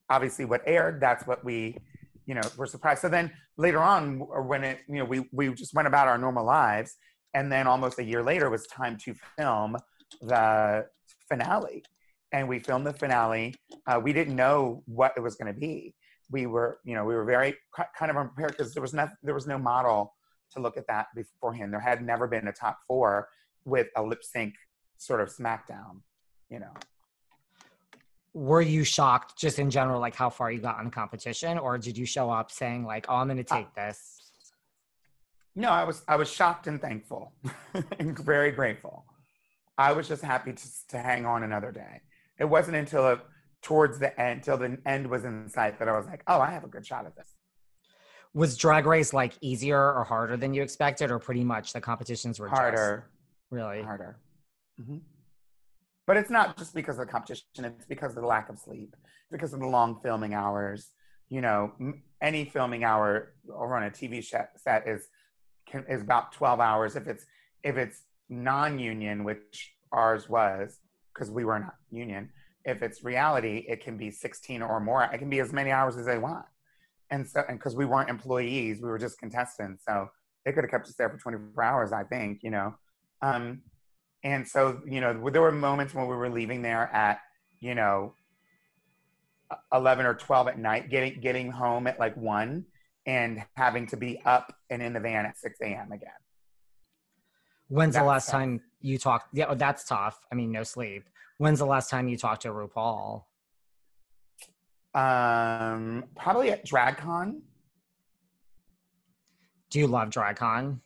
obviously 0.10 0.46
what 0.46 0.62
aired, 0.66 1.02
that's 1.02 1.26
what 1.26 1.44
we, 1.44 1.78
you 2.26 2.36
know, 2.36 2.42
were 2.58 2.68
surprised. 2.68 3.02
So 3.02 3.10
then 3.10 3.32
later 3.58 3.80
on, 3.80 4.20
when 4.20 4.64
it, 4.64 4.80
you 4.88 5.00
know, 5.00 5.06
we, 5.06 5.28
we 5.32 5.54
just 5.54 5.74
went 5.74 5.88
about 5.88 6.08
our 6.08 6.18
normal 6.18 6.46
lives. 6.46 6.96
And 7.34 7.52
then 7.52 7.66
almost 7.66 7.98
a 7.98 8.04
year 8.04 8.22
later, 8.22 8.46
it 8.46 8.52
was 8.52 8.68
time 8.68 8.98
to 9.06 9.16
film 9.38 9.76
the 10.22 10.86
finale. 11.28 11.84
And 12.32 12.48
we 12.48 12.60
filmed 12.60 12.86
the 12.86 12.94
finale. 12.94 13.56
Uh, 13.88 14.00
we 14.04 14.14
didn't 14.14 14.36
know 14.36 14.84
what 14.86 15.14
it 15.18 15.22
was 15.22 15.36
going 15.36 15.52
to 15.52 15.60
be. 15.60 15.96
We 16.34 16.48
were, 16.48 16.80
you 16.84 16.96
know, 16.96 17.06
we 17.06 17.16
were 17.16 17.24
very 17.24 17.56
kind 17.98 18.12
of 18.12 18.18
unprepared 18.18 18.58
because 18.58 18.74
there 18.74 18.82
was 18.82 18.94
no, 18.94 19.08
there 19.22 19.34
was 19.34 19.48
no 19.48 19.58
model 19.58 20.14
to 20.52 20.60
look 20.60 20.76
at 20.76 20.88
that 20.88 21.08
beforehand. 21.16 21.72
There 21.72 21.80
had 21.80 22.04
never 22.04 22.28
been 22.28 22.48
a 22.48 22.54
top 22.54 22.80
four 22.88 23.30
with 23.64 23.88
a 23.96 24.04
lip 24.04 24.24
sync 24.24 24.54
sort 24.98 25.22
of 25.22 25.30
SmackDown, 25.30 26.02
you 26.50 26.60
know 26.60 26.74
were 28.36 28.62
you 28.62 28.84
shocked 28.84 29.38
just 29.38 29.60
in 29.60 29.70
general 29.70 30.00
like 30.00 30.16
how 30.16 30.28
far 30.28 30.52
you 30.52 30.60
got 30.60 30.80
in 30.82 30.90
competition 30.90 31.60
or 31.60 31.78
did 31.78 31.96
you 31.96 32.04
show 32.06 32.32
up 32.32 32.50
saying 32.50 32.84
like 32.84 33.06
oh 33.08 33.18
i'm 33.18 33.28
going 33.28 33.44
to 33.44 33.54
uh, 33.54 33.58
take 33.58 33.76
this 33.76 34.24
No, 35.56 35.70
I 35.70 35.84
was 35.84 36.04
I 36.08 36.16
was 36.16 36.32
shocked 36.32 36.68
and 36.68 36.82
thankful, 36.82 37.32
and 38.00 38.18
very 38.18 38.52
grateful. 38.52 39.06
I 39.78 39.92
was 39.92 40.08
just 40.08 40.24
happy 40.24 40.54
to 40.54 40.68
to 40.90 40.98
hang 40.98 41.26
on 41.26 41.44
another 41.44 41.72
day. 41.72 42.02
It 42.40 42.46
wasn't 42.46 42.78
until 42.78 43.06
a, 43.08 43.22
towards 43.64 43.98
the 43.98 44.20
end, 44.20 44.44
till 44.44 44.58
the 44.58 44.78
end 44.86 45.10
was 45.10 45.24
in 45.24 45.50
sight, 45.50 45.80
that 45.80 45.88
I 45.88 45.98
was 45.98 46.06
like, 46.06 46.22
oh, 46.28 46.40
I 46.40 46.52
have 46.52 46.64
a 46.64 46.68
good 46.68 46.86
shot 46.86 47.06
at 47.06 47.16
this. 47.16 47.34
Was 48.34 48.58
Drag 48.58 48.86
Race 48.86 49.14
like 49.14 49.34
easier 49.42 49.94
or 49.94 50.04
harder 50.04 50.38
than 50.38 50.54
you 50.54 50.62
expected, 50.62 51.10
or 51.10 51.20
pretty 51.20 51.44
much 51.44 51.74
the 51.74 51.82
competitions 51.82 52.40
were 52.40 52.50
harder? 52.50 53.06
Just, 53.08 53.52
really 53.52 53.82
harder. 53.82 54.20
Mm-hmm. 54.82 54.98
But 56.06 56.18
it's 56.18 56.30
not 56.30 56.58
just 56.58 56.74
because 56.74 57.00
of 57.00 57.06
the 57.06 57.12
competition; 57.12 57.46
it's 57.64 57.86
because 57.86 58.12
of 58.12 58.22
the 58.22 58.28
lack 58.28 58.50
of 58.50 58.58
sleep, 58.58 58.96
because 59.32 59.54
of 59.54 59.60
the 59.60 59.68
long 59.68 60.00
filming 60.02 60.34
hours. 60.34 60.90
You 61.30 61.42
know, 61.42 61.74
any 62.22 62.46
filming 62.46 62.84
hour 62.84 63.34
over 63.50 63.76
on 63.76 63.84
a 63.84 63.92
TV 63.92 64.24
set 64.24 64.88
is 64.88 65.08
can, 65.68 65.86
is 65.88 66.02
about 66.02 66.32
twelve 66.32 66.60
hours. 66.60 66.96
If 66.96 67.08
it's 67.08 67.26
if 67.64 67.78
it's 67.78 68.02
non-union, 68.30 69.24
which 69.24 69.74
ours 69.92 70.28
was, 70.28 70.80
because 71.14 71.30
we 71.30 71.46
were 71.46 71.60
not 71.60 71.76
union. 71.92 72.32
If 72.66 72.82
it's 72.82 73.04
reality, 73.04 73.66
it 73.68 73.84
can 73.84 73.98
be 73.98 74.12
sixteen 74.12 74.62
or 74.62 74.80
more. 74.80 75.04
It 75.04 75.18
can 75.18 75.30
be 75.30 75.40
as 75.40 75.52
many 75.52 75.72
hours 75.72 75.98
as 75.98 76.06
they 76.06 76.18
want. 76.18 76.46
And 77.10 77.28
so 77.28 77.44
and 77.48 77.60
because 77.60 77.76
we 77.76 77.86
weren't 77.86 78.10
employees 78.10 78.82
we 78.82 78.90
were 78.90 78.98
just 78.98 79.20
contestants. 79.20 79.84
So 79.88 80.08
they 80.46 80.52
could 80.52 80.64
have 80.64 80.72
kept 80.72 80.88
us 80.88 80.96
there 80.96 81.10
for 81.10 81.18
24 81.18 81.64
hours 81.64 81.92
i 81.92 82.04
think 82.04 82.40
you 82.44 82.52
know? 82.52 82.76
Um, 83.22 83.62
and 84.24 84.48
so 84.48 84.82
you 84.86 85.02
know 85.02 85.30
there 85.30 85.42
were 85.42 85.52
moments 85.52 85.94
when 85.94 86.08
we 86.08 86.16
were 86.16 86.30
leaving 86.30 86.62
there 86.62 86.94
at 86.94 87.20
you 87.60 87.76
know 87.76 88.14
11 89.74 90.06
or 90.06 90.14
12 90.14 90.48
at 90.48 90.60
night 90.60 90.90
getting 90.90 91.20
getting 91.20 91.52
home 91.52 91.88
at 91.88 92.00
like 92.00 92.16
1 92.18 92.66
and 93.06 93.44
having 93.56 93.86
to 93.88 93.98
be 93.98 94.22
up 94.26 94.54
and 94.70 94.82
in 94.82 94.94
the 94.94 95.00
van 95.00 95.26
at 95.26 95.38
6 95.38 95.60
a.m 95.62 95.92
again. 95.92 96.10
When's 97.68 97.94
that's 97.94 98.04
the 98.04 98.08
last 98.08 98.26
tough. 98.26 98.34
time 98.34 98.62
you 98.82 98.98
talked? 98.98 99.28
Yeah 99.34 99.46
oh, 99.50 99.56
that's 99.56 99.84
tough. 99.86 100.26
I 100.32 100.36
mean 100.36 100.52
no 100.52 100.64
sleep 100.64 101.04
when's 101.38 101.60
the 101.60 101.66
last 101.66 101.90
time 101.90 102.08
you 102.08 102.18
talked 102.18 102.44
to 102.44 102.50
rupaul 102.50 103.24
um, 104.94 106.06
probably 106.16 106.52
at 106.52 106.66
DragCon. 106.66 107.42
Do 109.70 109.80
you 109.80 109.88
love 109.88 110.10
DragCon, 110.10 110.80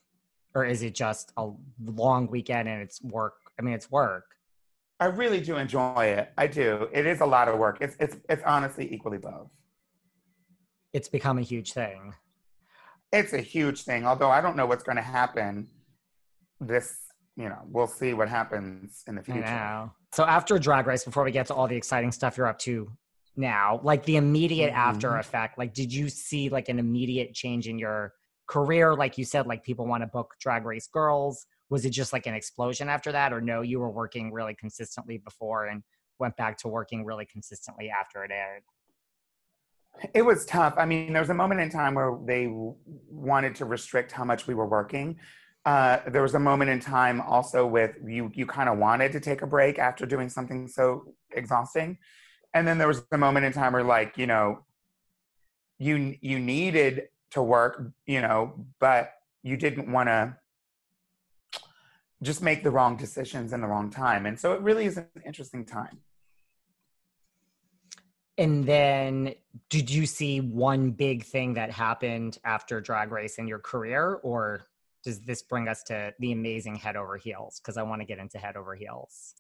or 0.56 0.64
is 0.64 0.82
it 0.82 0.96
just 0.96 1.34
a 1.36 1.50
long 1.84 2.28
weekend 2.28 2.70
and 2.70 2.82
it's 2.82 3.02
work? 3.02 3.36
I 3.60 3.64
mean, 3.64 3.74
it's 3.74 3.92
work. 3.92 4.26
I 5.00 5.06
really 5.06 5.42
do 5.42 5.58
enjoy 5.58 6.06
it. 6.06 6.32
I 6.38 6.48
do. 6.48 6.88
It 6.94 7.06
is 7.06 7.22
a 7.22 7.26
lot 7.26 7.48
of 7.50 7.60
work. 7.60 7.80
It's 7.82 7.96
it's 8.00 8.16
it's 8.30 8.44
honestly 8.46 8.92
equally 8.94 9.18
both. 9.18 9.52
It's 10.94 11.10
become 11.10 11.38
a 11.38 11.42
huge 11.42 11.74
thing. 11.74 12.16
It's 13.12 13.34
a 13.34 13.42
huge 13.42 13.84
thing. 13.84 14.06
Although 14.06 14.32
I 14.32 14.42
don't 14.42 14.56
know 14.56 14.66
what's 14.66 14.84
going 14.84 14.96
to 14.96 15.02
happen. 15.02 15.68
This, 16.60 16.98
you 17.36 17.50
know, 17.50 17.60
we'll 17.66 17.88
see 17.88 18.14
what 18.14 18.30
happens 18.30 19.04
in 19.06 19.16
the 19.16 19.22
future. 19.22 19.92
So 20.14 20.24
after 20.24 20.58
Drag 20.58 20.88
Race, 20.88 21.04
before 21.04 21.24
we 21.24 21.32
get 21.32 21.48
to 21.48 21.54
all 21.54 21.68
the 21.68 21.76
exciting 21.76 22.12
stuff 22.12 22.38
you're 22.38 22.48
up 22.48 22.60
to 22.60 22.92
now 23.38 23.80
like 23.84 24.04
the 24.06 24.18
immediate 24.18 24.72
mm-hmm. 24.72 24.80
after 24.80 25.16
effect 25.18 25.58
like 25.58 25.74
did 25.74 25.94
you 25.94 26.10
see 26.10 26.50
like 26.50 26.70
an 26.70 26.80
immediate 26.80 27.34
change 27.34 27.68
in 27.68 27.78
your 27.78 28.14
career? 28.48 28.96
Like 28.96 29.18
you 29.18 29.26
said 29.26 29.46
like 29.46 29.64
people 29.64 29.86
want 29.86 30.04
to 30.04 30.08
book 30.08 30.34
drag 30.40 30.66
race 30.66 30.88
girls. 30.88 31.46
Was 31.70 31.86
it 31.86 31.92
just 31.92 32.14
like 32.14 32.26
an 32.26 32.34
explosion 32.34 32.90
after 32.90 33.12
that 33.12 33.34
or 33.34 33.42
no 33.42 33.62
you 33.62 33.80
were 33.80 33.92
working 33.92 34.32
really 34.32 34.56
consistently 34.56 35.18
before 35.18 35.68
and 35.68 35.84
went 36.18 36.36
back 36.38 36.58
to 36.60 36.68
working 36.68 37.06
really 37.06 37.26
consistently 37.26 37.90
after 37.90 38.24
it 38.24 38.32
aired? 38.32 38.64
It 40.14 40.22
was 40.22 40.46
tough. 40.46 40.76
I 40.78 40.86
mean 40.86 41.14
there 41.14 41.22
was 41.22 41.30
a 41.30 41.36
moment 41.36 41.62
in 41.62 41.70
time 41.70 41.94
where 41.94 42.18
they 42.26 42.48
wanted 43.10 43.56
to 43.56 43.66
restrict 43.66 44.12
how 44.12 44.24
much 44.24 44.48
we 44.48 44.56
were 44.56 44.68
working 44.68 45.18
uh, 45.68 46.00
there 46.08 46.22
was 46.22 46.34
a 46.34 46.40
moment 46.40 46.72
in 46.72 46.80
time 46.80 47.20
also 47.20 47.68
with 47.68 47.98
you 48.06 48.32
you 48.34 48.46
kind 48.46 48.70
of 48.70 48.78
wanted 48.78 49.12
to 49.12 49.20
take 49.20 49.42
a 49.42 49.46
break 49.46 49.78
after 49.78 50.06
doing 50.06 50.30
something 50.30 50.66
so 50.66 51.04
exhausting. 51.32 51.98
And 52.54 52.66
then 52.66 52.78
there 52.78 52.88
was 52.88 53.04
a 53.12 53.18
moment 53.18 53.46
in 53.46 53.52
time 53.52 53.74
where 53.74 53.84
like 53.84 54.18
you 54.18 54.28
know 54.28 54.64
you 55.78 56.16
you 56.22 56.40
needed 56.40 57.10
to 57.32 57.44
work 57.44 57.92
you 58.06 58.22
know 58.22 58.66
but 58.80 59.12
you 59.44 59.58
didn't 59.58 59.92
want 59.92 60.08
to 60.08 60.38
just 62.24 62.42
make 62.42 62.64
the 62.64 62.72
wrong 62.72 62.96
decisions 62.96 63.52
in 63.52 63.60
the 63.60 63.68
wrong 63.68 63.90
time. 63.90 64.26
And 64.26 64.40
so 64.40 64.54
it 64.54 64.62
really 64.62 64.86
is 64.86 64.96
an 64.96 65.08
interesting 65.26 65.66
time. 65.66 66.00
And 68.38 68.66
then 68.66 69.34
did 69.70 69.92
you 69.92 70.06
see 70.06 70.40
one 70.40 70.92
big 70.92 71.26
thing 71.26 71.56
that 71.56 71.72
happened 71.72 72.38
after 72.46 72.80
drag 72.80 73.12
race 73.12 73.38
in 73.38 73.50
your 73.50 73.60
career 73.60 74.14
or 74.24 74.68
does 75.08 75.22
this 75.22 75.42
bring 75.42 75.70
us 75.70 75.84
to 75.84 76.14
the 76.20 76.34
amazing 76.34 76.76
head 76.76 76.98
over 76.98 77.16
heels 77.16 77.62
because 77.62 77.78
i 77.78 77.82
want 77.82 78.02
to 78.02 78.06
get 78.06 78.20
into 78.20 78.38
head 78.38 78.58
over 78.58 78.76
heels 78.76 79.36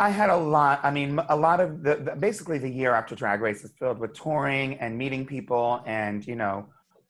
I 0.00 0.10
had 0.10 0.30
a 0.30 0.36
lot. 0.36 0.78
I 0.84 0.92
mean, 0.92 1.18
a 1.28 1.34
lot 1.34 1.58
of 1.58 1.82
the, 1.82 1.96
the, 1.96 2.14
basically 2.14 2.58
the 2.58 2.70
year 2.70 2.94
after 2.94 3.16
Drag 3.16 3.40
Race 3.40 3.64
is 3.64 3.72
filled 3.80 3.98
with 3.98 4.14
touring 4.14 4.78
and 4.78 4.96
meeting 4.96 5.26
people 5.26 5.82
and 5.86 6.24
you 6.24 6.36
know 6.36 6.66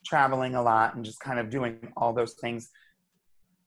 traveling 0.07 0.55
a 0.55 0.62
lot 0.62 0.95
and 0.95 1.05
just 1.05 1.21
kind 1.21 1.39
of 1.39 1.51
doing 1.51 1.93
all 1.99 2.14
those 2.14 2.33
things. 2.41 2.71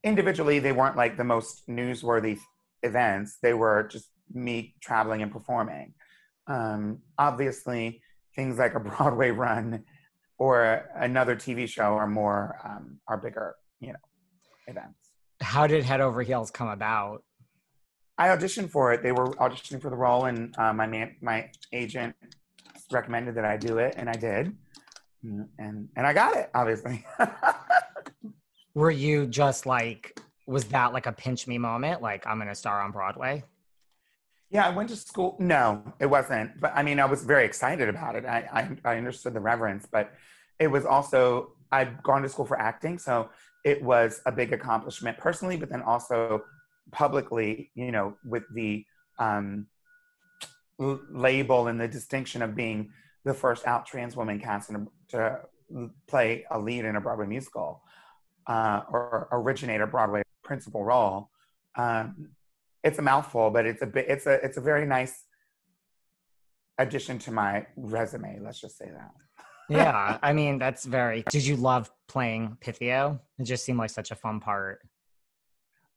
Individually, 0.04 0.58
they 0.58 0.72
weren't 0.72 0.98
like 0.98 1.18
the 1.18 1.24
most 1.24 1.68
newsworthy 1.68 2.40
events. 2.82 3.38
They 3.44 3.54
were 3.54 3.88
just 3.92 4.10
me 4.34 4.74
traveling 4.82 5.22
and 5.22 5.32
performing. 5.32 5.94
Um, 6.48 7.04
obviously, 7.20 8.02
things 8.36 8.58
like 8.58 8.74
a 8.74 8.80
Broadway 8.90 9.30
run 9.30 9.84
or 10.40 10.90
another 10.96 11.36
TV 11.36 11.68
show 11.70 11.94
are 11.94 12.08
more 12.08 12.58
um, 12.66 13.00
are 13.08 13.18
bigger, 13.18 13.56
you 13.82 13.90
know, 13.90 14.00
events. 14.68 15.10
How 15.42 15.68
did 15.68 15.84
Head 15.84 16.00
Over 16.00 16.22
Heels 16.22 16.52
come 16.52 16.70
about? 16.70 17.24
I 18.18 18.28
auditioned 18.28 18.70
for 18.70 18.94
it. 18.94 19.02
They 19.02 19.12
were 19.12 19.32
auditioning 19.36 19.82
for 19.82 19.90
the 19.90 19.96
role, 19.96 20.26
and 20.26 20.56
uh, 20.58 20.72
my 20.72 20.86
man, 20.86 21.16
my 21.22 21.50
agent 21.74 22.16
recommended 22.92 23.36
that 23.36 23.46
I 23.46 23.58
do 23.58 23.80
it, 23.80 23.96
and 23.98 24.08
I 24.08 24.14
did, 24.14 24.56
mm, 25.26 25.48
and 25.58 25.90
and 25.96 26.08
I 26.08 26.14
got 26.14 26.38
it. 26.38 26.50
Obviously. 26.54 27.06
were 28.76 28.92
you 28.92 29.26
just 29.26 29.66
like? 29.66 30.20
Was 30.48 30.66
that 30.66 30.94
like 30.94 31.06
a 31.08 31.12
pinch 31.12 31.48
me 31.48 31.58
moment? 31.58 32.02
Like 32.02 32.28
I'm 32.28 32.38
gonna 32.38 32.56
star 32.56 32.82
on 32.82 32.92
Broadway? 32.92 33.44
Yeah, 34.52 34.68
I 34.68 34.70
went 34.70 34.90
to 34.90 34.98
school. 34.98 35.38
No, 35.40 35.82
it 36.00 36.06
wasn't. 36.06 36.60
But 36.60 36.74
I 36.76 36.84
mean, 36.84 37.00
I 37.00 37.06
was 37.06 37.24
very 37.24 37.46
excited 37.46 37.90
about 37.90 38.16
it. 38.16 38.26
I 38.26 38.70
I, 38.86 38.94
I 38.94 38.98
understood 38.98 39.34
the 39.34 39.40
reverence, 39.40 39.88
but 39.92 40.12
it 40.60 40.68
was 40.68 40.86
also 40.86 41.54
I'd 41.72 42.02
gone 42.04 42.22
to 42.24 42.30
school 42.30 42.46
for 42.46 42.60
acting, 42.60 42.98
so 42.98 43.30
it 43.64 43.82
was 43.82 44.22
a 44.26 44.32
big 44.32 44.54
accomplishment 44.54 45.18
personally, 45.18 45.58
but 45.58 45.70
then 45.70 45.82
also 45.82 46.44
publicly, 46.92 47.72
you 47.76 47.92
know, 47.92 48.16
with 48.26 48.44
the 48.54 48.86
um, 49.20 49.68
l- 50.80 51.00
label 51.10 51.68
and 51.68 51.80
the 51.80 51.88
distinction 51.88 52.42
of 52.42 52.56
being 52.56 52.92
the 53.24 53.34
first 53.34 53.66
out 53.66 53.86
trans 53.86 54.16
woman 54.16 54.40
cast 54.40 54.70
in 54.70 54.76
a, 54.76 54.86
to 55.10 55.40
play 56.08 56.46
a 56.52 56.60
lead 56.60 56.86
in 56.86 56.96
a 56.96 57.02
Broadway 57.02 57.28
musical 57.28 57.82
uh, 58.48 58.82
or 58.90 59.28
originate 59.32 59.82
a 59.82 59.88
Broadway 59.88 60.24
principal 60.44 60.84
role. 60.84 61.30
Um, 61.78 62.30
it's 62.84 62.98
a 62.98 63.02
mouthful, 63.02 63.52
but 63.52 63.66
it's 63.66 63.82
a 63.82 63.86
bit, 63.86 64.08
it's 64.10 64.26
a 64.26 64.44
it's 64.44 64.58
a 64.58 64.62
very 64.62 64.86
nice 64.88 65.24
addition 66.78 67.20
to 67.20 67.32
my 67.32 67.68
resume. 67.76 68.40
Let's 68.42 68.60
just 68.60 68.78
say 68.78 68.90
that. 68.92 69.12
Yeah, 69.72 70.18
I 70.22 70.34
mean 70.34 70.58
that's 70.58 70.86
very. 70.86 71.24
Did 71.30 71.46
you 71.46 71.56
love 71.56 71.92
playing 72.08 72.58
Pythio? 72.62 73.20
It 73.40 73.44
just 73.44 73.66
seemed 73.66 73.80
like 73.80 73.90
such 73.90 74.12
a 74.12 74.16
fun 74.16 74.40
part. 74.40 74.80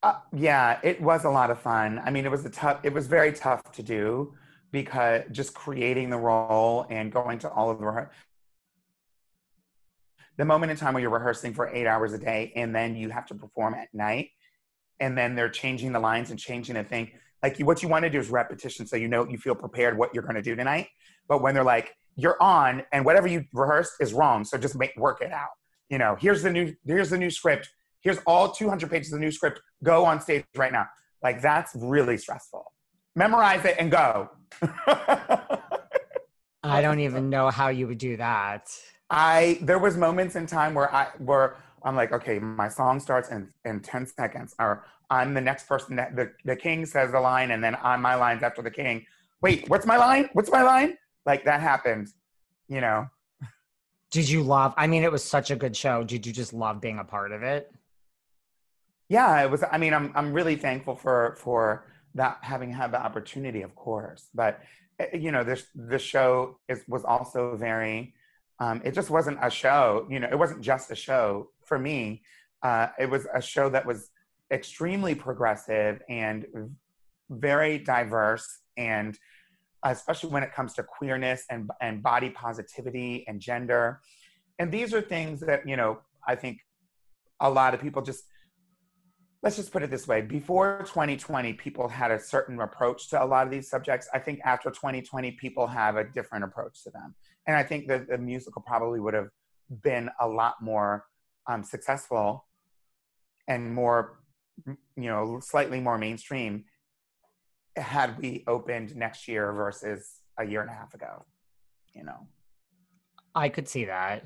Uh, 0.02 0.14
yeah, 0.34 0.78
it 0.82 1.00
was 1.00 1.24
a 1.24 1.30
lot 1.30 1.50
of 1.50 1.58
fun. 1.58 2.00
I 2.04 2.10
mean, 2.10 2.26
it 2.26 2.30
was 2.30 2.44
a 2.44 2.50
tough. 2.50 2.80
It 2.82 2.92
was 2.92 3.06
very 3.06 3.32
tough 3.32 3.72
to 3.72 3.82
do 3.82 4.34
because 4.70 5.22
just 5.30 5.54
creating 5.54 6.10
the 6.10 6.18
role 6.18 6.86
and 6.90 7.12
going 7.12 7.38
to 7.38 7.50
all 7.50 7.70
of 7.70 7.78
the 7.78 8.08
the 10.36 10.44
moment 10.44 10.72
in 10.72 10.76
time 10.76 10.94
where 10.94 11.00
you're 11.00 11.10
rehearsing 11.10 11.54
for 11.54 11.68
eight 11.68 11.86
hours 11.86 12.12
a 12.12 12.18
day 12.18 12.52
and 12.56 12.74
then 12.74 12.96
you 12.96 13.08
have 13.08 13.26
to 13.26 13.34
perform 13.34 13.74
at 13.74 13.88
night 13.94 14.30
and 15.00 15.16
then 15.16 15.34
they're 15.34 15.48
changing 15.48 15.92
the 15.92 16.00
lines 16.00 16.30
and 16.30 16.38
changing 16.38 16.74
the 16.74 16.84
thing 16.84 17.10
like 17.42 17.58
what 17.58 17.82
you 17.82 17.88
want 17.88 18.04
to 18.04 18.10
do 18.10 18.18
is 18.18 18.30
repetition 18.30 18.86
so 18.86 18.96
you 18.96 19.06
know 19.06 19.28
you 19.28 19.38
feel 19.38 19.54
prepared 19.54 19.96
what 19.96 20.12
you're 20.12 20.24
going 20.24 20.34
to 20.34 20.42
do 20.42 20.56
tonight 20.56 20.88
but 21.28 21.40
when 21.40 21.54
they're 21.54 21.62
like 21.62 21.94
you're 22.16 22.40
on 22.42 22.82
and 22.92 23.04
whatever 23.04 23.26
you 23.26 23.44
rehearsed 23.52 23.94
is 24.00 24.12
wrong 24.12 24.44
so 24.44 24.56
just 24.56 24.76
make 24.76 24.96
work 24.96 25.20
it 25.20 25.32
out. 25.32 25.50
You 25.88 25.98
know 25.98 26.16
here's 26.18 26.42
the 26.42 26.50
new 26.50 26.74
here's 26.86 27.10
the 27.10 27.18
new 27.18 27.30
script. 27.30 27.68
Here's 28.00 28.18
all 28.26 28.50
200 28.50 28.90
pages 28.90 29.12
of 29.12 29.18
the 29.18 29.24
new 29.24 29.32
script. 29.32 29.60
Go 29.82 30.04
on 30.04 30.20
stage 30.20 30.44
right 30.56 30.72
now. 30.72 30.86
Like 31.22 31.40
that's 31.40 31.74
really 31.74 32.18
stressful. 32.18 32.72
Memorize 33.16 33.64
it 33.64 33.76
and 33.78 33.90
go. 33.90 34.30
I 36.62 36.80
don't 36.80 37.00
even 37.00 37.30
know 37.30 37.50
how 37.50 37.68
you 37.68 37.86
would 37.86 37.98
do 37.98 38.16
that. 38.16 38.68
I 39.10 39.58
there 39.62 39.78
was 39.78 39.96
moments 39.96 40.34
in 40.34 40.46
time 40.46 40.74
where 40.74 40.92
i 40.94 41.08
where 41.18 41.56
i'm 41.82 41.94
like 41.94 42.12
okay 42.12 42.38
my 42.38 42.68
song 42.68 42.98
starts 42.98 43.28
in 43.28 43.48
in 43.64 43.80
10 43.80 44.06
seconds 44.06 44.54
or 44.58 44.86
i'm 45.10 45.34
the 45.34 45.40
next 45.40 45.68
person 45.68 45.94
that 45.96 46.16
the, 46.16 46.32
the 46.46 46.56
king 46.56 46.86
says 46.86 47.12
the 47.12 47.20
line 47.20 47.50
and 47.50 47.62
then 47.62 47.74
on 47.76 48.00
my 48.00 48.14
lines 48.14 48.42
after 48.42 48.62
the 48.62 48.70
king. 48.70 49.04
Wait 49.42 49.68
what's 49.68 49.86
my 49.86 49.98
line? 49.98 50.28
What's 50.32 50.50
my 50.50 50.62
line 50.62 50.96
like 51.26 51.44
that 51.44 51.60
happened 51.60 52.08
you 52.68 52.80
know 52.80 53.08
Did 54.14 54.28
you 54.28 54.44
love? 54.44 54.74
I 54.76 54.86
mean, 54.86 55.02
it 55.02 55.10
was 55.10 55.24
such 55.24 55.50
a 55.50 55.56
good 55.56 55.76
show. 55.76 56.04
Did 56.04 56.24
you 56.24 56.32
just 56.32 56.52
love 56.52 56.80
being 56.80 57.00
a 57.00 57.04
part 57.04 57.32
of 57.32 57.42
it? 57.42 57.74
Yeah, 59.08 59.42
it 59.42 59.50
was. 59.50 59.64
I 59.68 59.76
mean, 59.76 59.92
I'm 59.92 60.12
I'm 60.14 60.32
really 60.32 60.54
thankful 60.54 60.94
for 60.94 61.34
for 61.40 61.86
that 62.14 62.38
having 62.40 62.70
had 62.70 62.92
the 62.92 63.02
opportunity, 63.02 63.62
of 63.62 63.74
course. 63.74 64.28
But 64.32 64.60
eh, 65.00 65.16
you 65.16 65.32
know, 65.32 65.42
this 65.42 65.66
this 65.74 66.00
show 66.00 66.60
is 66.68 66.84
was 66.86 67.04
also 67.04 67.56
very. 67.56 68.14
Um, 68.60 68.80
it 68.84 68.94
just 68.94 69.10
wasn't 69.10 69.38
a 69.42 69.50
show. 69.50 70.06
You 70.08 70.20
know, 70.20 70.28
it 70.30 70.38
wasn't 70.38 70.60
just 70.60 70.92
a 70.92 70.94
show 70.94 71.50
for 71.64 71.76
me. 71.76 72.22
Uh, 72.62 72.90
it 73.00 73.10
was 73.10 73.26
a 73.34 73.42
show 73.42 73.68
that 73.70 73.84
was 73.84 74.10
extremely 74.48 75.16
progressive 75.16 76.00
and 76.08 76.46
very 77.28 77.78
diverse 77.78 78.60
and 78.76 79.18
especially 79.84 80.30
when 80.30 80.42
it 80.42 80.52
comes 80.52 80.72
to 80.74 80.82
queerness 80.82 81.44
and, 81.50 81.70
and 81.80 82.02
body 82.02 82.30
positivity 82.30 83.24
and 83.28 83.40
gender. 83.40 84.00
And 84.58 84.72
these 84.72 84.94
are 84.94 85.00
things 85.00 85.40
that 85.40 85.68
you 85.68 85.76
know 85.76 85.98
i 86.26 86.34
think 86.34 86.58
a 87.40 87.50
lot 87.50 87.74
of 87.74 87.80
people 87.80 88.02
just 88.02 88.24
let's 89.44 89.56
just 89.56 89.70
put 89.70 89.82
it 89.82 89.90
this 89.90 90.08
way. 90.08 90.22
Before 90.22 90.78
2020 90.86 91.52
people 91.52 91.86
had 91.86 92.10
a 92.10 92.18
certain 92.18 92.58
approach 92.62 93.10
to 93.10 93.22
a 93.22 93.26
lot 93.26 93.46
of 93.46 93.52
these 93.52 93.68
subjects. 93.68 94.08
I 94.14 94.18
think 94.18 94.40
after 94.42 94.70
2020 94.70 95.32
people 95.32 95.66
have 95.66 95.96
a 95.96 96.04
different 96.04 96.44
approach 96.44 96.82
to 96.84 96.90
them. 96.90 97.14
And 97.46 97.54
i 97.54 97.62
think 97.62 97.86
that 97.88 98.08
the 98.08 98.18
musical 98.18 98.62
probably 98.62 99.00
would 99.00 99.14
have 99.14 99.28
been 99.82 100.08
a 100.20 100.26
lot 100.26 100.54
more 100.62 101.04
um, 101.46 101.62
successful 101.62 102.46
and 103.48 103.74
more 103.74 104.20
you 104.96 105.08
know 105.12 105.40
slightly 105.40 105.80
more 105.80 105.98
mainstream 105.98 106.64
had 107.76 108.18
we 108.18 108.44
opened 108.46 108.94
next 108.96 109.28
year 109.28 109.52
versus 109.52 110.20
a 110.38 110.44
year 110.44 110.60
and 110.60 110.70
a 110.70 110.74
half 110.74 110.94
ago 110.94 111.24
you 111.94 112.04
know 112.04 112.26
I 113.36 113.48
could 113.48 113.68
see 113.68 113.86
that. 113.86 114.24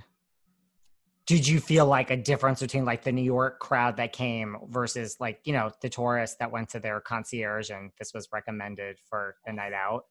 Did 1.27 1.49
you 1.49 1.61
feel 1.61 1.87
like 1.87 2.11
a 2.11 2.17
difference 2.17 2.61
between 2.61 2.85
like 2.85 3.05
the 3.05 3.13
New 3.13 3.23
York 3.23 3.59
crowd 3.59 3.97
that 3.97 4.13
came 4.13 4.57
versus 4.69 5.17
like, 5.19 5.41
you 5.45 5.55
know, 5.55 5.71
the 5.81 5.89
tourists 5.89 6.37
that 6.41 6.51
went 6.51 6.69
to 6.71 6.79
their 6.79 7.01
concierge 7.01 7.71
and 7.71 7.91
this 7.99 8.13
was 8.13 8.29
recommended 8.33 8.99
for 9.09 9.37
the 9.47 9.53
night 9.55 9.73
out? 9.73 10.05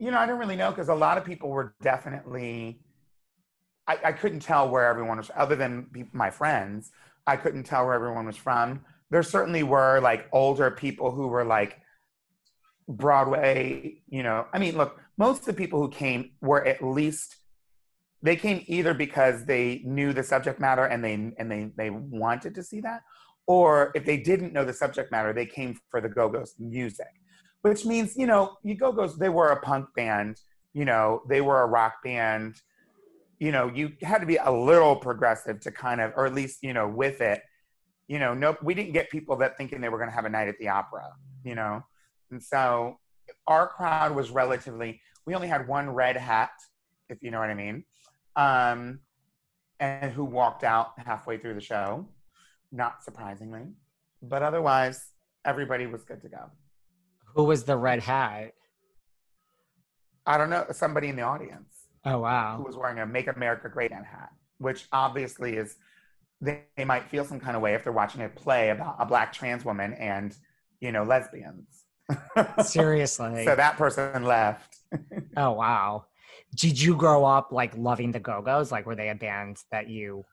you 0.00 0.10
know 0.10 0.18
i 0.18 0.26
don't 0.26 0.38
really 0.38 0.56
know 0.56 0.70
because 0.70 0.88
a 0.88 0.94
lot 0.94 1.16
of 1.16 1.24
people 1.24 1.50
were 1.50 1.74
definitely 1.82 2.80
I, 3.86 3.98
I 4.06 4.12
couldn't 4.12 4.40
tell 4.40 4.68
where 4.68 4.86
everyone 4.86 5.18
was 5.18 5.30
other 5.36 5.54
than 5.54 5.88
my 6.12 6.30
friends 6.30 6.90
i 7.26 7.36
couldn't 7.36 7.64
tell 7.64 7.84
where 7.84 7.94
everyone 7.94 8.26
was 8.26 8.36
from 8.36 8.80
there 9.10 9.22
certainly 9.22 9.62
were 9.62 10.00
like 10.00 10.26
older 10.32 10.70
people 10.70 11.12
who 11.12 11.28
were 11.28 11.44
like 11.44 11.79
broadway 12.96 14.00
you 14.08 14.22
know 14.22 14.46
i 14.52 14.58
mean 14.58 14.76
look 14.76 14.98
most 15.16 15.40
of 15.40 15.46
the 15.46 15.52
people 15.52 15.80
who 15.80 15.88
came 15.88 16.30
were 16.40 16.64
at 16.66 16.82
least 16.82 17.36
they 18.22 18.36
came 18.36 18.62
either 18.66 18.92
because 18.92 19.46
they 19.46 19.80
knew 19.84 20.12
the 20.12 20.22
subject 20.22 20.60
matter 20.60 20.84
and 20.84 21.02
they 21.04 21.14
and 21.38 21.50
they 21.50 21.70
they 21.76 21.90
wanted 21.90 22.54
to 22.54 22.62
see 22.62 22.80
that 22.80 23.02
or 23.46 23.92
if 23.94 24.04
they 24.04 24.16
didn't 24.16 24.52
know 24.52 24.64
the 24.64 24.72
subject 24.72 25.10
matter 25.10 25.32
they 25.32 25.46
came 25.46 25.78
for 25.90 26.00
the 26.00 26.08
go-go's 26.08 26.54
music 26.58 27.08
which 27.62 27.84
means 27.84 28.16
you 28.16 28.26
know 28.26 28.56
you 28.62 28.74
go-go's 28.74 29.16
they 29.18 29.28
were 29.28 29.50
a 29.50 29.60
punk 29.60 29.86
band 29.94 30.40
you 30.72 30.84
know 30.84 31.22
they 31.28 31.40
were 31.40 31.62
a 31.62 31.66
rock 31.66 32.02
band. 32.02 32.56
You 33.38 33.52
know 33.52 33.70
you 33.74 33.92
had 34.02 34.18
to 34.18 34.26
be 34.26 34.36
a 34.36 34.50
little 34.50 34.96
progressive 34.96 35.60
to 35.60 35.72
kind 35.72 36.00
of 36.00 36.12
or 36.16 36.26
at 36.26 36.34
least 36.34 36.62
you 36.62 36.72
know 36.72 36.88
with 36.88 37.20
it. 37.20 37.42
You 38.08 38.18
know 38.18 38.34
no 38.34 38.56
we 38.62 38.74
didn't 38.74 38.92
get 38.92 39.10
people 39.10 39.36
that 39.36 39.56
thinking 39.56 39.80
they 39.80 39.88
were 39.88 39.98
going 39.98 40.10
to 40.10 40.14
have 40.14 40.24
a 40.24 40.30
night 40.30 40.48
at 40.48 40.58
the 40.58 40.68
opera 40.68 41.12
you 41.44 41.54
know 41.54 41.82
and 42.30 42.42
so 42.42 42.98
our 43.46 43.66
crowd 43.68 44.14
was 44.14 44.30
relatively 44.30 45.00
we 45.26 45.34
only 45.34 45.48
had 45.48 45.66
one 45.68 45.88
red 45.90 46.16
hat 46.16 46.50
if 47.08 47.22
you 47.22 47.30
know 47.30 47.38
what 47.38 47.50
i 47.50 47.54
mean 47.54 47.84
um 48.36 49.00
and 49.78 50.12
who 50.12 50.24
walked 50.24 50.64
out 50.64 50.92
halfway 50.98 51.38
through 51.38 51.54
the 51.54 51.60
show 51.60 52.06
not 52.72 53.02
surprisingly 53.02 53.62
but 54.22 54.42
otherwise 54.42 55.10
everybody 55.44 55.86
was 55.86 56.02
good 56.04 56.20
to 56.22 56.28
go 56.28 56.50
Who 57.34 57.44
was 57.44 57.64
the 57.64 57.76
red 57.76 58.00
hat? 58.00 58.52
i 60.26 60.36
don't 60.38 60.50
know 60.50 60.66
somebody 60.72 61.08
in 61.08 61.16
the 61.16 61.22
audience 61.22 61.86
Oh 62.04 62.20
wow. 62.20 62.56
who 62.56 62.62
was 62.64 62.76
wearing 62.76 62.98
a 62.98 63.06
make 63.06 63.26
america 63.28 63.68
great 63.68 63.90
again 63.90 64.04
hat 64.04 64.30
which 64.58 64.86
obviously 64.92 65.56
is 65.56 65.76
they, 66.42 66.62
they 66.76 66.84
might 66.86 67.04
feel 67.10 67.24
some 67.24 67.38
kind 67.40 67.56
of 67.56 67.62
way 67.62 67.74
if 67.74 67.84
they're 67.84 67.92
watching 67.92 68.22
a 68.22 68.28
play 68.28 68.70
about 68.70 68.96
a 68.98 69.04
black 69.06 69.32
trans 69.32 69.64
woman 69.64 69.92
and 69.94 70.36
you 70.80 70.92
know 70.92 71.02
lesbians 71.04 71.84
Seriously. 72.64 73.44
so 73.44 73.54
that 73.56 73.76
person 73.76 74.24
left 74.24 74.80
oh 75.36 75.52
wow. 75.52 76.06
Did 76.54 76.80
you 76.80 76.96
grow 76.96 77.24
up 77.24 77.52
like 77.52 77.76
loving 77.76 78.12
the 78.12 78.20
Go-Go's? 78.20 78.72
Like 78.72 78.86
were 78.86 78.96
they 78.96 79.08
a 79.08 79.14
band 79.14 79.58
that 79.70 79.88
you 79.88 80.24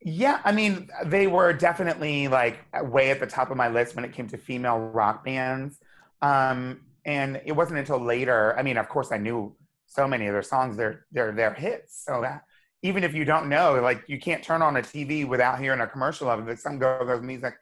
Yeah, 0.00 0.40
I 0.44 0.52
mean, 0.52 0.88
they 1.04 1.26
were 1.26 1.52
definitely 1.52 2.28
like 2.28 2.58
way 2.82 3.10
at 3.10 3.20
the 3.20 3.26
top 3.26 3.50
of 3.50 3.56
my 3.56 3.68
list 3.68 3.96
when 3.96 4.04
it 4.04 4.12
came 4.12 4.28
to 4.28 4.36
female 4.36 4.78
rock 4.78 5.24
bands. 5.24 5.78
Um, 6.20 6.80
and 7.04 7.40
it 7.44 7.52
wasn't 7.52 7.78
until 7.78 7.98
later. 7.98 8.58
I 8.58 8.62
mean, 8.62 8.76
of 8.76 8.88
course, 8.88 9.12
I 9.12 9.18
knew 9.18 9.54
so 9.86 10.06
many 10.06 10.26
of 10.26 10.32
their 10.32 10.42
songs. 10.42 10.76
They're 10.76 11.06
they're 11.12 11.32
they're 11.32 11.54
hits. 11.54 12.04
So 12.04 12.20
that 12.22 12.44
even 12.82 13.04
if 13.04 13.14
you 13.14 13.24
don't 13.24 13.48
know, 13.48 13.80
like 13.80 14.04
you 14.08 14.18
can't 14.18 14.42
turn 14.42 14.62
on 14.62 14.76
a 14.76 14.82
TV 14.82 15.26
without 15.26 15.58
hearing 15.58 15.80
a 15.80 15.86
commercial 15.86 16.28
of 16.28 16.48
it. 16.48 16.58
Some 16.58 16.78
go-go's 16.78 17.22
music. 17.22 17.54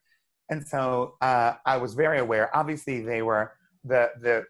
And 0.51 0.67
so 0.67 1.15
uh, 1.21 1.55
I 1.65 1.77
was 1.77 1.95
very 1.95 2.19
aware. 2.19 2.55
Obviously, 2.57 3.01
they 3.01 3.23
were 3.23 3.53
the 3.85 4.11
the 4.21 4.45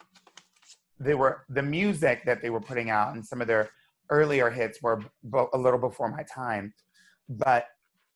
they 0.99 1.15
were 1.15 1.45
the 1.49 1.63
music 1.63 2.25
that 2.27 2.43
they 2.43 2.51
were 2.51 2.61
putting 2.61 2.91
out, 2.91 3.15
and 3.15 3.25
some 3.25 3.41
of 3.41 3.47
their 3.47 3.71
earlier 4.11 4.51
hits 4.51 4.83
were 4.83 5.03
bo- 5.25 5.51
a 5.53 5.59
little 5.59 5.79
before 5.79 6.09
my 6.09 6.23
time. 6.23 6.75
But 7.29 7.67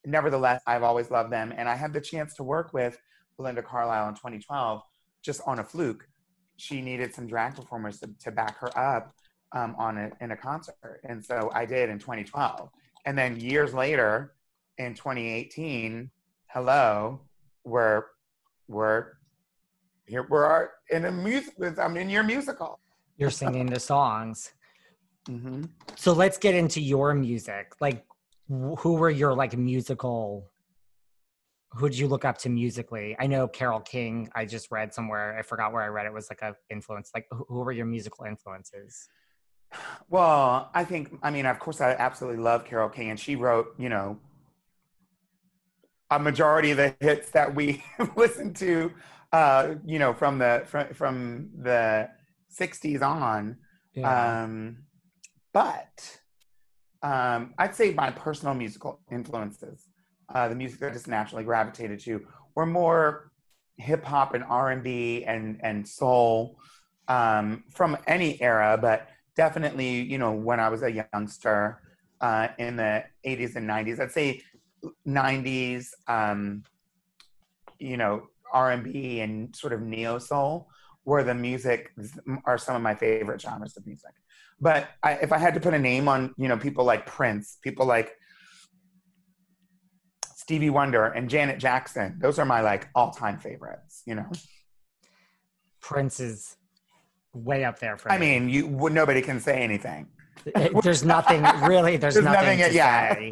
nevertheless, 0.05 0.61
I've 0.65 0.83
always 0.83 1.11
loved 1.11 1.31
them. 1.31 1.53
And 1.55 1.67
I 1.67 1.75
had 1.75 1.93
the 1.93 2.01
chance 2.01 2.33
to 2.35 2.43
work 2.43 2.73
with 2.73 2.97
Belinda 3.35 3.61
Carlisle 3.61 4.09
in 4.09 4.15
2012 4.15 4.81
just 5.21 5.41
on 5.45 5.59
a 5.59 5.63
fluke. 5.63 6.07
She 6.57 6.81
needed 6.81 7.13
some 7.13 7.27
drag 7.27 7.55
performers 7.55 7.99
to, 7.99 8.09
to 8.23 8.31
back 8.31 8.57
her 8.59 8.77
up 8.77 9.13
um, 9.51 9.75
on 9.77 9.97
a, 9.97 10.11
in 10.21 10.31
a 10.31 10.37
concert. 10.37 11.01
And 11.03 11.23
so 11.23 11.51
I 11.53 11.65
did 11.65 11.89
in 11.89 11.99
2012. 11.99 12.69
And 13.05 13.17
then 13.17 13.39
years 13.39 13.73
later, 13.73 14.33
in 14.77 14.93
2018, 14.93 16.09
hello, 16.47 17.21
we're, 17.67 18.03
we're 18.67 19.13
here, 20.05 20.25
we're 20.29 20.69
in 20.89 21.05
a 21.05 21.11
music, 21.11 21.53
I'm 21.79 21.97
in 21.97 22.09
your 22.09 22.23
musical. 22.23 22.79
you're 23.17 23.29
singing 23.29 23.65
the 23.65 23.79
songs? 23.79 24.53
Mm-hmm. 25.29 25.63
So 25.95 26.13
let's 26.13 26.37
get 26.37 26.55
into 26.55 26.81
your 26.81 27.13
music. 27.13 27.73
Like 27.81 28.05
who 28.47 28.93
were 28.93 29.09
your 29.09 29.33
like 29.33 29.57
musical 29.57 30.49
who 31.73 31.89
did 31.89 31.99
you 31.99 32.07
look 32.07 32.23
up 32.23 32.37
to 32.39 32.49
musically? 32.49 33.15
I 33.19 33.27
know 33.27 33.47
Carole 33.47 33.81
King. 33.81 34.29
I 34.33 34.45
just 34.45 34.71
read 34.71 34.93
somewhere. 34.93 35.37
I 35.37 35.41
forgot 35.41 35.73
where 35.73 35.83
I 35.83 35.87
read 35.87 36.05
it 36.05 36.13
was 36.13 36.29
like 36.29 36.41
a 36.41 36.55
influence. 36.69 37.11
Like 37.13 37.25
who 37.29 37.45
who 37.49 37.59
were 37.59 37.73
your 37.73 37.85
musical 37.85 38.25
influences? 38.25 39.09
Well, 40.09 40.71
I 40.73 40.85
think, 40.85 41.19
I 41.21 41.29
mean, 41.29 41.45
of 41.45 41.59
course, 41.59 41.81
I 41.81 41.91
absolutely 41.91 42.41
love 42.41 42.63
Carole 42.63 42.87
King, 42.87 43.09
and 43.09 43.19
she 43.19 43.35
wrote, 43.35 43.75
you 43.77 43.89
know, 43.89 44.17
a 46.09 46.19
majority 46.19 46.71
of 46.71 46.77
the 46.77 46.95
hits 46.99 47.31
that 47.31 47.53
we 47.53 47.83
listen 48.15 48.53
to, 48.55 48.91
uh, 49.31 49.75
you 49.85 49.99
know, 49.99 50.13
from 50.13 50.39
the 50.39 50.63
from, 50.65 50.93
from 50.93 51.49
the 51.57 52.09
'60s 52.57 53.01
on. 53.01 53.57
Yeah. 53.93 54.43
Um, 54.43 54.83
but 55.53 56.19
um, 57.01 57.53
I'd 57.57 57.75
say 57.75 57.93
my 57.93 58.11
personal 58.11 58.53
musical 58.53 59.01
influences, 59.11 59.87
uh, 60.33 60.47
the 60.47 60.55
music 60.55 60.79
that 60.79 60.91
I 60.91 60.93
just 60.93 61.07
naturally 61.07 61.43
gravitated 61.43 61.99
to, 62.01 62.25
were 62.55 62.65
more 62.65 63.31
hip 63.77 64.03
hop 64.03 64.33
and 64.33 64.43
R 64.43 64.71
and 64.71 64.83
B 64.83 65.23
and 65.25 65.59
and 65.61 65.87
soul 65.87 66.59
um, 67.07 67.63
from 67.71 67.97
any 68.07 68.41
era, 68.41 68.77
but 68.79 69.07
definitely, 69.35 70.01
you 70.01 70.17
know, 70.17 70.33
when 70.33 70.59
I 70.59 70.69
was 70.69 70.83
a 70.83 71.05
youngster 71.13 71.81
uh, 72.19 72.49
in 72.57 72.75
the 72.75 73.05
80s 73.25 73.55
and 73.55 73.69
90s, 73.69 73.99
I'd 73.99 74.11
say 74.11 74.41
90s, 75.07 75.87
um, 76.07 76.63
you 77.79 77.97
know, 77.97 78.27
R&B 78.53 79.19
and 79.21 79.55
sort 79.55 79.73
of 79.73 79.81
neo 79.81 80.19
soul 80.19 80.69
were 81.05 81.23
the 81.23 81.33
music 81.33 81.91
are 82.45 82.57
some 82.57 82.75
of 82.75 82.81
my 82.81 82.93
favorite 82.93 83.41
genres 83.41 83.77
of 83.77 83.85
music. 83.85 84.11
But 84.59 84.89
I, 85.03 85.13
if 85.13 85.31
I 85.31 85.37
had 85.37 85.53
to 85.53 85.59
put 85.59 85.73
a 85.73 85.79
name 85.79 86.09
on, 86.09 86.33
you 86.37 86.47
know, 86.47 86.57
people 86.57 86.83
like 86.83 87.05
Prince, 87.05 87.57
people 87.61 87.85
like 87.85 88.11
Stevie 90.35 90.69
Wonder 90.69 91.05
and 91.05 91.29
Janet 91.29 91.59
Jackson, 91.59 92.17
those 92.19 92.39
are 92.39 92.45
my 92.45 92.61
like 92.61 92.89
all-time 92.95 93.37
favorites, 93.37 94.01
you 94.05 94.15
know. 94.15 94.29
Prince 95.81 96.19
is 96.19 96.57
way 97.33 97.63
up 97.63 97.79
there 97.79 97.97
for 97.97 98.11
I 98.11 98.17
mean, 98.17 98.49
you 98.49 98.67
nobody 98.89 99.21
can 99.21 99.39
say 99.39 99.61
anything. 99.61 100.07
There's 100.83 101.03
nothing 101.03 101.43
really. 101.67 101.97
There's, 101.97 102.13
There's 102.15 102.25
nothing, 102.25 102.59
nothing- 102.59 102.75
yeah. 102.75 103.31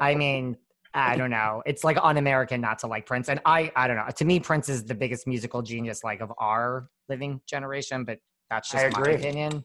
I 0.00 0.14
mean, 0.14 0.56
I 0.92 1.16
don't 1.16 1.30
know. 1.30 1.62
It's 1.66 1.84
like 1.84 1.96
un-American 2.02 2.60
not 2.60 2.80
to 2.80 2.86
like 2.86 3.06
Prince, 3.06 3.28
and 3.28 3.40
I, 3.44 3.70
I 3.76 3.86
don't 3.86 3.96
know. 3.96 4.06
To 4.14 4.24
me, 4.24 4.40
Prince 4.40 4.68
is 4.68 4.84
the 4.84 4.94
biggest 4.94 5.26
musical 5.26 5.62
genius 5.62 6.02
like 6.02 6.20
of 6.20 6.32
our 6.38 6.88
living 7.08 7.40
generation. 7.46 8.04
But 8.04 8.18
that's 8.50 8.74
I 8.74 8.84
just 8.84 8.96
my 8.96 9.02
agree. 9.02 9.14
opinion. 9.14 9.64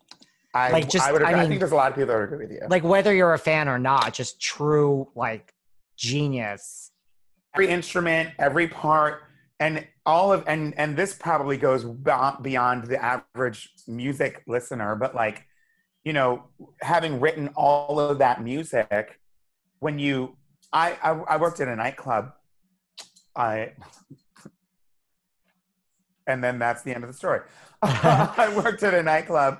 I, 0.53 0.71
like 0.71 0.89
just 0.89 1.05
I, 1.05 1.11
would 1.11 1.21
I, 1.23 1.31
agree. 1.31 1.39
I 1.39 1.41
mean, 1.41 1.49
think 1.49 1.59
there's 1.59 1.71
a 1.71 1.75
lot 1.75 1.91
of 1.91 1.95
people 1.95 2.07
that 2.07 2.19
would 2.19 2.23
agree 2.31 2.45
with 2.45 2.51
you. 2.51 2.61
like 2.69 2.83
whether 2.83 3.13
you're 3.13 3.33
a 3.33 3.39
fan 3.39 3.67
or 3.67 3.77
not, 3.79 4.13
just 4.13 4.39
true 4.39 5.09
like 5.15 5.53
genius. 5.97 6.91
every 7.55 7.67
instrument, 7.69 8.29
every 8.37 8.67
part, 8.67 9.23
and 9.59 9.87
all 10.05 10.31
of 10.31 10.43
and 10.47 10.73
and 10.77 10.95
this 10.95 11.13
probably 11.13 11.57
goes 11.57 11.83
beyond 11.83 12.85
the 12.85 13.03
average 13.03 13.69
music 13.87 14.43
listener, 14.47 14.95
but 14.95 15.15
like, 15.15 15.45
you 16.03 16.13
know, 16.13 16.43
having 16.81 17.19
written 17.19 17.49
all 17.55 17.99
of 17.99 18.19
that 18.19 18.43
music, 18.43 19.19
when 19.79 19.97
you, 19.97 20.35
I 20.75 20.97
I, 21.01 21.09
I 21.11 21.37
worked 21.37 21.59
at 21.61 21.67
a 21.67 21.75
nightclub, 21.75 22.33
I. 23.35 23.71
And 26.27 26.43
then 26.43 26.57
that's 26.57 26.81
the 26.81 26.93
end 26.93 27.03
of 27.03 27.09
the 27.09 27.15
story. 27.15 27.41
I 27.81 28.51
worked 28.55 28.83
at 28.83 28.93
a 28.93 29.01
nightclub 29.01 29.59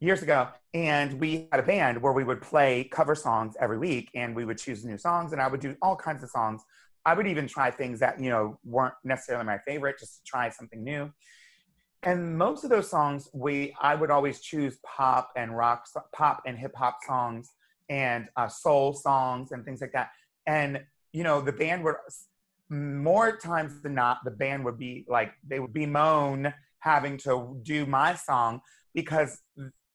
years 0.00 0.22
ago 0.22 0.48
and 0.74 1.18
we 1.18 1.48
had 1.50 1.58
a 1.58 1.62
band 1.62 2.00
where 2.02 2.12
we 2.12 2.22
would 2.22 2.42
play 2.42 2.84
cover 2.92 3.14
songs 3.14 3.54
every 3.60 3.78
week 3.78 4.10
and 4.14 4.36
we 4.36 4.44
would 4.44 4.58
choose 4.58 4.84
new 4.84 4.98
songs 4.98 5.32
and 5.32 5.40
i 5.40 5.48
would 5.48 5.60
do 5.60 5.74
all 5.80 5.96
kinds 5.96 6.22
of 6.22 6.28
songs 6.28 6.62
i 7.06 7.14
would 7.14 7.26
even 7.26 7.46
try 7.46 7.70
things 7.70 7.98
that 7.98 8.20
you 8.20 8.28
know 8.28 8.58
weren't 8.64 8.94
necessarily 9.04 9.44
my 9.44 9.58
favorite 9.66 9.98
just 9.98 10.16
to 10.16 10.24
try 10.24 10.50
something 10.50 10.84
new 10.84 11.10
and 12.02 12.36
most 12.36 12.62
of 12.62 12.68
those 12.68 12.90
songs 12.90 13.30
we 13.32 13.74
i 13.80 13.94
would 13.94 14.10
always 14.10 14.40
choose 14.40 14.78
pop 14.84 15.30
and 15.34 15.56
rock 15.56 15.86
pop 16.14 16.42
and 16.46 16.58
hip 16.58 16.74
hop 16.76 16.98
songs 17.06 17.52
and 17.88 18.28
uh, 18.36 18.48
soul 18.48 18.92
songs 18.92 19.52
and 19.52 19.64
things 19.64 19.80
like 19.80 19.92
that 19.92 20.10
and 20.46 20.80
you 21.12 21.22
know 21.22 21.40
the 21.40 21.52
band 21.52 21.84
would 21.84 21.96
more 22.68 23.36
times 23.36 23.80
than 23.82 23.94
not 23.94 24.18
the 24.24 24.30
band 24.30 24.64
would 24.64 24.78
be 24.78 25.04
like 25.08 25.32
they 25.46 25.60
would 25.60 25.72
bemoan 25.72 26.52
having 26.80 27.16
to 27.18 27.58
do 27.62 27.86
my 27.86 28.14
song 28.14 28.60
because 28.94 29.42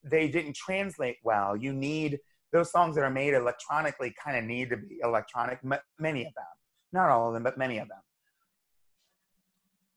they 0.04 0.28
didn't 0.28 0.56
translate 0.56 1.18
well. 1.24 1.56
You 1.56 1.74
need 1.74 2.20
those 2.52 2.72
songs 2.72 2.96
that 2.96 3.04
are 3.04 3.10
made 3.10 3.34
electronically 3.34 4.14
kind 4.24 4.38
of 4.38 4.44
need 4.44 4.70
to 4.70 4.78
be 4.78 5.00
electronic, 5.04 5.60
many 6.00 6.26
of 6.26 6.34
them. 6.34 6.46
Not 6.92 7.10
all 7.10 7.28
of 7.30 7.34
them, 7.34 7.44
but 7.44 7.58
many 7.58 7.78
of 7.78 7.88
them. 7.88 8.00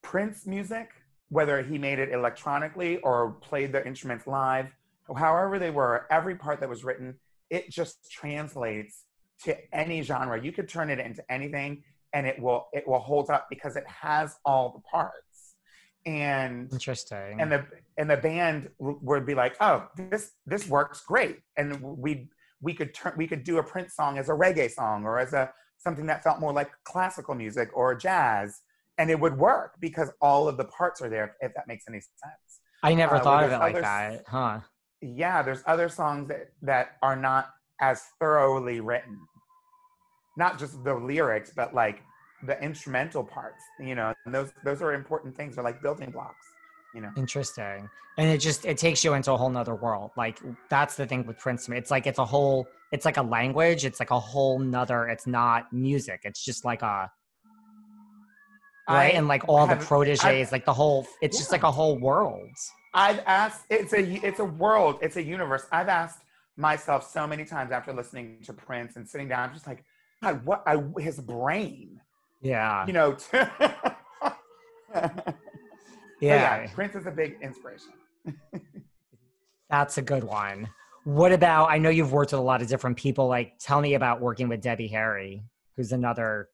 Prince 0.03 0.47
music, 0.47 0.91
whether 1.31 1.63
he 1.63 1.79
made 1.79 1.99
it 1.99 2.13
electronically 2.13 2.99
or 2.99 3.33
played 3.41 3.73
the 3.73 3.85
instruments 3.87 4.27
live, 4.27 4.67
however 5.17 5.59
they 5.59 5.71
were, 5.71 6.07
every 6.11 6.37
part 6.37 6.61
that 6.61 6.69
was 6.69 6.85
written, 6.85 7.19
it 7.51 7.71
just 7.71 8.11
translates 8.11 9.05
to 9.43 9.57
any 9.74 10.03
genre. 10.03 10.43
You 10.43 10.53
could 10.53 10.68
turn 10.68 10.91
it 10.91 10.99
into 10.99 11.22
anything 11.30 11.82
and 12.14 12.26
it 12.26 12.41
will 12.41 12.68
it 12.72 12.87
will 12.87 13.01
hold 13.01 13.28
up 13.28 13.49
because 13.51 13.76
it 13.76 13.85
has 13.87 14.37
all 14.45 14.72
the 14.72 14.80
parts. 14.91 15.57
And 16.07 16.70
interesting. 16.72 17.41
and 17.41 17.51
the 17.51 17.66
and 17.99 18.09
the 18.11 18.16
band 18.16 18.68
would 18.78 19.26
be 19.26 19.35
like 19.35 19.57
oh 19.61 19.87
this 19.97 20.32
this 20.47 20.68
works 20.68 21.03
great. 21.07 21.41
And 21.57 21.80
we 21.82 22.28
we 22.61 22.72
could 22.72 22.95
turn 22.95 23.12
we 23.16 23.26
could 23.26 23.45
do 23.45 23.59
a 23.59 23.62
prince 23.62 23.95
song 23.95 24.18
as 24.18 24.28
a 24.28 24.32
reggae 24.32 24.70
song 24.70 25.05
or 25.05 25.18
as 25.18 25.32
a 25.32 25.53
something 25.78 26.07
that 26.07 26.22
felt 26.22 26.41
more 26.41 26.53
like 26.53 26.70
classical 26.85 27.35
music 27.35 27.68
or 27.74 27.95
jazz 27.95 28.61
and 28.97 29.11
it 29.11 29.18
would 29.18 29.37
work 29.37 29.74
because 29.80 30.11
all 30.20 30.49
of 30.49 30.57
the 30.57 30.64
parts 30.64 31.03
are 31.03 31.11
there 31.11 31.37
if 31.41 31.53
that 31.55 31.66
makes 31.66 31.85
any 31.89 32.01
sense. 32.01 32.61
I 32.82 32.95
never 32.95 33.16
uh, 33.16 33.20
thought 33.20 33.45
of 33.45 33.53
it 33.53 33.59
like 33.59 33.80
that 33.80 34.24
huh? 34.28 34.61
Yeah 35.01 35.43
there's 35.43 35.62
other 35.66 35.89
songs 35.89 36.28
that 36.28 36.51
that 36.62 36.97
are 37.03 37.16
not 37.16 37.51
as 37.81 38.03
thoroughly 38.20 38.81
written. 38.81 39.18
Not 40.37 40.59
just 40.59 40.83
the 40.85 40.95
lyrics 40.95 41.53
but 41.55 41.75
like 41.75 42.03
the 42.47 42.61
instrumental 42.62 43.25
parts 43.25 43.62
you 43.81 43.95
know 43.95 44.12
and 44.27 44.35
those 44.35 44.53
those 44.64 44.83
are 44.83 44.93
important 44.93 45.37
things. 45.37 45.55
They're 45.55 45.64
like 45.64 45.83
building 45.83 46.11
blocks 46.11 46.47
you 46.95 47.01
know. 47.01 47.11
Interesting. 47.16 47.89
And 48.16 48.31
it 48.31 48.39
just 48.39 48.64
it 48.64 48.79
takes 48.79 49.05
you 49.05 49.14
into 49.14 49.33
a 49.33 49.37
whole 49.37 49.51
nother 49.51 49.75
world. 49.75 50.12
Like 50.16 50.39
that's 50.70 50.95
the 50.95 51.05
thing 51.05 51.27
with 51.27 51.39
prince 51.39 51.68
it's 51.68 51.91
like 51.91 52.07
it's 52.07 52.20
a 52.20 52.25
whole 52.25 52.66
it's 52.93 53.05
like 53.05 53.16
a 53.16 53.22
language. 53.22 53.85
It's 53.85 53.99
like 53.99 54.12
a 54.12 54.20
whole 54.20 54.59
nother 54.61 55.09
it's 55.09 55.27
not 55.27 55.72
music. 55.72 56.20
It's 56.25 56.43
just 56.45 56.64
like 56.64 56.83
a 56.83 57.11
right? 58.89 59.07
I 59.07 59.07
and 59.09 59.27
like 59.27 59.49
all 59.49 59.66
have, 59.66 59.81
the 59.81 59.85
proteges 59.85 60.25
I've, 60.25 60.53
like 60.53 60.64
the 60.64 60.72
whole 60.72 61.07
it's 61.20 61.37
yeah. 61.37 61.41
just 61.41 61.53
like 61.53 61.64
a 61.64 61.72
whole 61.72 61.99
world. 61.99 62.49
I've 62.95 63.20
asked 63.27 63.64
it's 63.68 63.93
a 63.93 64.03
it's 64.25 64.39
a 64.39 64.45
world 64.45 64.99
it's 65.03 65.16
a 65.16 65.22
universe. 65.22 65.66
I've 65.72 65.89
asked 65.89 66.20
myself 66.57 67.11
so 67.11 67.27
many 67.27 67.45
times 67.45 67.73
after 67.73 67.93
listening 67.93 68.39
to 68.45 68.53
prince 68.53 68.97
and 68.97 69.09
sitting 69.09 69.29
down 69.29 69.49
I'm 69.49 69.55
just 69.55 69.67
like 69.67 69.85
god 70.23 70.45
what 70.45 70.63
I, 70.67 70.83
his 71.01 71.19
brain 71.21 72.01
yeah. 72.45 72.87
You 72.87 72.93
know. 72.93 73.17
yeah. 74.95 75.11
yeah. 76.21 76.67
Prince 76.73 76.95
is 76.95 77.07
a 77.07 77.11
big 77.11 77.39
inspiration. 77.43 77.93
That's 79.71 79.99
a 79.99 80.03
good 80.03 80.23
one. 80.23 80.69
What 81.05 81.33
about? 81.33 81.71
I 81.71 81.79
know 81.79 81.91
you've 81.91 82.13
worked 82.13 82.33
with 82.33 82.41
a 82.41 82.45
lot 82.45 82.63
of 82.63 82.69
different 82.69 82.97
people. 82.99 83.27
Like, 83.27 83.55
tell 83.59 83.81
me 83.81 83.95
about 83.95 84.21
working 84.21 84.49
with 84.49 84.61
Debbie 84.61 84.89
Harry, 84.89 85.43
who's 85.77 85.93
another. 85.93 86.51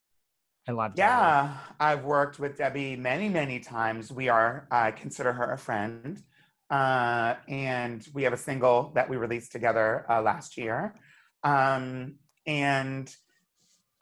I 0.69 0.73
love. 0.73 0.93
Yeah, 0.97 1.43
Debbie. 1.43 1.77
I've 1.81 2.05
worked 2.05 2.39
with 2.39 2.57
Debbie 2.57 2.97
many, 2.97 3.29
many 3.29 3.59
times. 3.59 4.13
We 4.13 4.29
are. 4.29 4.69
I 4.71 4.93
consider 4.93 5.33
her 5.33 5.53
a 5.53 5.59
friend, 5.59 6.23
uh, 6.71 7.35
and 7.49 8.07
we 8.15 8.23
have 8.23 8.33
a 8.33 8.37
single 8.39 8.93
that 8.95 9.09
we 9.09 9.17
released 9.17 9.53
together 9.53 10.07
uh, 10.09 10.23
last 10.23 10.57
year. 10.57 10.95
Um, 11.43 12.17
and 12.47 13.09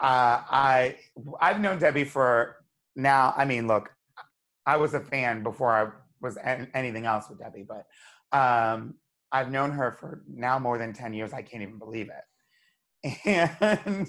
uh, 0.01 0.43
I 0.51 0.97
I've 1.41 1.61
known 1.61 1.79
Debbie 1.79 2.05
for 2.05 2.57
now. 2.95 3.35
I 3.37 3.45
mean, 3.45 3.67
look, 3.67 3.91
I 4.67 4.77
was 4.77 4.95
a 4.95 5.01
fan 5.01 5.43
before 5.43 5.73
I 5.73 5.89
was 6.21 6.37
an, 6.37 6.69
anything 6.75 7.07
else 7.07 7.29
with 7.29 7.39
Debbie, 7.39 7.67
but 7.67 7.87
um, 8.37 8.95
I've 9.33 9.51
known 9.51 9.73
her 9.73 9.97
for 9.99 10.23
now 10.29 10.59
more 10.59 10.79
than 10.79 10.93
ten 10.93 11.15
years. 11.15 11.33
I 11.33 11.43
can't 11.43 11.63
even 11.63 11.79
believe 11.79 12.11
it, 12.11 13.19
and 13.25 14.07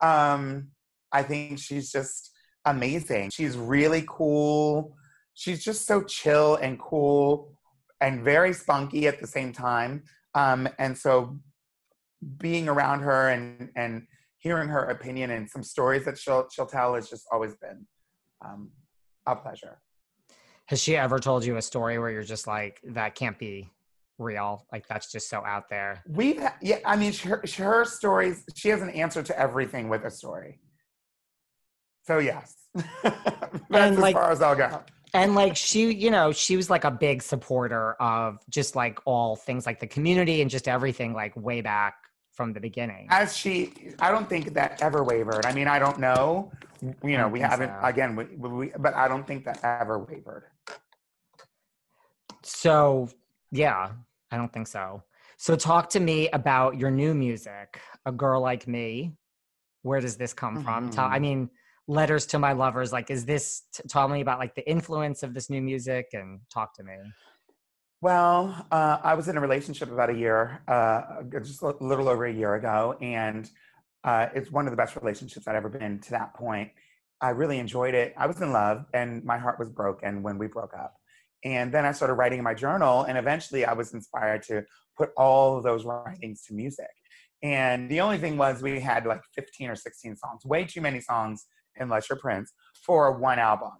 um, 0.00 0.68
I 1.10 1.22
think 1.22 1.58
she's 1.58 1.90
just 1.90 2.30
amazing. 2.64 3.30
She's 3.30 3.56
really 3.56 4.04
cool. 4.06 4.96
She's 5.32 5.64
just 5.64 5.86
so 5.86 6.02
chill 6.02 6.56
and 6.56 6.78
cool 6.78 7.54
and 8.00 8.22
very 8.22 8.52
spunky 8.52 9.06
at 9.06 9.20
the 9.20 9.26
same 9.26 9.52
time. 9.52 10.02
Um, 10.34 10.68
and 10.78 10.96
so 10.96 11.38
being 12.38 12.68
around 12.68 13.00
her 13.00 13.28
and 13.28 13.70
and 13.76 14.06
hearing 14.38 14.68
her 14.68 14.84
opinion 14.84 15.30
and 15.30 15.48
some 15.48 15.62
stories 15.62 16.04
that 16.04 16.18
she'll 16.18 16.46
she'll 16.50 16.66
tell 16.66 16.94
has 16.94 17.08
just 17.08 17.26
always 17.32 17.54
been 17.56 17.86
um, 18.44 18.70
a 19.26 19.34
pleasure. 19.34 19.80
Has 20.66 20.82
she 20.82 20.96
ever 20.96 21.18
told 21.18 21.44
you 21.44 21.56
a 21.56 21.62
story 21.62 21.98
where 21.98 22.10
you're 22.10 22.22
just 22.22 22.46
like 22.46 22.80
that 22.84 23.14
can't 23.14 23.38
be 23.38 23.70
real? 24.18 24.66
Like 24.72 24.86
that's 24.88 25.10
just 25.10 25.28
so 25.28 25.44
out 25.44 25.68
there. 25.68 26.02
We've 26.08 26.42
yeah, 26.62 26.78
I 26.84 26.96
mean 26.96 27.12
her, 27.14 27.42
her 27.58 27.84
stories. 27.84 28.44
She 28.54 28.68
has 28.68 28.82
an 28.82 28.90
answer 28.90 29.22
to 29.22 29.38
everything 29.38 29.88
with 29.88 30.04
a 30.04 30.10
story. 30.10 30.60
So 32.06 32.18
yes, 32.18 32.54
that's 32.74 33.16
and 33.70 33.98
like, 33.98 34.14
as 34.14 34.20
far 34.20 34.30
as 34.30 34.42
I'll 34.42 34.56
go. 34.56 34.82
And 35.14 35.36
like 35.36 35.56
she, 35.56 35.92
you 35.92 36.10
know, 36.10 36.32
she 36.32 36.56
was 36.56 36.68
like 36.68 36.84
a 36.84 36.90
big 36.90 37.22
supporter 37.22 37.92
of 37.94 38.38
just 38.50 38.74
like 38.74 38.98
all 39.04 39.36
things 39.36 39.64
like 39.64 39.78
the 39.78 39.86
community 39.86 40.42
and 40.42 40.50
just 40.50 40.66
everything 40.66 41.14
like 41.14 41.36
way 41.36 41.60
back 41.60 41.94
from 42.32 42.52
the 42.52 42.58
beginning. 42.58 43.06
As 43.10 43.36
she, 43.36 43.72
I 44.00 44.10
don't 44.10 44.28
think 44.28 44.54
that 44.54 44.82
ever 44.82 45.04
wavered. 45.04 45.46
I 45.46 45.52
mean, 45.52 45.68
I 45.68 45.78
don't 45.78 46.00
know. 46.00 46.50
You 47.02 47.16
know, 47.16 47.28
we 47.28 47.38
haven't 47.40 47.70
so. 47.80 47.86
again, 47.86 48.16
we, 48.16 48.24
we, 48.24 48.72
but 48.76 48.94
I 48.94 49.06
don't 49.06 49.24
think 49.24 49.44
that 49.44 49.60
ever 49.62 50.00
wavered. 50.00 50.44
So 52.42 53.08
yeah, 53.52 53.92
I 54.32 54.36
don't 54.36 54.52
think 54.52 54.66
so. 54.66 55.04
So 55.36 55.54
talk 55.56 55.90
to 55.90 56.00
me 56.00 56.28
about 56.30 56.76
your 56.76 56.90
new 56.90 57.14
music, 57.14 57.80
"A 58.04 58.12
Girl 58.12 58.40
Like 58.40 58.66
Me." 58.66 59.12
Where 59.82 60.00
does 60.00 60.16
this 60.16 60.34
come 60.34 60.56
mm-hmm. 60.56 60.64
from? 60.64 60.90
Tell, 60.90 61.04
I 61.04 61.14
mm-hmm. 61.14 61.22
mean, 61.22 61.50
letters 61.86 62.26
to 62.26 62.38
my 62.38 62.52
lovers. 62.52 62.92
Like, 62.92 63.10
is 63.10 63.24
this? 63.24 63.62
T- 63.72 63.82
tell 63.88 64.08
me 64.08 64.20
about 64.20 64.38
like 64.38 64.54
the 64.54 64.68
influence 64.68 65.22
of 65.22 65.34
this 65.34 65.50
new 65.50 65.62
music 65.62 66.08
and 66.12 66.40
talk 66.52 66.74
to 66.76 66.82
me. 66.82 66.94
Well, 68.00 68.66
uh, 68.70 68.98
I 69.02 69.14
was 69.14 69.28
in 69.28 69.36
a 69.36 69.40
relationship 69.40 69.90
about 69.90 70.10
a 70.10 70.14
year, 70.14 70.62
uh, 70.68 71.22
just 71.42 71.62
a 71.62 71.74
little 71.80 72.08
over 72.08 72.26
a 72.26 72.32
year 72.32 72.54
ago, 72.54 72.96
and 73.00 73.48
uh, 74.04 74.26
it's 74.34 74.50
one 74.50 74.66
of 74.66 74.72
the 74.72 74.76
best 74.76 74.94
relationships 74.96 75.48
I'd 75.48 75.56
ever 75.56 75.70
been 75.70 76.00
to 76.00 76.10
that 76.10 76.34
point. 76.34 76.70
I 77.22 77.30
really 77.30 77.58
enjoyed 77.58 77.94
it. 77.94 78.12
I 78.18 78.26
was 78.26 78.40
in 78.42 78.52
love, 78.52 78.84
and 78.92 79.24
my 79.24 79.38
heart 79.38 79.58
was 79.58 79.70
broken 79.70 80.22
when 80.22 80.36
we 80.36 80.48
broke 80.48 80.74
up. 80.74 80.94
And 81.44 81.72
then 81.72 81.86
I 81.86 81.92
started 81.92 82.14
writing 82.14 82.38
in 82.38 82.44
my 82.44 82.52
journal, 82.52 83.04
and 83.04 83.16
eventually 83.16 83.64
I 83.64 83.72
was 83.72 83.94
inspired 83.94 84.42
to 84.44 84.64
put 84.98 85.10
all 85.16 85.62
those 85.62 85.86
writings 85.86 86.42
to 86.42 86.54
music. 86.54 86.90
And 87.42 87.90
the 87.90 88.00
only 88.00 88.18
thing 88.18 88.36
was, 88.36 88.62
we 88.62 88.80
had 88.80 89.06
like 89.06 89.22
15 89.34 89.70
or 89.70 89.76
16 89.76 90.16
songs, 90.16 90.44
way 90.44 90.64
too 90.64 90.80
many 90.82 91.00
songs 91.00 91.46
unless 91.78 92.08
you're 92.08 92.18
Prince 92.18 92.52
for 92.84 93.18
one 93.18 93.38
album. 93.38 93.72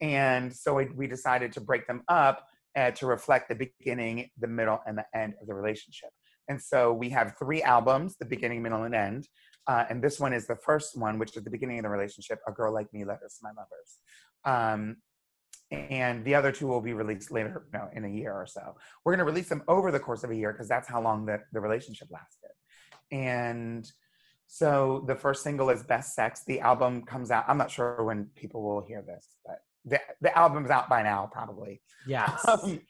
And 0.00 0.54
so 0.54 0.74
we, 0.74 0.86
we 0.96 1.06
decided 1.06 1.52
to 1.52 1.60
break 1.60 1.86
them 1.86 2.02
up 2.08 2.46
uh, 2.76 2.90
to 2.92 3.06
reflect 3.06 3.48
the 3.48 3.54
beginning, 3.54 4.30
the 4.38 4.46
middle, 4.46 4.80
and 4.86 4.96
the 4.98 5.04
end 5.14 5.34
of 5.40 5.46
the 5.46 5.54
relationship. 5.54 6.10
And 6.48 6.60
so 6.60 6.92
we 6.92 7.10
have 7.10 7.34
three 7.38 7.62
albums 7.62 8.16
the 8.18 8.24
beginning, 8.24 8.62
middle, 8.62 8.84
and 8.84 8.94
end. 8.94 9.28
Uh, 9.66 9.84
and 9.88 10.02
this 10.02 10.18
one 10.18 10.32
is 10.32 10.46
the 10.46 10.56
first 10.56 10.98
one, 10.98 11.18
which 11.18 11.36
is 11.36 11.44
the 11.44 11.50
beginning 11.50 11.78
of 11.78 11.84
the 11.84 11.90
relationship 11.90 12.40
A 12.48 12.52
Girl 12.52 12.72
Like 12.72 12.92
Me, 12.92 13.04
Letters 13.04 13.38
to 13.38 13.42
My 13.42 13.50
Lovers. 13.50 13.98
Um, 14.44 14.96
and 15.70 16.24
the 16.24 16.34
other 16.34 16.50
two 16.50 16.66
will 16.66 16.80
be 16.80 16.92
released 16.92 17.30
later, 17.30 17.66
no, 17.72 17.88
in 17.92 18.04
a 18.04 18.08
year 18.08 18.32
or 18.32 18.46
so. 18.46 18.74
We're 19.04 19.12
going 19.12 19.24
to 19.24 19.30
release 19.30 19.48
them 19.48 19.62
over 19.68 19.92
the 19.92 20.00
course 20.00 20.24
of 20.24 20.30
a 20.30 20.34
year 20.34 20.52
because 20.52 20.68
that's 20.68 20.88
how 20.88 21.00
long 21.00 21.26
the, 21.26 21.38
the 21.52 21.60
relationship 21.60 22.08
lasted. 22.10 22.50
And 23.12 23.88
so 24.52 25.04
the 25.06 25.14
first 25.14 25.44
single 25.44 25.70
is 25.70 25.84
Best 25.84 26.12
Sex. 26.12 26.42
The 26.44 26.58
album 26.58 27.02
comes 27.02 27.30
out. 27.30 27.44
I'm 27.46 27.56
not 27.56 27.70
sure 27.70 28.02
when 28.02 28.26
people 28.34 28.62
will 28.64 28.80
hear 28.80 29.00
this, 29.00 29.28
but 29.46 29.60
the, 29.84 30.00
the 30.20 30.36
album's 30.36 30.70
out 30.70 30.88
by 30.88 31.04
now, 31.04 31.30
probably. 31.32 31.80
Yes. 32.04 32.44
Um, 32.48 32.80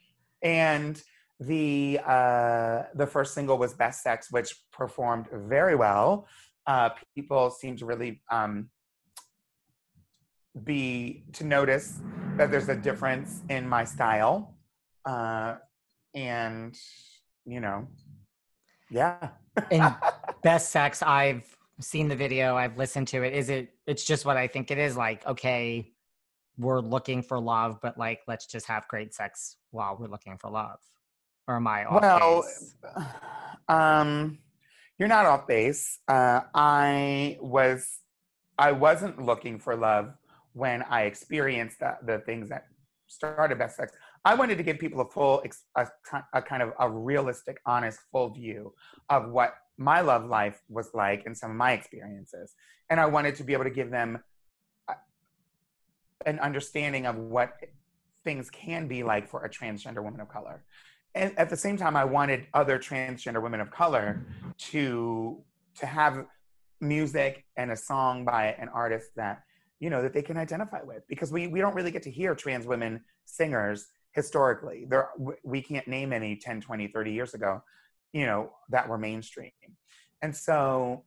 and 0.42 1.00
the 1.38 2.00
uh, 2.06 2.84
the 2.94 3.06
first 3.06 3.34
single 3.34 3.58
was 3.58 3.74
Best 3.74 4.02
Sex, 4.02 4.28
which 4.30 4.56
performed 4.72 5.26
very 5.30 5.76
well. 5.76 6.26
Uh, 6.66 6.90
people 7.14 7.50
seem 7.50 7.76
to 7.76 7.84
really 7.84 8.22
um, 8.30 8.70
be 10.64 11.24
to 11.34 11.44
notice 11.44 12.00
that 12.36 12.50
there's 12.50 12.70
a 12.70 12.76
difference 12.76 13.42
in 13.50 13.68
my 13.68 13.84
style, 13.84 14.54
uh, 15.04 15.56
and 16.14 16.74
you 17.44 17.60
know, 17.60 17.86
yeah. 18.90 19.28
in 19.70 19.80
Best 20.42 20.70
Sex, 20.70 21.02
I've 21.02 21.44
seen 21.80 22.08
the 22.08 22.16
video, 22.16 22.56
I've 22.56 22.76
listened 22.76 23.08
to 23.08 23.22
it. 23.22 23.32
Is 23.32 23.50
it? 23.50 23.74
It's 23.86 24.04
just 24.04 24.24
what 24.24 24.36
I 24.36 24.46
think 24.46 24.70
it 24.70 24.78
is. 24.78 24.96
Like, 24.96 25.26
okay, 25.26 25.92
we're 26.58 26.80
looking 26.80 27.22
for 27.22 27.38
love, 27.38 27.78
but 27.82 27.98
like, 27.98 28.20
let's 28.28 28.46
just 28.46 28.66
have 28.66 28.86
great 28.88 29.14
sex 29.14 29.56
while 29.70 29.96
we're 29.98 30.08
looking 30.08 30.38
for 30.38 30.50
love. 30.50 30.78
Or 31.48 31.56
am 31.56 31.66
I 31.66 31.84
off 31.84 32.02
well, 32.02 32.42
base? 32.42 32.74
um, 33.68 34.38
you're 34.98 35.08
not 35.08 35.26
off 35.26 35.46
base. 35.46 35.98
Uh, 36.06 36.40
I 36.54 37.38
was, 37.40 38.00
I 38.58 38.72
wasn't 38.72 39.22
looking 39.22 39.58
for 39.58 39.74
love 39.74 40.14
when 40.52 40.82
I 40.82 41.02
experienced 41.02 41.80
the, 41.80 41.96
the 42.04 42.18
things 42.20 42.48
that 42.50 42.66
started 43.06 43.58
Best 43.58 43.76
Sex. 43.76 43.92
I 44.24 44.34
wanted 44.34 44.58
to 44.58 44.62
give 44.62 44.78
people 44.78 45.00
a 45.00 45.08
full, 45.08 45.40
ex- 45.44 45.64
a, 45.76 45.88
a 46.34 46.42
kind 46.42 46.62
of 46.62 46.72
a 46.78 46.88
realistic, 46.88 47.58
honest, 47.64 48.00
full 48.12 48.28
view 48.30 48.74
of 49.08 49.30
what 49.30 49.54
my 49.80 50.02
love 50.02 50.26
life 50.26 50.60
was 50.68 50.90
like 50.92 51.24
and 51.24 51.36
some 51.36 51.50
of 51.50 51.56
my 51.56 51.72
experiences, 51.72 52.54
and 52.90 53.00
I 53.00 53.06
wanted 53.06 53.34
to 53.36 53.44
be 53.44 53.54
able 53.54 53.64
to 53.64 53.70
give 53.70 53.90
them 53.90 54.22
an 56.26 56.38
understanding 56.38 57.06
of 57.06 57.16
what 57.16 57.54
things 58.22 58.50
can 58.50 58.86
be 58.86 59.02
like 59.02 59.26
for 59.28 59.44
a 59.44 59.48
transgender 59.48 60.04
woman 60.04 60.20
of 60.20 60.28
color. 60.28 60.62
And 61.14 61.36
at 61.38 61.48
the 61.48 61.56
same 61.56 61.76
time 61.78 61.96
i 61.96 62.04
wanted 62.04 62.46
other 62.54 62.78
transgender 62.78 63.42
women 63.42 63.60
of 63.60 63.70
color 63.70 64.26
to 64.58 65.42
to 65.78 65.86
have 65.86 66.26
music 66.80 67.46
and 67.56 67.70
a 67.70 67.76
song 67.76 68.24
by 68.24 68.54
an 68.58 68.68
artist 68.68 69.10
that 69.16 69.42
you 69.80 69.88
know 69.88 70.02
that 70.02 70.12
they 70.12 70.22
can 70.22 70.36
identify 70.36 70.82
with. 70.82 71.02
Because 71.08 71.32
we 71.32 71.46
we 71.46 71.60
don't 71.60 71.74
really 71.74 71.90
get 71.90 72.02
to 72.02 72.10
hear 72.10 72.34
trans 72.34 72.66
women 72.66 73.00
singers 73.24 73.88
historically. 74.12 74.84
There 74.88 75.08
we 75.42 75.62
can't 75.62 75.88
name 75.88 76.12
any 76.12 76.36
10 76.36 76.60
20 76.60 76.88
30 76.88 77.12
years 77.12 77.32
ago 77.32 77.62
you 78.12 78.26
know 78.26 78.50
that 78.68 78.88
were 78.88 78.98
mainstream 78.98 79.50
and 80.22 80.34
so 80.34 81.04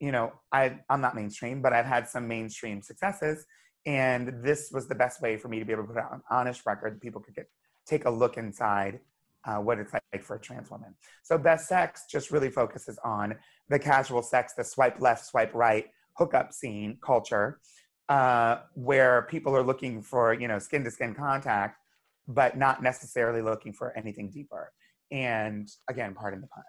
you 0.00 0.12
know 0.12 0.32
i 0.52 0.78
i'm 0.90 1.00
not 1.00 1.14
mainstream 1.14 1.62
but 1.62 1.72
i've 1.72 1.86
had 1.86 2.08
some 2.08 2.26
mainstream 2.28 2.82
successes 2.82 3.44
and 3.86 4.32
this 4.44 4.70
was 4.72 4.86
the 4.86 4.94
best 4.94 5.20
way 5.20 5.36
for 5.36 5.48
me 5.48 5.58
to 5.58 5.64
be 5.64 5.72
able 5.72 5.82
to 5.82 5.88
put 5.88 5.98
out 5.98 6.12
an 6.12 6.22
honest 6.30 6.62
record 6.66 6.94
that 6.94 7.00
people 7.00 7.20
could 7.20 7.34
get 7.34 7.48
take 7.86 8.04
a 8.04 8.10
look 8.10 8.36
inside 8.36 9.00
uh, 9.44 9.56
what 9.56 9.78
it's 9.78 9.92
like 9.92 10.22
for 10.22 10.36
a 10.36 10.40
trans 10.40 10.70
woman. 10.70 10.94
So 11.22 11.36
Best 11.36 11.68
Sex 11.68 12.04
just 12.10 12.30
really 12.30 12.50
focuses 12.50 12.98
on 13.04 13.34
the 13.68 13.78
casual 13.78 14.22
sex, 14.22 14.54
the 14.54 14.64
swipe 14.64 15.00
left, 15.00 15.26
swipe 15.26 15.52
right 15.54 15.86
hookup 16.14 16.52
scene 16.52 16.98
culture, 17.04 17.58
uh, 18.08 18.58
where 18.74 19.22
people 19.22 19.56
are 19.56 19.62
looking 19.62 20.02
for 20.02 20.34
you 20.34 20.48
know 20.48 20.58
skin 20.58 20.84
to 20.84 20.90
skin 20.90 21.14
contact, 21.14 21.78
but 22.28 22.56
not 22.56 22.82
necessarily 22.82 23.42
looking 23.42 23.72
for 23.72 23.96
anything 23.96 24.30
deeper. 24.30 24.72
And 25.12 25.68
again, 25.88 26.14
pardon 26.14 26.40
the 26.40 26.48
pun. 26.48 26.64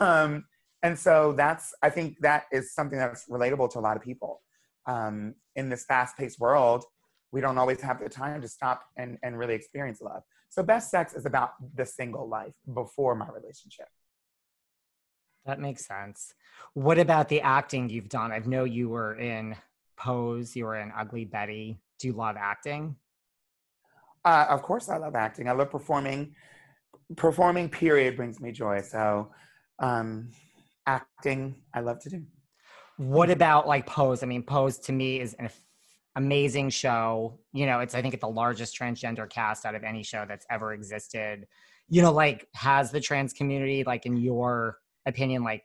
Um, 0.00 0.44
and 0.82 0.98
so 0.98 1.34
that's 1.36 1.74
I 1.82 1.90
think 1.90 2.18
that 2.20 2.44
is 2.50 2.72
something 2.72 2.98
that's 2.98 3.28
relatable 3.28 3.70
to 3.72 3.78
a 3.78 3.80
lot 3.80 3.96
of 3.96 4.02
people. 4.02 4.40
Um, 4.86 5.34
in 5.54 5.68
this 5.68 5.84
fast-paced 5.84 6.40
world, 6.40 6.84
we 7.32 7.40
don't 7.40 7.58
always 7.58 7.80
have 7.80 8.00
the 8.00 8.08
time 8.08 8.40
to 8.42 8.48
stop 8.48 8.84
and, 8.96 9.18
and 9.22 9.38
really 9.38 9.54
experience 9.54 10.00
love. 10.00 10.22
So 10.48 10.62
best 10.62 10.90
sex 10.90 11.14
is 11.14 11.26
about 11.26 11.50
the 11.74 11.86
single 11.86 12.28
life 12.28 12.54
before 12.72 13.14
my 13.14 13.28
relationship. 13.28 13.88
That 15.46 15.58
makes 15.58 15.86
sense. 15.86 16.34
What 16.74 16.98
about 16.98 17.28
the 17.28 17.40
acting 17.40 17.88
you've 17.88 18.08
done? 18.08 18.32
I 18.32 18.38
know 18.38 18.64
you 18.64 18.88
were 18.88 19.14
in 19.16 19.56
Pose, 19.96 20.54
you 20.54 20.66
were 20.66 20.76
in 20.76 20.92
Ugly 20.96 21.24
Betty. 21.26 21.80
Do 21.98 22.08
you 22.08 22.12
love 22.14 22.36
acting? 22.38 22.96
Uh, 24.24 24.46
of 24.48 24.62
course, 24.62 24.88
I 24.88 24.98
love 24.98 25.14
acting. 25.14 25.48
I 25.48 25.52
love 25.52 25.70
performing. 25.70 26.34
Performing, 27.16 27.68
period, 27.68 28.16
brings 28.16 28.40
me 28.40 28.52
joy. 28.52 28.80
So, 28.80 29.30
um, 29.78 30.30
acting, 30.86 31.56
I 31.74 31.80
love 31.80 32.00
to 32.00 32.10
do. 32.10 32.22
What 32.96 33.30
about 33.30 33.66
like 33.66 33.86
Pose? 33.86 34.22
I 34.22 34.26
mean, 34.26 34.42
Pose 34.42 34.78
to 34.80 34.92
me 34.92 35.20
is 35.20 35.34
an 35.34 35.50
amazing 36.16 36.70
show. 36.70 37.38
You 37.52 37.66
know, 37.66 37.80
it's 37.80 37.94
I 37.94 38.02
think 38.02 38.14
it's 38.14 38.22
the 38.22 38.28
largest 38.28 38.78
transgender 38.78 39.28
cast 39.28 39.64
out 39.64 39.74
of 39.74 39.84
any 39.84 40.02
show 40.02 40.24
that's 40.28 40.46
ever 40.50 40.72
existed. 40.72 41.46
You 41.88 42.02
know, 42.02 42.12
like 42.12 42.48
has 42.54 42.90
the 42.90 43.00
trans 43.00 43.32
community, 43.32 43.84
like 43.84 44.06
in 44.06 44.16
your 44.16 44.78
opinion, 45.06 45.42
like 45.42 45.64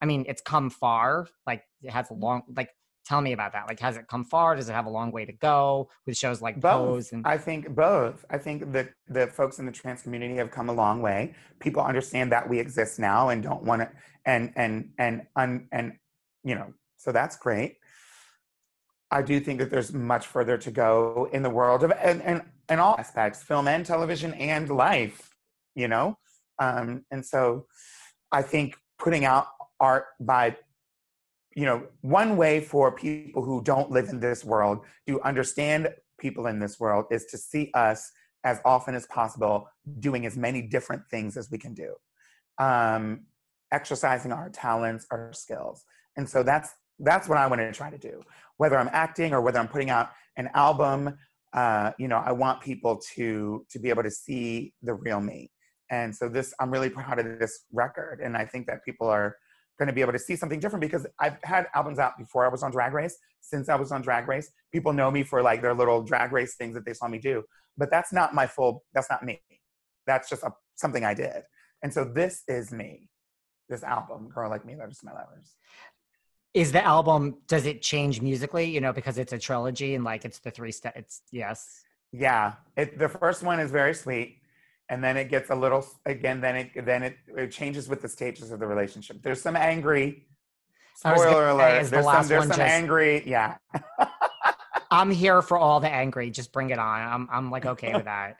I 0.00 0.06
mean, 0.06 0.24
it's 0.28 0.42
come 0.42 0.70
far. 0.70 1.28
Like 1.46 1.64
it 1.82 1.90
has 1.90 2.10
a 2.10 2.14
long 2.14 2.42
like 2.56 2.70
tell 3.04 3.20
me 3.20 3.32
about 3.32 3.52
that. 3.52 3.66
Like 3.68 3.80
has 3.80 3.96
it 3.96 4.06
come 4.08 4.24
far? 4.24 4.56
Does 4.56 4.68
it 4.68 4.72
have 4.72 4.86
a 4.86 4.90
long 4.90 5.10
way 5.12 5.24
to 5.24 5.32
go 5.32 5.88
with 6.06 6.16
shows 6.16 6.40
like 6.40 6.60
both. 6.60 6.86
Pose 6.86 7.12
and 7.12 7.26
I 7.26 7.38
think 7.38 7.74
both. 7.74 8.24
I 8.30 8.38
think 8.38 8.72
that 8.72 8.90
the 9.08 9.26
folks 9.26 9.58
in 9.58 9.66
the 9.66 9.72
trans 9.72 10.02
community 10.02 10.36
have 10.36 10.50
come 10.50 10.68
a 10.68 10.72
long 10.72 11.02
way. 11.02 11.34
People 11.60 11.82
understand 11.82 12.32
that 12.32 12.48
we 12.48 12.58
exist 12.58 12.98
now 12.98 13.28
and 13.28 13.42
don't 13.42 13.62
want 13.62 13.82
to 13.82 13.90
and 14.24 14.52
and 14.56 14.90
and 14.98 15.26
un, 15.36 15.68
and 15.72 15.94
you 16.44 16.54
know, 16.54 16.72
so 16.96 17.12
that's 17.12 17.36
great. 17.36 17.76
I 19.10 19.22
do 19.22 19.40
think 19.40 19.58
that 19.58 19.70
there's 19.70 19.92
much 19.92 20.26
further 20.26 20.56
to 20.58 20.70
go 20.70 21.28
in 21.32 21.42
the 21.42 21.50
world 21.50 21.84
of 21.84 21.92
and 21.92 22.22
and, 22.22 22.42
and 22.68 22.80
all 22.80 22.96
aspects, 22.98 23.42
film 23.42 23.68
and 23.68 23.84
television 23.84 24.32
and 24.34 24.70
life, 24.70 25.30
you 25.74 25.88
know. 25.88 26.18
Um, 26.58 27.04
and 27.10 27.24
so, 27.24 27.66
I 28.30 28.42
think 28.42 28.76
putting 28.98 29.24
out 29.24 29.46
art 29.80 30.06
by, 30.20 30.56
you 31.54 31.66
know, 31.66 31.86
one 32.00 32.36
way 32.36 32.60
for 32.60 32.92
people 32.92 33.44
who 33.44 33.62
don't 33.62 33.90
live 33.90 34.08
in 34.08 34.20
this 34.20 34.44
world 34.44 34.80
to 35.06 35.20
understand 35.22 35.88
people 36.18 36.46
in 36.46 36.58
this 36.58 36.78
world 36.80 37.06
is 37.10 37.26
to 37.26 37.38
see 37.38 37.70
us 37.74 38.10
as 38.44 38.60
often 38.64 38.94
as 38.94 39.06
possible 39.06 39.68
doing 39.98 40.26
as 40.26 40.36
many 40.36 40.62
different 40.62 41.02
things 41.10 41.36
as 41.36 41.50
we 41.50 41.58
can 41.58 41.74
do, 41.74 41.94
um, 42.58 43.24
exercising 43.70 44.32
our 44.32 44.50
talents, 44.50 45.06
our 45.10 45.32
skills, 45.32 45.84
and 46.16 46.28
so 46.28 46.42
that's 46.42 46.70
that's 46.98 47.28
what 47.28 47.38
I 47.38 47.46
want 47.46 47.60
to 47.60 47.72
try 47.72 47.90
to 47.90 47.98
do. 47.98 48.22
Whether 48.58 48.78
I'm 48.78 48.90
acting 48.92 49.32
or 49.32 49.40
whether 49.40 49.58
I'm 49.58 49.68
putting 49.68 49.90
out 49.90 50.10
an 50.36 50.50
album, 50.54 51.16
uh, 51.52 51.92
you 51.98 52.06
know, 52.06 52.18
I 52.18 52.32
want 52.32 52.60
people 52.60 53.00
to 53.14 53.64
to 53.70 53.78
be 53.78 53.88
able 53.88 54.02
to 54.02 54.10
see 54.10 54.74
the 54.82 54.94
real 54.94 55.20
me. 55.20 55.50
And 55.90 56.14
so 56.14 56.28
this, 56.28 56.54
I'm 56.58 56.70
really 56.70 56.88
proud 56.90 57.18
of 57.18 57.38
this 57.38 57.64
record, 57.72 58.20
and 58.22 58.36
I 58.36 58.44
think 58.44 58.66
that 58.66 58.84
people 58.84 59.08
are 59.08 59.36
going 59.78 59.88
to 59.88 59.92
be 59.92 60.00
able 60.00 60.12
to 60.12 60.18
see 60.18 60.36
something 60.36 60.60
different 60.60 60.80
because 60.80 61.06
I've 61.18 61.36
had 61.42 61.66
albums 61.74 61.98
out 61.98 62.18
before 62.18 62.44
I 62.44 62.48
was 62.48 62.62
on 62.62 62.70
Drag 62.70 62.92
Race. 62.92 63.16
Since 63.40 63.68
I 63.68 63.74
was 63.74 63.90
on 63.90 64.02
Drag 64.02 64.28
Race, 64.28 64.50
people 64.72 64.92
know 64.92 65.10
me 65.10 65.22
for 65.22 65.42
like 65.42 65.62
their 65.62 65.74
little 65.74 66.02
Drag 66.02 66.32
Race 66.32 66.54
things 66.54 66.74
that 66.74 66.84
they 66.84 66.94
saw 66.94 67.08
me 67.08 67.18
do, 67.18 67.42
but 67.76 67.90
that's 67.90 68.12
not 68.12 68.34
my 68.34 68.46
full. 68.46 68.84
That's 68.94 69.10
not 69.10 69.24
me. 69.24 69.40
That's 70.06 70.28
just 70.28 70.42
a, 70.42 70.52
something 70.76 71.04
I 71.04 71.14
did. 71.14 71.42
And 71.82 71.92
so 71.92 72.04
this 72.04 72.42
is 72.46 72.72
me. 72.72 73.08
This 73.68 73.82
album, 73.82 74.28
Girl 74.28 74.50
Like 74.50 74.64
Me, 74.66 74.76
Letters 74.76 74.98
to 74.98 75.06
My 75.06 75.12
Lovers 75.12 75.56
is 76.54 76.70
the 76.72 76.84
album 76.84 77.36
does 77.48 77.66
it 77.66 77.80
change 77.80 78.20
musically 78.20 78.64
you 78.64 78.80
know 78.80 78.92
because 78.92 79.18
it's 79.18 79.32
a 79.32 79.38
trilogy 79.38 79.94
and 79.94 80.04
like 80.04 80.24
it's 80.24 80.38
the 80.40 80.50
three 80.50 80.72
step 80.72 80.92
it's 80.96 81.22
yes 81.30 81.82
yeah 82.12 82.54
it, 82.76 82.98
the 82.98 83.08
first 83.08 83.42
one 83.42 83.58
is 83.58 83.70
very 83.70 83.94
sweet 83.94 84.41
and 84.92 85.02
then 85.02 85.16
it 85.16 85.30
gets 85.30 85.48
a 85.48 85.54
little 85.54 85.84
again 86.04 86.40
then 86.40 86.54
it 86.54 86.84
then 86.84 87.02
it, 87.02 87.16
it 87.34 87.50
changes 87.50 87.88
with 87.88 88.02
the 88.02 88.08
stages 88.08 88.52
of 88.52 88.60
the 88.60 88.66
relationship 88.66 89.22
there's 89.22 89.40
some 89.40 89.56
angry 89.56 90.26
spoiler 90.94 91.48
alert 91.48 91.70
there's 91.70 91.90
the 91.90 92.02
some, 92.02 92.28
there's 92.28 92.42
some 92.42 92.50
just, 92.50 92.60
angry 92.60 93.22
yeah 93.26 93.56
i'm 94.90 95.10
here 95.10 95.40
for 95.40 95.56
all 95.56 95.80
the 95.80 95.88
angry 95.88 96.30
just 96.30 96.52
bring 96.52 96.68
it 96.70 96.78
on 96.78 97.00
i'm, 97.00 97.28
I'm 97.32 97.50
like 97.50 97.64
okay 97.64 97.94
with 97.94 98.04
that 98.04 98.36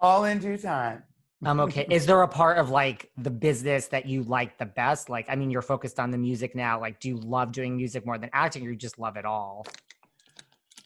all 0.00 0.24
in 0.24 0.40
due 0.40 0.58
time 0.58 1.04
I'm 1.44 1.60
okay. 1.60 1.86
Is 1.90 2.06
there 2.06 2.22
a 2.22 2.28
part 2.28 2.56
of 2.56 2.70
like 2.70 3.10
the 3.18 3.30
business 3.30 3.88
that 3.88 4.06
you 4.06 4.22
like 4.22 4.56
the 4.56 4.64
best? 4.64 5.10
Like, 5.10 5.26
I 5.28 5.36
mean, 5.36 5.50
you're 5.50 5.60
focused 5.60 6.00
on 6.00 6.10
the 6.10 6.16
music 6.16 6.56
now. 6.56 6.80
Like, 6.80 6.98
do 6.98 7.08
you 7.08 7.18
love 7.18 7.52
doing 7.52 7.76
music 7.76 8.06
more 8.06 8.16
than 8.16 8.30
acting, 8.32 8.66
or 8.66 8.70
you 8.70 8.76
just 8.76 8.98
love 8.98 9.16
it 9.18 9.26
all? 9.26 9.66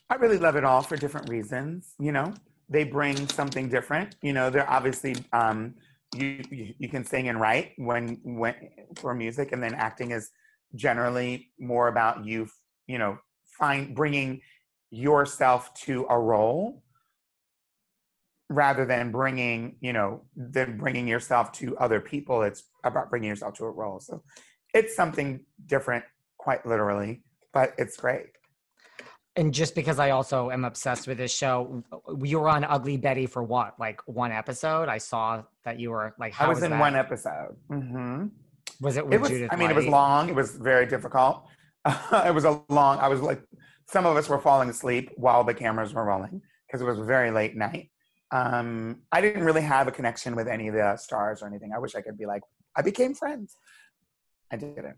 I 0.09 0.15
really 0.15 0.37
love 0.37 0.57
it 0.57 0.65
all 0.65 0.81
for 0.81 0.97
different 0.97 1.29
reasons. 1.29 1.95
You 1.99 2.11
know, 2.11 2.33
they 2.71 2.85
bring 2.85 3.27
something 3.27 3.69
different. 3.69 4.15
You 4.21 4.33
know, 4.33 4.49
they're 4.49 4.69
obviously 4.69 5.15
um, 5.33 5.75
you, 6.15 6.41
you 6.49 6.73
you 6.79 6.89
can 6.89 7.05
sing 7.05 7.27
and 7.27 7.39
write 7.39 7.73
when 7.77 8.19
when 8.23 8.55
for 8.95 9.13
music, 9.13 9.51
and 9.51 9.61
then 9.61 9.73
acting 9.73 10.11
is 10.11 10.29
generally 10.75 11.51
more 11.59 11.89
about 11.89 12.25
you. 12.25 12.47
You 12.87 12.97
know, 12.97 13.17
find 13.59 13.93
bringing 13.93 14.41
yourself 14.89 15.73
to 15.73 16.05
a 16.09 16.17
role 16.17 16.81
rather 18.49 18.85
than 18.85 19.11
bringing 19.11 19.77
you 19.79 19.93
know 19.93 20.23
than 20.35 20.77
bringing 20.77 21.07
yourself 21.07 21.53
to 21.53 21.77
other 21.77 22.01
people 22.01 22.41
it's 22.41 22.63
about 22.83 23.09
bringing 23.09 23.29
yourself 23.29 23.53
to 23.53 23.63
a 23.63 23.71
role 23.71 24.01
so 24.01 24.21
it's 24.73 24.93
something 24.93 25.39
different 25.67 26.03
quite 26.37 26.65
literally 26.65 27.23
but 27.53 27.73
it's 27.77 27.95
great 27.95 28.30
and 29.35 29.53
just 29.53 29.75
because 29.75 29.97
I 29.99 30.09
also 30.09 30.51
am 30.51 30.65
obsessed 30.65 31.07
with 31.07 31.17
this 31.17 31.33
show, 31.33 31.83
you 32.21 32.39
were 32.39 32.49
on 32.49 32.65
Ugly 32.65 32.97
Betty 32.97 33.25
for 33.25 33.41
what? 33.41 33.79
Like 33.79 34.01
one 34.05 34.31
episode? 34.31 34.89
I 34.89 34.97
saw 34.97 35.43
that 35.63 35.79
you 35.79 35.91
were 35.91 36.13
like. 36.19 36.39
I 36.39 36.47
was, 36.47 36.57
was 36.57 36.63
in 36.63 36.71
that? 36.71 36.79
one 36.79 36.95
episode. 36.95 37.55
Mm-hmm. 37.69 38.25
Was 38.81 38.97
it 38.97 39.05
with 39.05 39.13
it 39.13 39.21
was, 39.21 39.29
Judith? 39.29 39.49
I 39.51 39.55
mean, 39.55 39.69
it 39.69 39.75
was 39.75 39.87
long. 39.87 40.27
It 40.27 40.35
was 40.35 40.55
very 40.55 40.85
difficult. 40.85 41.45
it 41.85 42.33
was 42.33 42.43
a 42.43 42.61
long. 42.67 42.99
I 42.99 43.07
was 43.07 43.21
like, 43.21 43.41
some 43.87 44.05
of 44.05 44.17
us 44.17 44.27
were 44.27 44.39
falling 44.39 44.69
asleep 44.69 45.11
while 45.15 45.43
the 45.43 45.53
cameras 45.53 45.93
were 45.93 46.03
rolling 46.03 46.41
because 46.67 46.81
it 46.81 46.85
was 46.85 46.99
a 46.99 47.03
very 47.03 47.31
late 47.31 47.55
night. 47.55 47.89
Um, 48.31 49.01
I 49.11 49.21
didn't 49.21 49.43
really 49.43 49.61
have 49.61 49.87
a 49.87 49.91
connection 49.91 50.35
with 50.35 50.47
any 50.47 50.67
of 50.67 50.73
the 50.73 50.97
stars 50.97 51.41
or 51.41 51.47
anything. 51.47 51.71
I 51.73 51.79
wish 51.79 51.95
I 51.95 52.01
could 52.01 52.17
be 52.17 52.25
like, 52.25 52.41
I 52.75 52.81
became 52.81 53.13
friends. 53.13 53.55
I 54.51 54.57
didn't. 54.57 54.95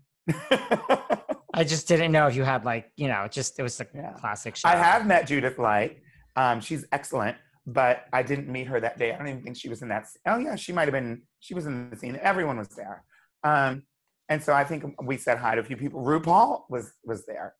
I 1.54 1.64
just 1.64 1.86
didn't 1.86 2.12
know 2.12 2.26
if 2.26 2.34
you 2.34 2.42
had 2.42 2.64
like 2.64 2.90
you 2.96 3.08
know 3.08 3.28
just 3.30 3.58
it 3.58 3.62
was 3.62 3.80
a 3.80 3.84
classic 4.18 4.56
show. 4.56 4.68
I 4.68 4.76
have 4.76 5.06
met 5.06 5.26
Judith 5.26 5.58
Light. 5.58 5.98
Um, 6.36 6.60
she's 6.60 6.84
excellent, 6.90 7.36
but 7.66 8.06
I 8.12 8.22
didn't 8.22 8.48
meet 8.48 8.66
her 8.66 8.80
that 8.80 8.98
day. 8.98 9.12
I 9.12 9.18
don't 9.18 9.28
even 9.28 9.42
think 9.42 9.56
she 9.56 9.68
was 9.68 9.82
in 9.82 9.88
that. 9.88 10.06
Oh 10.26 10.38
yeah, 10.38 10.56
she 10.56 10.72
might 10.72 10.88
have 10.88 10.92
been. 10.92 11.22
She 11.40 11.54
was 11.54 11.66
in 11.66 11.90
the 11.90 11.96
scene. 11.96 12.18
Everyone 12.20 12.58
was 12.58 12.68
there, 12.68 13.04
um, 13.44 13.82
and 14.28 14.42
so 14.42 14.52
I 14.52 14.64
think 14.64 14.84
we 15.02 15.16
said 15.16 15.38
hi 15.38 15.54
to 15.54 15.60
a 15.60 15.64
few 15.64 15.76
people. 15.76 16.02
RuPaul 16.02 16.62
was 16.68 16.90
was 17.04 17.24
there, 17.26 17.54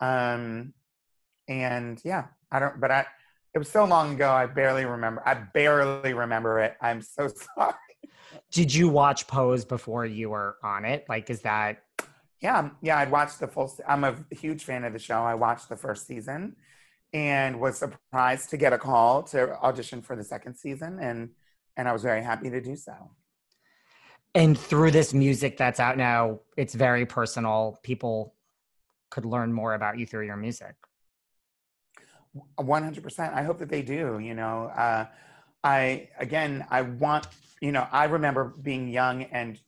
um, 0.00 0.72
and 1.48 2.00
yeah, 2.04 2.26
I 2.50 2.58
don't. 2.58 2.80
But 2.80 2.90
I, 2.90 3.06
it 3.54 3.58
was 3.58 3.68
so 3.68 3.84
long 3.84 4.14
ago. 4.14 4.30
I 4.30 4.46
barely 4.46 4.84
remember. 4.84 5.22
I 5.26 5.34
barely 5.34 6.14
remember 6.14 6.60
it. 6.60 6.76
I'm 6.80 7.02
so 7.02 7.28
sorry. 7.56 7.74
Did 8.50 8.72
you 8.72 8.88
watch 8.88 9.26
Pose 9.26 9.64
before 9.64 10.06
you 10.06 10.30
were 10.30 10.56
on 10.62 10.84
it? 10.84 11.04
Like, 11.08 11.30
is 11.30 11.42
that 11.42 11.82
Yeah, 12.40 12.70
yeah, 12.82 12.98
I'd 12.98 13.10
watched 13.10 13.40
the 13.40 13.48
full. 13.48 13.74
I'm 13.88 14.04
a 14.04 14.16
huge 14.30 14.64
fan 14.64 14.84
of 14.84 14.92
the 14.92 14.98
show. 14.98 15.22
I 15.22 15.34
watched 15.34 15.68
the 15.68 15.76
first 15.76 16.06
season, 16.06 16.56
and 17.12 17.60
was 17.60 17.78
surprised 17.78 18.50
to 18.50 18.56
get 18.56 18.72
a 18.72 18.78
call 18.78 19.22
to 19.24 19.56
audition 19.60 20.02
for 20.02 20.16
the 20.16 20.24
second 20.24 20.54
season, 20.56 20.98
and 21.00 21.30
and 21.76 21.88
I 21.88 21.92
was 21.92 22.02
very 22.02 22.22
happy 22.22 22.50
to 22.50 22.60
do 22.60 22.76
so. 22.76 23.12
and 24.34 24.58
through 24.58 24.90
this 24.90 25.14
music 25.14 25.56
that's 25.56 25.80
out 25.80 25.96
now, 25.96 26.40
it's 26.56 26.74
very 26.74 27.06
personal. 27.06 27.78
People 27.82 28.34
could 29.10 29.24
learn 29.24 29.52
more 29.52 29.74
about 29.74 29.98
you 29.98 30.06
through 30.06 30.26
your 30.26 30.36
music. 30.36 30.74
One 32.56 32.82
hundred 32.82 33.02
percent. 33.02 33.34
I 33.34 33.42
hope 33.42 33.58
that 33.60 33.70
they 33.70 33.82
do. 33.82 34.18
You 34.18 34.34
know, 34.34 34.66
uh, 34.76 35.06
I 35.64 36.08
again, 36.18 36.66
I 36.70 36.82
want. 36.82 37.28
You 37.62 37.72
know, 37.72 37.86
I 37.90 38.04
remember 38.04 38.54
being 38.62 38.88
young 38.88 39.22
and 39.24 39.58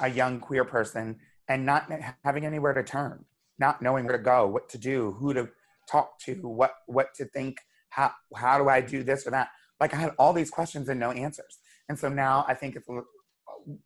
a 0.00 0.08
young 0.08 0.40
queer 0.40 0.64
person 0.64 1.20
and 1.48 1.64
not 1.64 1.90
having 2.24 2.44
anywhere 2.44 2.72
to 2.72 2.82
turn, 2.82 3.24
not 3.58 3.82
knowing 3.82 4.06
where 4.06 4.16
to 4.16 4.22
go, 4.22 4.46
what 4.46 4.68
to 4.70 4.78
do, 4.78 5.12
who 5.12 5.34
to 5.34 5.48
talk 5.90 6.18
to, 6.20 6.34
what 6.34 6.74
what 6.86 7.14
to 7.14 7.24
think, 7.26 7.58
how 7.90 8.12
how 8.34 8.58
do 8.58 8.68
I 8.68 8.80
do 8.80 9.02
this 9.02 9.26
or 9.26 9.30
that? 9.30 9.48
Like 9.80 9.94
I 9.94 9.98
had 9.98 10.12
all 10.18 10.32
these 10.32 10.50
questions 10.50 10.88
and 10.88 10.98
no 10.98 11.12
answers. 11.12 11.58
And 11.88 11.98
so 11.98 12.08
now 12.08 12.44
I 12.48 12.54
think 12.54 12.76
it's 12.76 12.88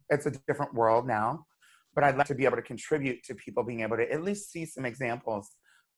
it's 0.08 0.26
a 0.26 0.30
different 0.46 0.74
world 0.74 1.06
now. 1.06 1.46
But 1.94 2.04
I'd 2.04 2.16
like 2.16 2.28
to 2.28 2.34
be 2.34 2.44
able 2.44 2.56
to 2.56 2.62
contribute 2.62 3.24
to 3.24 3.34
people 3.34 3.64
being 3.64 3.80
able 3.80 3.96
to 3.96 4.10
at 4.10 4.22
least 4.22 4.52
see 4.52 4.64
some 4.64 4.84
examples 4.84 5.50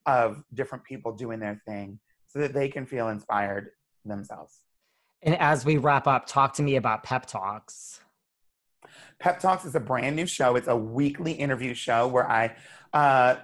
of 0.06 0.42
different 0.54 0.84
people 0.84 1.12
doing 1.12 1.38
their 1.38 1.60
thing 1.66 2.00
so 2.26 2.38
that 2.38 2.54
they 2.54 2.68
can 2.68 2.86
feel 2.86 3.08
inspired 3.08 3.70
themselves. 4.04 4.60
And 5.22 5.38
as 5.38 5.64
we 5.64 5.76
wrap 5.76 6.06
up, 6.06 6.26
talk 6.26 6.54
to 6.54 6.62
me 6.62 6.76
about 6.76 7.04
Pep 7.04 7.26
Talks. 7.26 8.00
Pep 9.22 9.38
Talks 9.38 9.64
is 9.64 9.76
a 9.76 9.80
brand 9.80 10.16
new 10.16 10.26
show. 10.26 10.56
It's 10.56 10.66
a 10.66 10.76
weekly 10.76 11.30
interview 11.30 11.74
show 11.74 12.08
where 12.08 12.28
I 12.28 12.56
uh, 12.92 13.36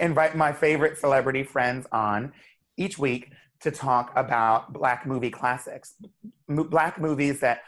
invite 0.00 0.36
my 0.36 0.52
favorite 0.52 0.98
celebrity 0.98 1.42
friends 1.44 1.86
on 1.90 2.34
each 2.76 2.98
week 2.98 3.32
to 3.60 3.70
talk 3.70 4.12
about 4.16 4.74
Black 4.74 5.06
movie 5.06 5.30
classics, 5.30 5.94
Black 6.46 7.00
movies 7.00 7.40
that 7.40 7.60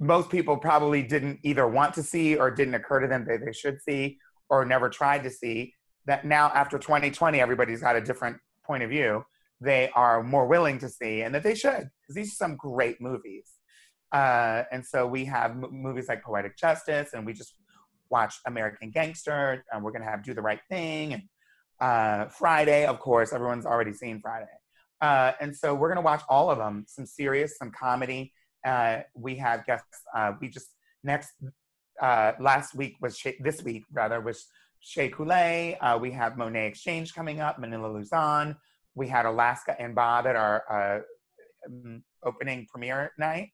most 0.00 0.30
people 0.30 0.56
probably 0.56 1.04
didn't 1.04 1.38
either 1.44 1.68
want 1.68 1.94
to 1.94 2.02
see 2.02 2.34
or 2.34 2.50
didn't 2.50 2.74
occur 2.74 2.98
to 2.98 3.06
them 3.06 3.24
that 3.28 3.44
they 3.46 3.52
should 3.52 3.80
see 3.80 4.18
or 4.48 4.64
never 4.64 4.88
tried 4.88 5.22
to 5.22 5.30
see. 5.30 5.74
That 6.06 6.24
now, 6.24 6.48
after 6.48 6.76
2020, 6.76 7.40
everybody's 7.40 7.82
got 7.82 7.94
a 7.94 8.00
different 8.00 8.38
point 8.64 8.82
of 8.82 8.90
view. 8.90 9.24
They 9.60 9.90
are 9.94 10.24
more 10.24 10.48
willing 10.48 10.78
to 10.80 10.88
see, 10.88 11.22
and 11.22 11.32
that 11.36 11.44
they 11.44 11.54
should, 11.54 11.88
because 12.02 12.16
these 12.16 12.32
are 12.32 12.36
some 12.36 12.56
great 12.56 13.00
movies. 13.00 13.57
Uh, 14.12 14.64
and 14.72 14.84
so 14.84 15.06
we 15.06 15.24
have 15.24 15.50
m- 15.50 15.68
movies 15.70 16.08
like 16.08 16.22
Poetic 16.22 16.56
Justice, 16.56 17.10
and 17.12 17.26
we 17.26 17.32
just 17.32 17.54
watched 18.10 18.40
American 18.46 18.90
Gangster, 18.90 19.64
and 19.72 19.84
we're 19.84 19.92
going 19.92 20.02
to 20.02 20.08
have 20.08 20.22
Do 20.22 20.34
the 20.34 20.42
Right 20.42 20.60
Thing, 20.70 21.14
and 21.14 21.22
uh, 21.80 22.28
Friday, 22.28 22.86
of 22.86 22.98
course, 22.98 23.32
everyone's 23.32 23.66
already 23.66 23.92
seen 23.92 24.20
Friday. 24.20 24.46
Uh, 25.00 25.32
and 25.40 25.54
so 25.54 25.74
we're 25.74 25.88
going 25.88 25.96
to 25.96 26.02
watch 26.02 26.22
all 26.28 26.50
of 26.50 26.58
them 26.58 26.84
some 26.88 27.06
serious, 27.06 27.56
some 27.56 27.70
comedy. 27.70 28.32
Uh, 28.66 29.00
we 29.14 29.36
have 29.36 29.64
guests, 29.64 30.02
uh, 30.14 30.32
we 30.40 30.48
just 30.48 30.74
next, 31.04 31.30
uh, 32.02 32.32
last 32.40 32.74
week 32.74 32.96
was, 33.00 33.16
Shea, 33.16 33.36
this 33.40 33.62
week 33.62 33.84
rather, 33.92 34.20
was 34.20 34.46
Shea 34.80 35.08
Coulee. 35.08 35.76
We 36.00 36.10
have 36.10 36.32
Monét 36.32 36.70
X 36.70 36.80
Change 36.80 37.14
coming 37.14 37.40
up, 37.40 37.58
Manila 37.58 37.86
Luzon. 37.86 38.56
We 38.94 39.06
had 39.06 39.26
Alaska 39.26 39.76
and 39.78 39.94
Bob 39.94 40.26
at 40.26 40.34
our 40.34 41.04
opening 42.24 42.66
premiere 42.68 43.12
night. 43.18 43.50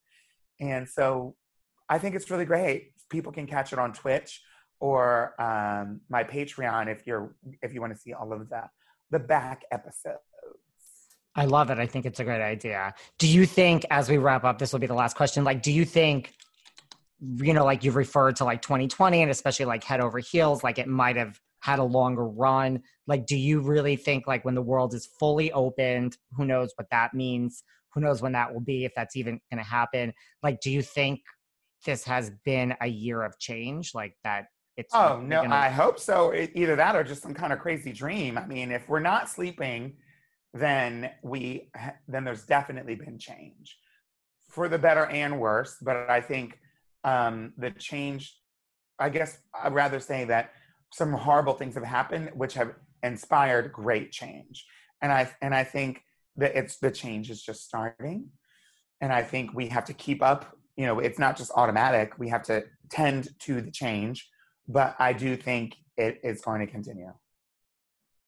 And 0.61 0.89
so 0.89 1.35
I 1.89 1.99
think 1.99 2.15
it's 2.15 2.31
really 2.31 2.45
great. 2.45 2.93
People 3.11 3.33
can 3.33 3.47
catch 3.47 3.73
it 3.73 3.79
on 3.79 3.93
Twitch 3.93 4.43
or 4.81 5.41
um, 5.41 6.01
my 6.09 6.25
Patreon 6.25 6.89
if 6.89 7.07
you're 7.07 7.35
if 7.63 7.73
you 7.73 7.81
want 7.81 7.95
to 7.95 7.99
see 7.99 8.13
all 8.13 8.33
of 8.33 8.49
the 8.49 8.63
the 9.11 9.19
back 9.19 9.63
episodes. 9.71 10.19
I 11.37 11.47
love 11.47 11.71
it. 11.71 11.79
I 11.79 11.87
think 11.87 12.07
it's 12.07 12.21
a 12.21 12.25
great 12.25 12.43
idea. 12.43 12.95
Do 13.19 13.27
you 13.27 13.45
think, 13.45 13.85
as 13.91 14.09
we 14.09 14.19
wrap 14.19 14.45
up, 14.45 14.59
this 14.59 14.73
will 14.73 14.81
be 14.81 14.87
the 14.87 14.95
last 14.95 15.17
question? 15.17 15.43
Like, 15.43 15.63
do 15.63 15.73
you 15.73 15.85
think, 15.85 16.33
you 17.21 17.53
know, 17.53 17.65
like 17.65 17.83
you've 17.83 17.97
referred 17.97 18.37
to 18.37 18.45
like 18.45 18.63
2020 18.63 19.23
and 19.23 19.31
especially 19.31 19.67
like 19.67 19.83
head 19.83 20.01
over 20.01 20.21
heels, 20.21 20.63
like 20.63 20.79
it 20.79 20.87
might 20.87 21.17
have 21.17 21.41
had 21.61 21.81
a 21.81 21.85
longer 21.85 22.25
run? 22.25 22.83
Like, 23.09 23.27
do 23.27 23.37
you 23.37 23.61
really 23.61 23.97
think, 23.97 24.29
like, 24.29 24.45
when 24.45 24.55
the 24.55 24.63
world 24.63 24.95
is 24.95 25.07
fully 25.19 25.51
opened, 25.51 26.17
who 26.37 26.45
knows 26.45 26.73
what 26.77 26.89
that 26.91 27.15
means? 27.15 27.65
Who 27.95 28.01
knows 28.01 28.23
when 28.23 28.33
that 28.33 28.53
will 28.53 28.61
be, 28.61 28.85
if 28.85 28.93
that's 28.97 29.17
even 29.17 29.41
going 29.51 29.63
to 29.63 29.69
happen? 29.69 30.13
Like, 30.43 30.61
do 30.61 30.71
you 30.71 30.83
think 30.83 31.21
this 31.87 32.05
has 32.05 32.31
been 32.45 32.75
a 32.81 32.87
year 32.87 33.23
of 33.23 33.39
change? 33.39 33.93
Like, 33.95 34.15
that 34.25 34.47
it's. 34.77 34.95
Oh 34.95 35.21
no, 35.21 35.43
gonna- 35.43 35.55
I 35.55 35.69
hope 35.69 35.99
so. 35.99 36.31
It, 36.31 36.51
either 36.55 36.77
that 36.77 36.97
or 36.97 37.05
just 37.05 37.23
some 37.23 37.35
kind 37.35 37.53
of 37.53 37.59
crazy 37.59 37.93
dream. 37.93 38.37
I 38.37 38.47
mean, 38.47 38.71
if 38.73 38.89
we're 38.89 39.01
not 39.01 39.29
sleeping, 39.29 39.97
then 40.53 41.11
we 41.23 41.71
then 42.09 42.25
there's 42.25 42.45
definitely 42.45 42.95
been 42.95 43.19
change 43.19 43.77
for 44.51 44.69
the 44.69 44.79
better 44.79 45.07
and 45.07 45.39
worse. 45.41 45.77
But 45.81 46.09
I 46.11 46.21
think 46.21 46.59
um, 47.03 47.53
the 47.59 47.71
change, 47.71 48.37
I 48.99 49.09
guess 49.11 49.39
I'd 49.63 49.75
rather 49.75 50.01
say 50.01 50.25
that 50.27 50.53
some 50.93 51.13
horrible 51.13 51.55
things 51.55 51.75
have 51.75 51.85
happened, 51.85 52.31
which 52.35 52.55
have 52.55 52.75
inspired 53.03 53.73
great 53.73 54.13
change. 54.13 54.65
And 55.03 55.13
I 55.13 55.31
and 55.43 55.55
I 55.55 55.65
think 55.65 56.03
that 56.37 56.57
it's 56.57 56.79
the 56.79 56.91
change 56.91 57.31
is 57.31 57.43
just 57.43 57.65
starting. 57.65 58.29
And 59.01 59.13
I 59.13 59.23
think 59.23 59.55
we 59.55 59.69
have 59.69 59.85
to 59.87 59.95
keep 59.95 60.23
up. 60.23 60.57
You 60.77 60.87
know, 60.87 60.99
it's 60.99 61.19
not 61.19 61.37
just 61.37 61.53
automatic. 61.55 62.19
We 62.19 62.29
have 62.29 62.43
to 62.45 62.65
tend 62.91 63.29
to 63.41 63.61
the 63.61 63.71
change. 63.71 64.29
But 64.67 64.97
I 64.99 65.13
do 65.13 65.37
think 65.37 65.77
it 65.97 66.21
is 66.25 66.41
going 66.41 66.61
to 66.61 66.67
continue. 66.67 67.13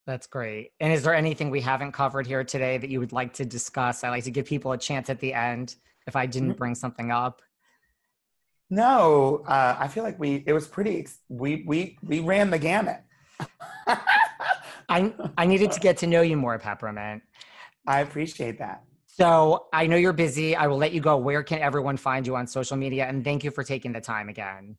That's 0.07 0.27
great. 0.27 0.71
And 0.79 0.93
is 0.93 1.03
there 1.03 1.15
anything 1.15 1.51
we 1.51 1.61
haven't 1.61 1.93
covered 1.93 2.27
here 2.27 2.45
today 2.45 2.79
that 2.79 2.91
you 2.91 3.01
would 3.01 3.13
like 3.13 3.33
to 3.35 3.45
discuss? 3.45 4.05
I 4.05 4.11
like 4.11 4.25
to 4.25 4.31
give 4.31 4.47
people 4.47 4.73
a 4.73 4.79
chance 4.79 5.11
at 5.11 5.19
the 5.19 5.35
end 5.35 5.75
if 6.07 6.15
I 6.15 6.27
didn't 6.27 6.57
bring 6.57 6.77
something 6.77 7.11
up. 7.11 7.43
No, 8.71 9.43
uh, 9.47 9.77
I 9.79 9.89
feel 9.89 10.03
like 10.05 10.19
we 10.19 10.43
it 10.47 10.53
was 10.53 10.67
pretty. 10.67 10.99
ex- 10.99 11.21
We 11.29 11.65
we 11.67 11.99
we 12.03 12.21
ran 12.21 12.51
the 12.51 12.59
gamut. 12.59 13.01
I 14.89 15.13
I 15.37 15.47
needed 15.47 15.73
to 15.73 15.81
get 15.81 15.99
to 15.99 16.07
know 16.07 16.23
you 16.23 16.37
more, 16.37 16.59
Peppermint. 16.59 17.23
I 17.87 18.01
appreciate 18.01 18.59
that. 18.59 18.83
So 19.07 19.67
I 19.73 19.87
know 19.87 19.97
you're 19.97 20.13
busy. 20.13 20.55
I 20.55 20.67
will 20.67 20.77
let 20.77 20.93
you 20.93 21.01
go. 21.01 21.17
Where 21.17 21.43
can 21.43 21.61
everyone 21.61 21.97
find 21.97 22.27
you 22.27 22.37
on 22.37 22.47
social 22.47 22.77
media? 22.77 23.07
And 23.07 23.25
thank 23.25 23.45
you 23.45 23.51
for 23.51 23.65
taking 23.65 23.93
the 23.93 24.01
time 24.01 24.29
again. 24.29 24.77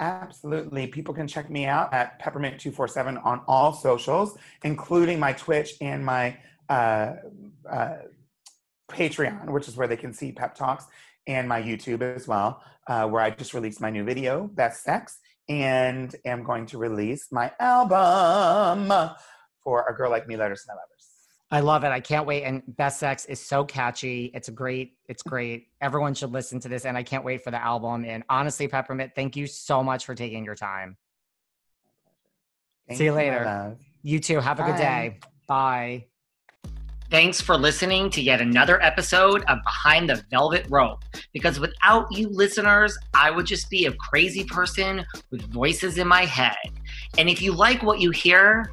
Absolutely. 0.00 0.86
People 0.88 1.14
can 1.14 1.26
check 1.26 1.48
me 1.48 1.66
out 1.66 1.92
at 1.94 2.20
Peppermint247 2.20 3.24
on 3.24 3.40
all 3.46 3.72
socials, 3.72 4.36
including 4.64 5.18
my 5.18 5.32
Twitch 5.32 5.74
and 5.80 6.04
my 6.04 6.36
uh, 6.68 7.14
uh, 7.70 7.94
Patreon, 8.90 9.50
which 9.50 9.68
is 9.68 9.76
where 9.76 9.88
they 9.88 9.96
can 9.96 10.12
see 10.12 10.32
Pep 10.32 10.54
Talks, 10.54 10.86
and 11.26 11.48
my 11.48 11.62
YouTube 11.62 12.02
as 12.02 12.28
well, 12.28 12.62
uh, 12.88 13.06
where 13.08 13.22
I 13.22 13.30
just 13.30 13.54
released 13.54 13.80
my 13.80 13.90
new 13.90 14.04
video, 14.04 14.48
Best 14.48 14.82
Sex, 14.82 15.18
and 15.48 16.14
am 16.24 16.42
going 16.42 16.66
to 16.66 16.78
release 16.78 17.28
my 17.32 17.50
album 17.58 18.92
for 19.62 19.86
a 19.88 19.94
girl 19.94 20.10
like 20.10 20.28
me, 20.28 20.36
letters 20.36 20.62
to 20.62 20.68
my 20.68 20.74
lovers. 20.74 20.95
I 21.50 21.60
love 21.60 21.84
it. 21.84 21.88
I 21.88 22.00
can't 22.00 22.26
wait. 22.26 22.42
And 22.42 22.62
Best 22.66 22.98
Sex 22.98 23.24
is 23.26 23.40
so 23.40 23.64
catchy. 23.64 24.32
It's 24.34 24.48
great. 24.48 24.96
It's 25.08 25.22
great. 25.22 25.68
Everyone 25.80 26.12
should 26.14 26.32
listen 26.32 26.58
to 26.60 26.68
this. 26.68 26.84
And 26.84 26.96
I 26.96 27.04
can't 27.04 27.24
wait 27.24 27.44
for 27.44 27.52
the 27.52 27.62
album. 27.62 28.04
And 28.04 28.24
honestly, 28.28 28.66
Peppermint, 28.66 29.12
thank 29.14 29.36
you 29.36 29.46
so 29.46 29.82
much 29.82 30.04
for 30.04 30.14
taking 30.14 30.44
your 30.44 30.56
time. 30.56 30.96
Thank 32.88 32.98
See 32.98 33.04
you 33.04 33.10
you, 33.10 33.16
later. 33.16 33.76
You 34.02 34.18
too. 34.18 34.40
Have 34.40 34.58
a 34.58 34.64
good 34.64 34.76
day. 34.76 35.18
Bye. 35.46 36.06
Thanks 37.08 37.40
for 37.40 37.56
listening 37.56 38.10
to 38.10 38.20
yet 38.20 38.40
another 38.40 38.82
episode 38.82 39.44
of 39.44 39.58
Behind 39.62 40.10
the 40.10 40.24
Velvet 40.28 40.66
Rope. 40.68 41.04
Because 41.32 41.60
without 41.60 42.10
you 42.10 42.28
listeners, 42.28 42.98
I 43.14 43.30
would 43.30 43.46
just 43.46 43.70
be 43.70 43.86
a 43.86 43.92
crazy 43.92 44.42
person 44.42 45.06
with 45.30 45.42
voices 45.52 45.98
in 45.98 46.08
my 46.08 46.24
head. 46.24 46.56
And 47.18 47.28
if 47.28 47.40
you 47.40 47.52
like 47.52 47.84
what 47.84 48.00
you 48.00 48.10
hear, 48.10 48.72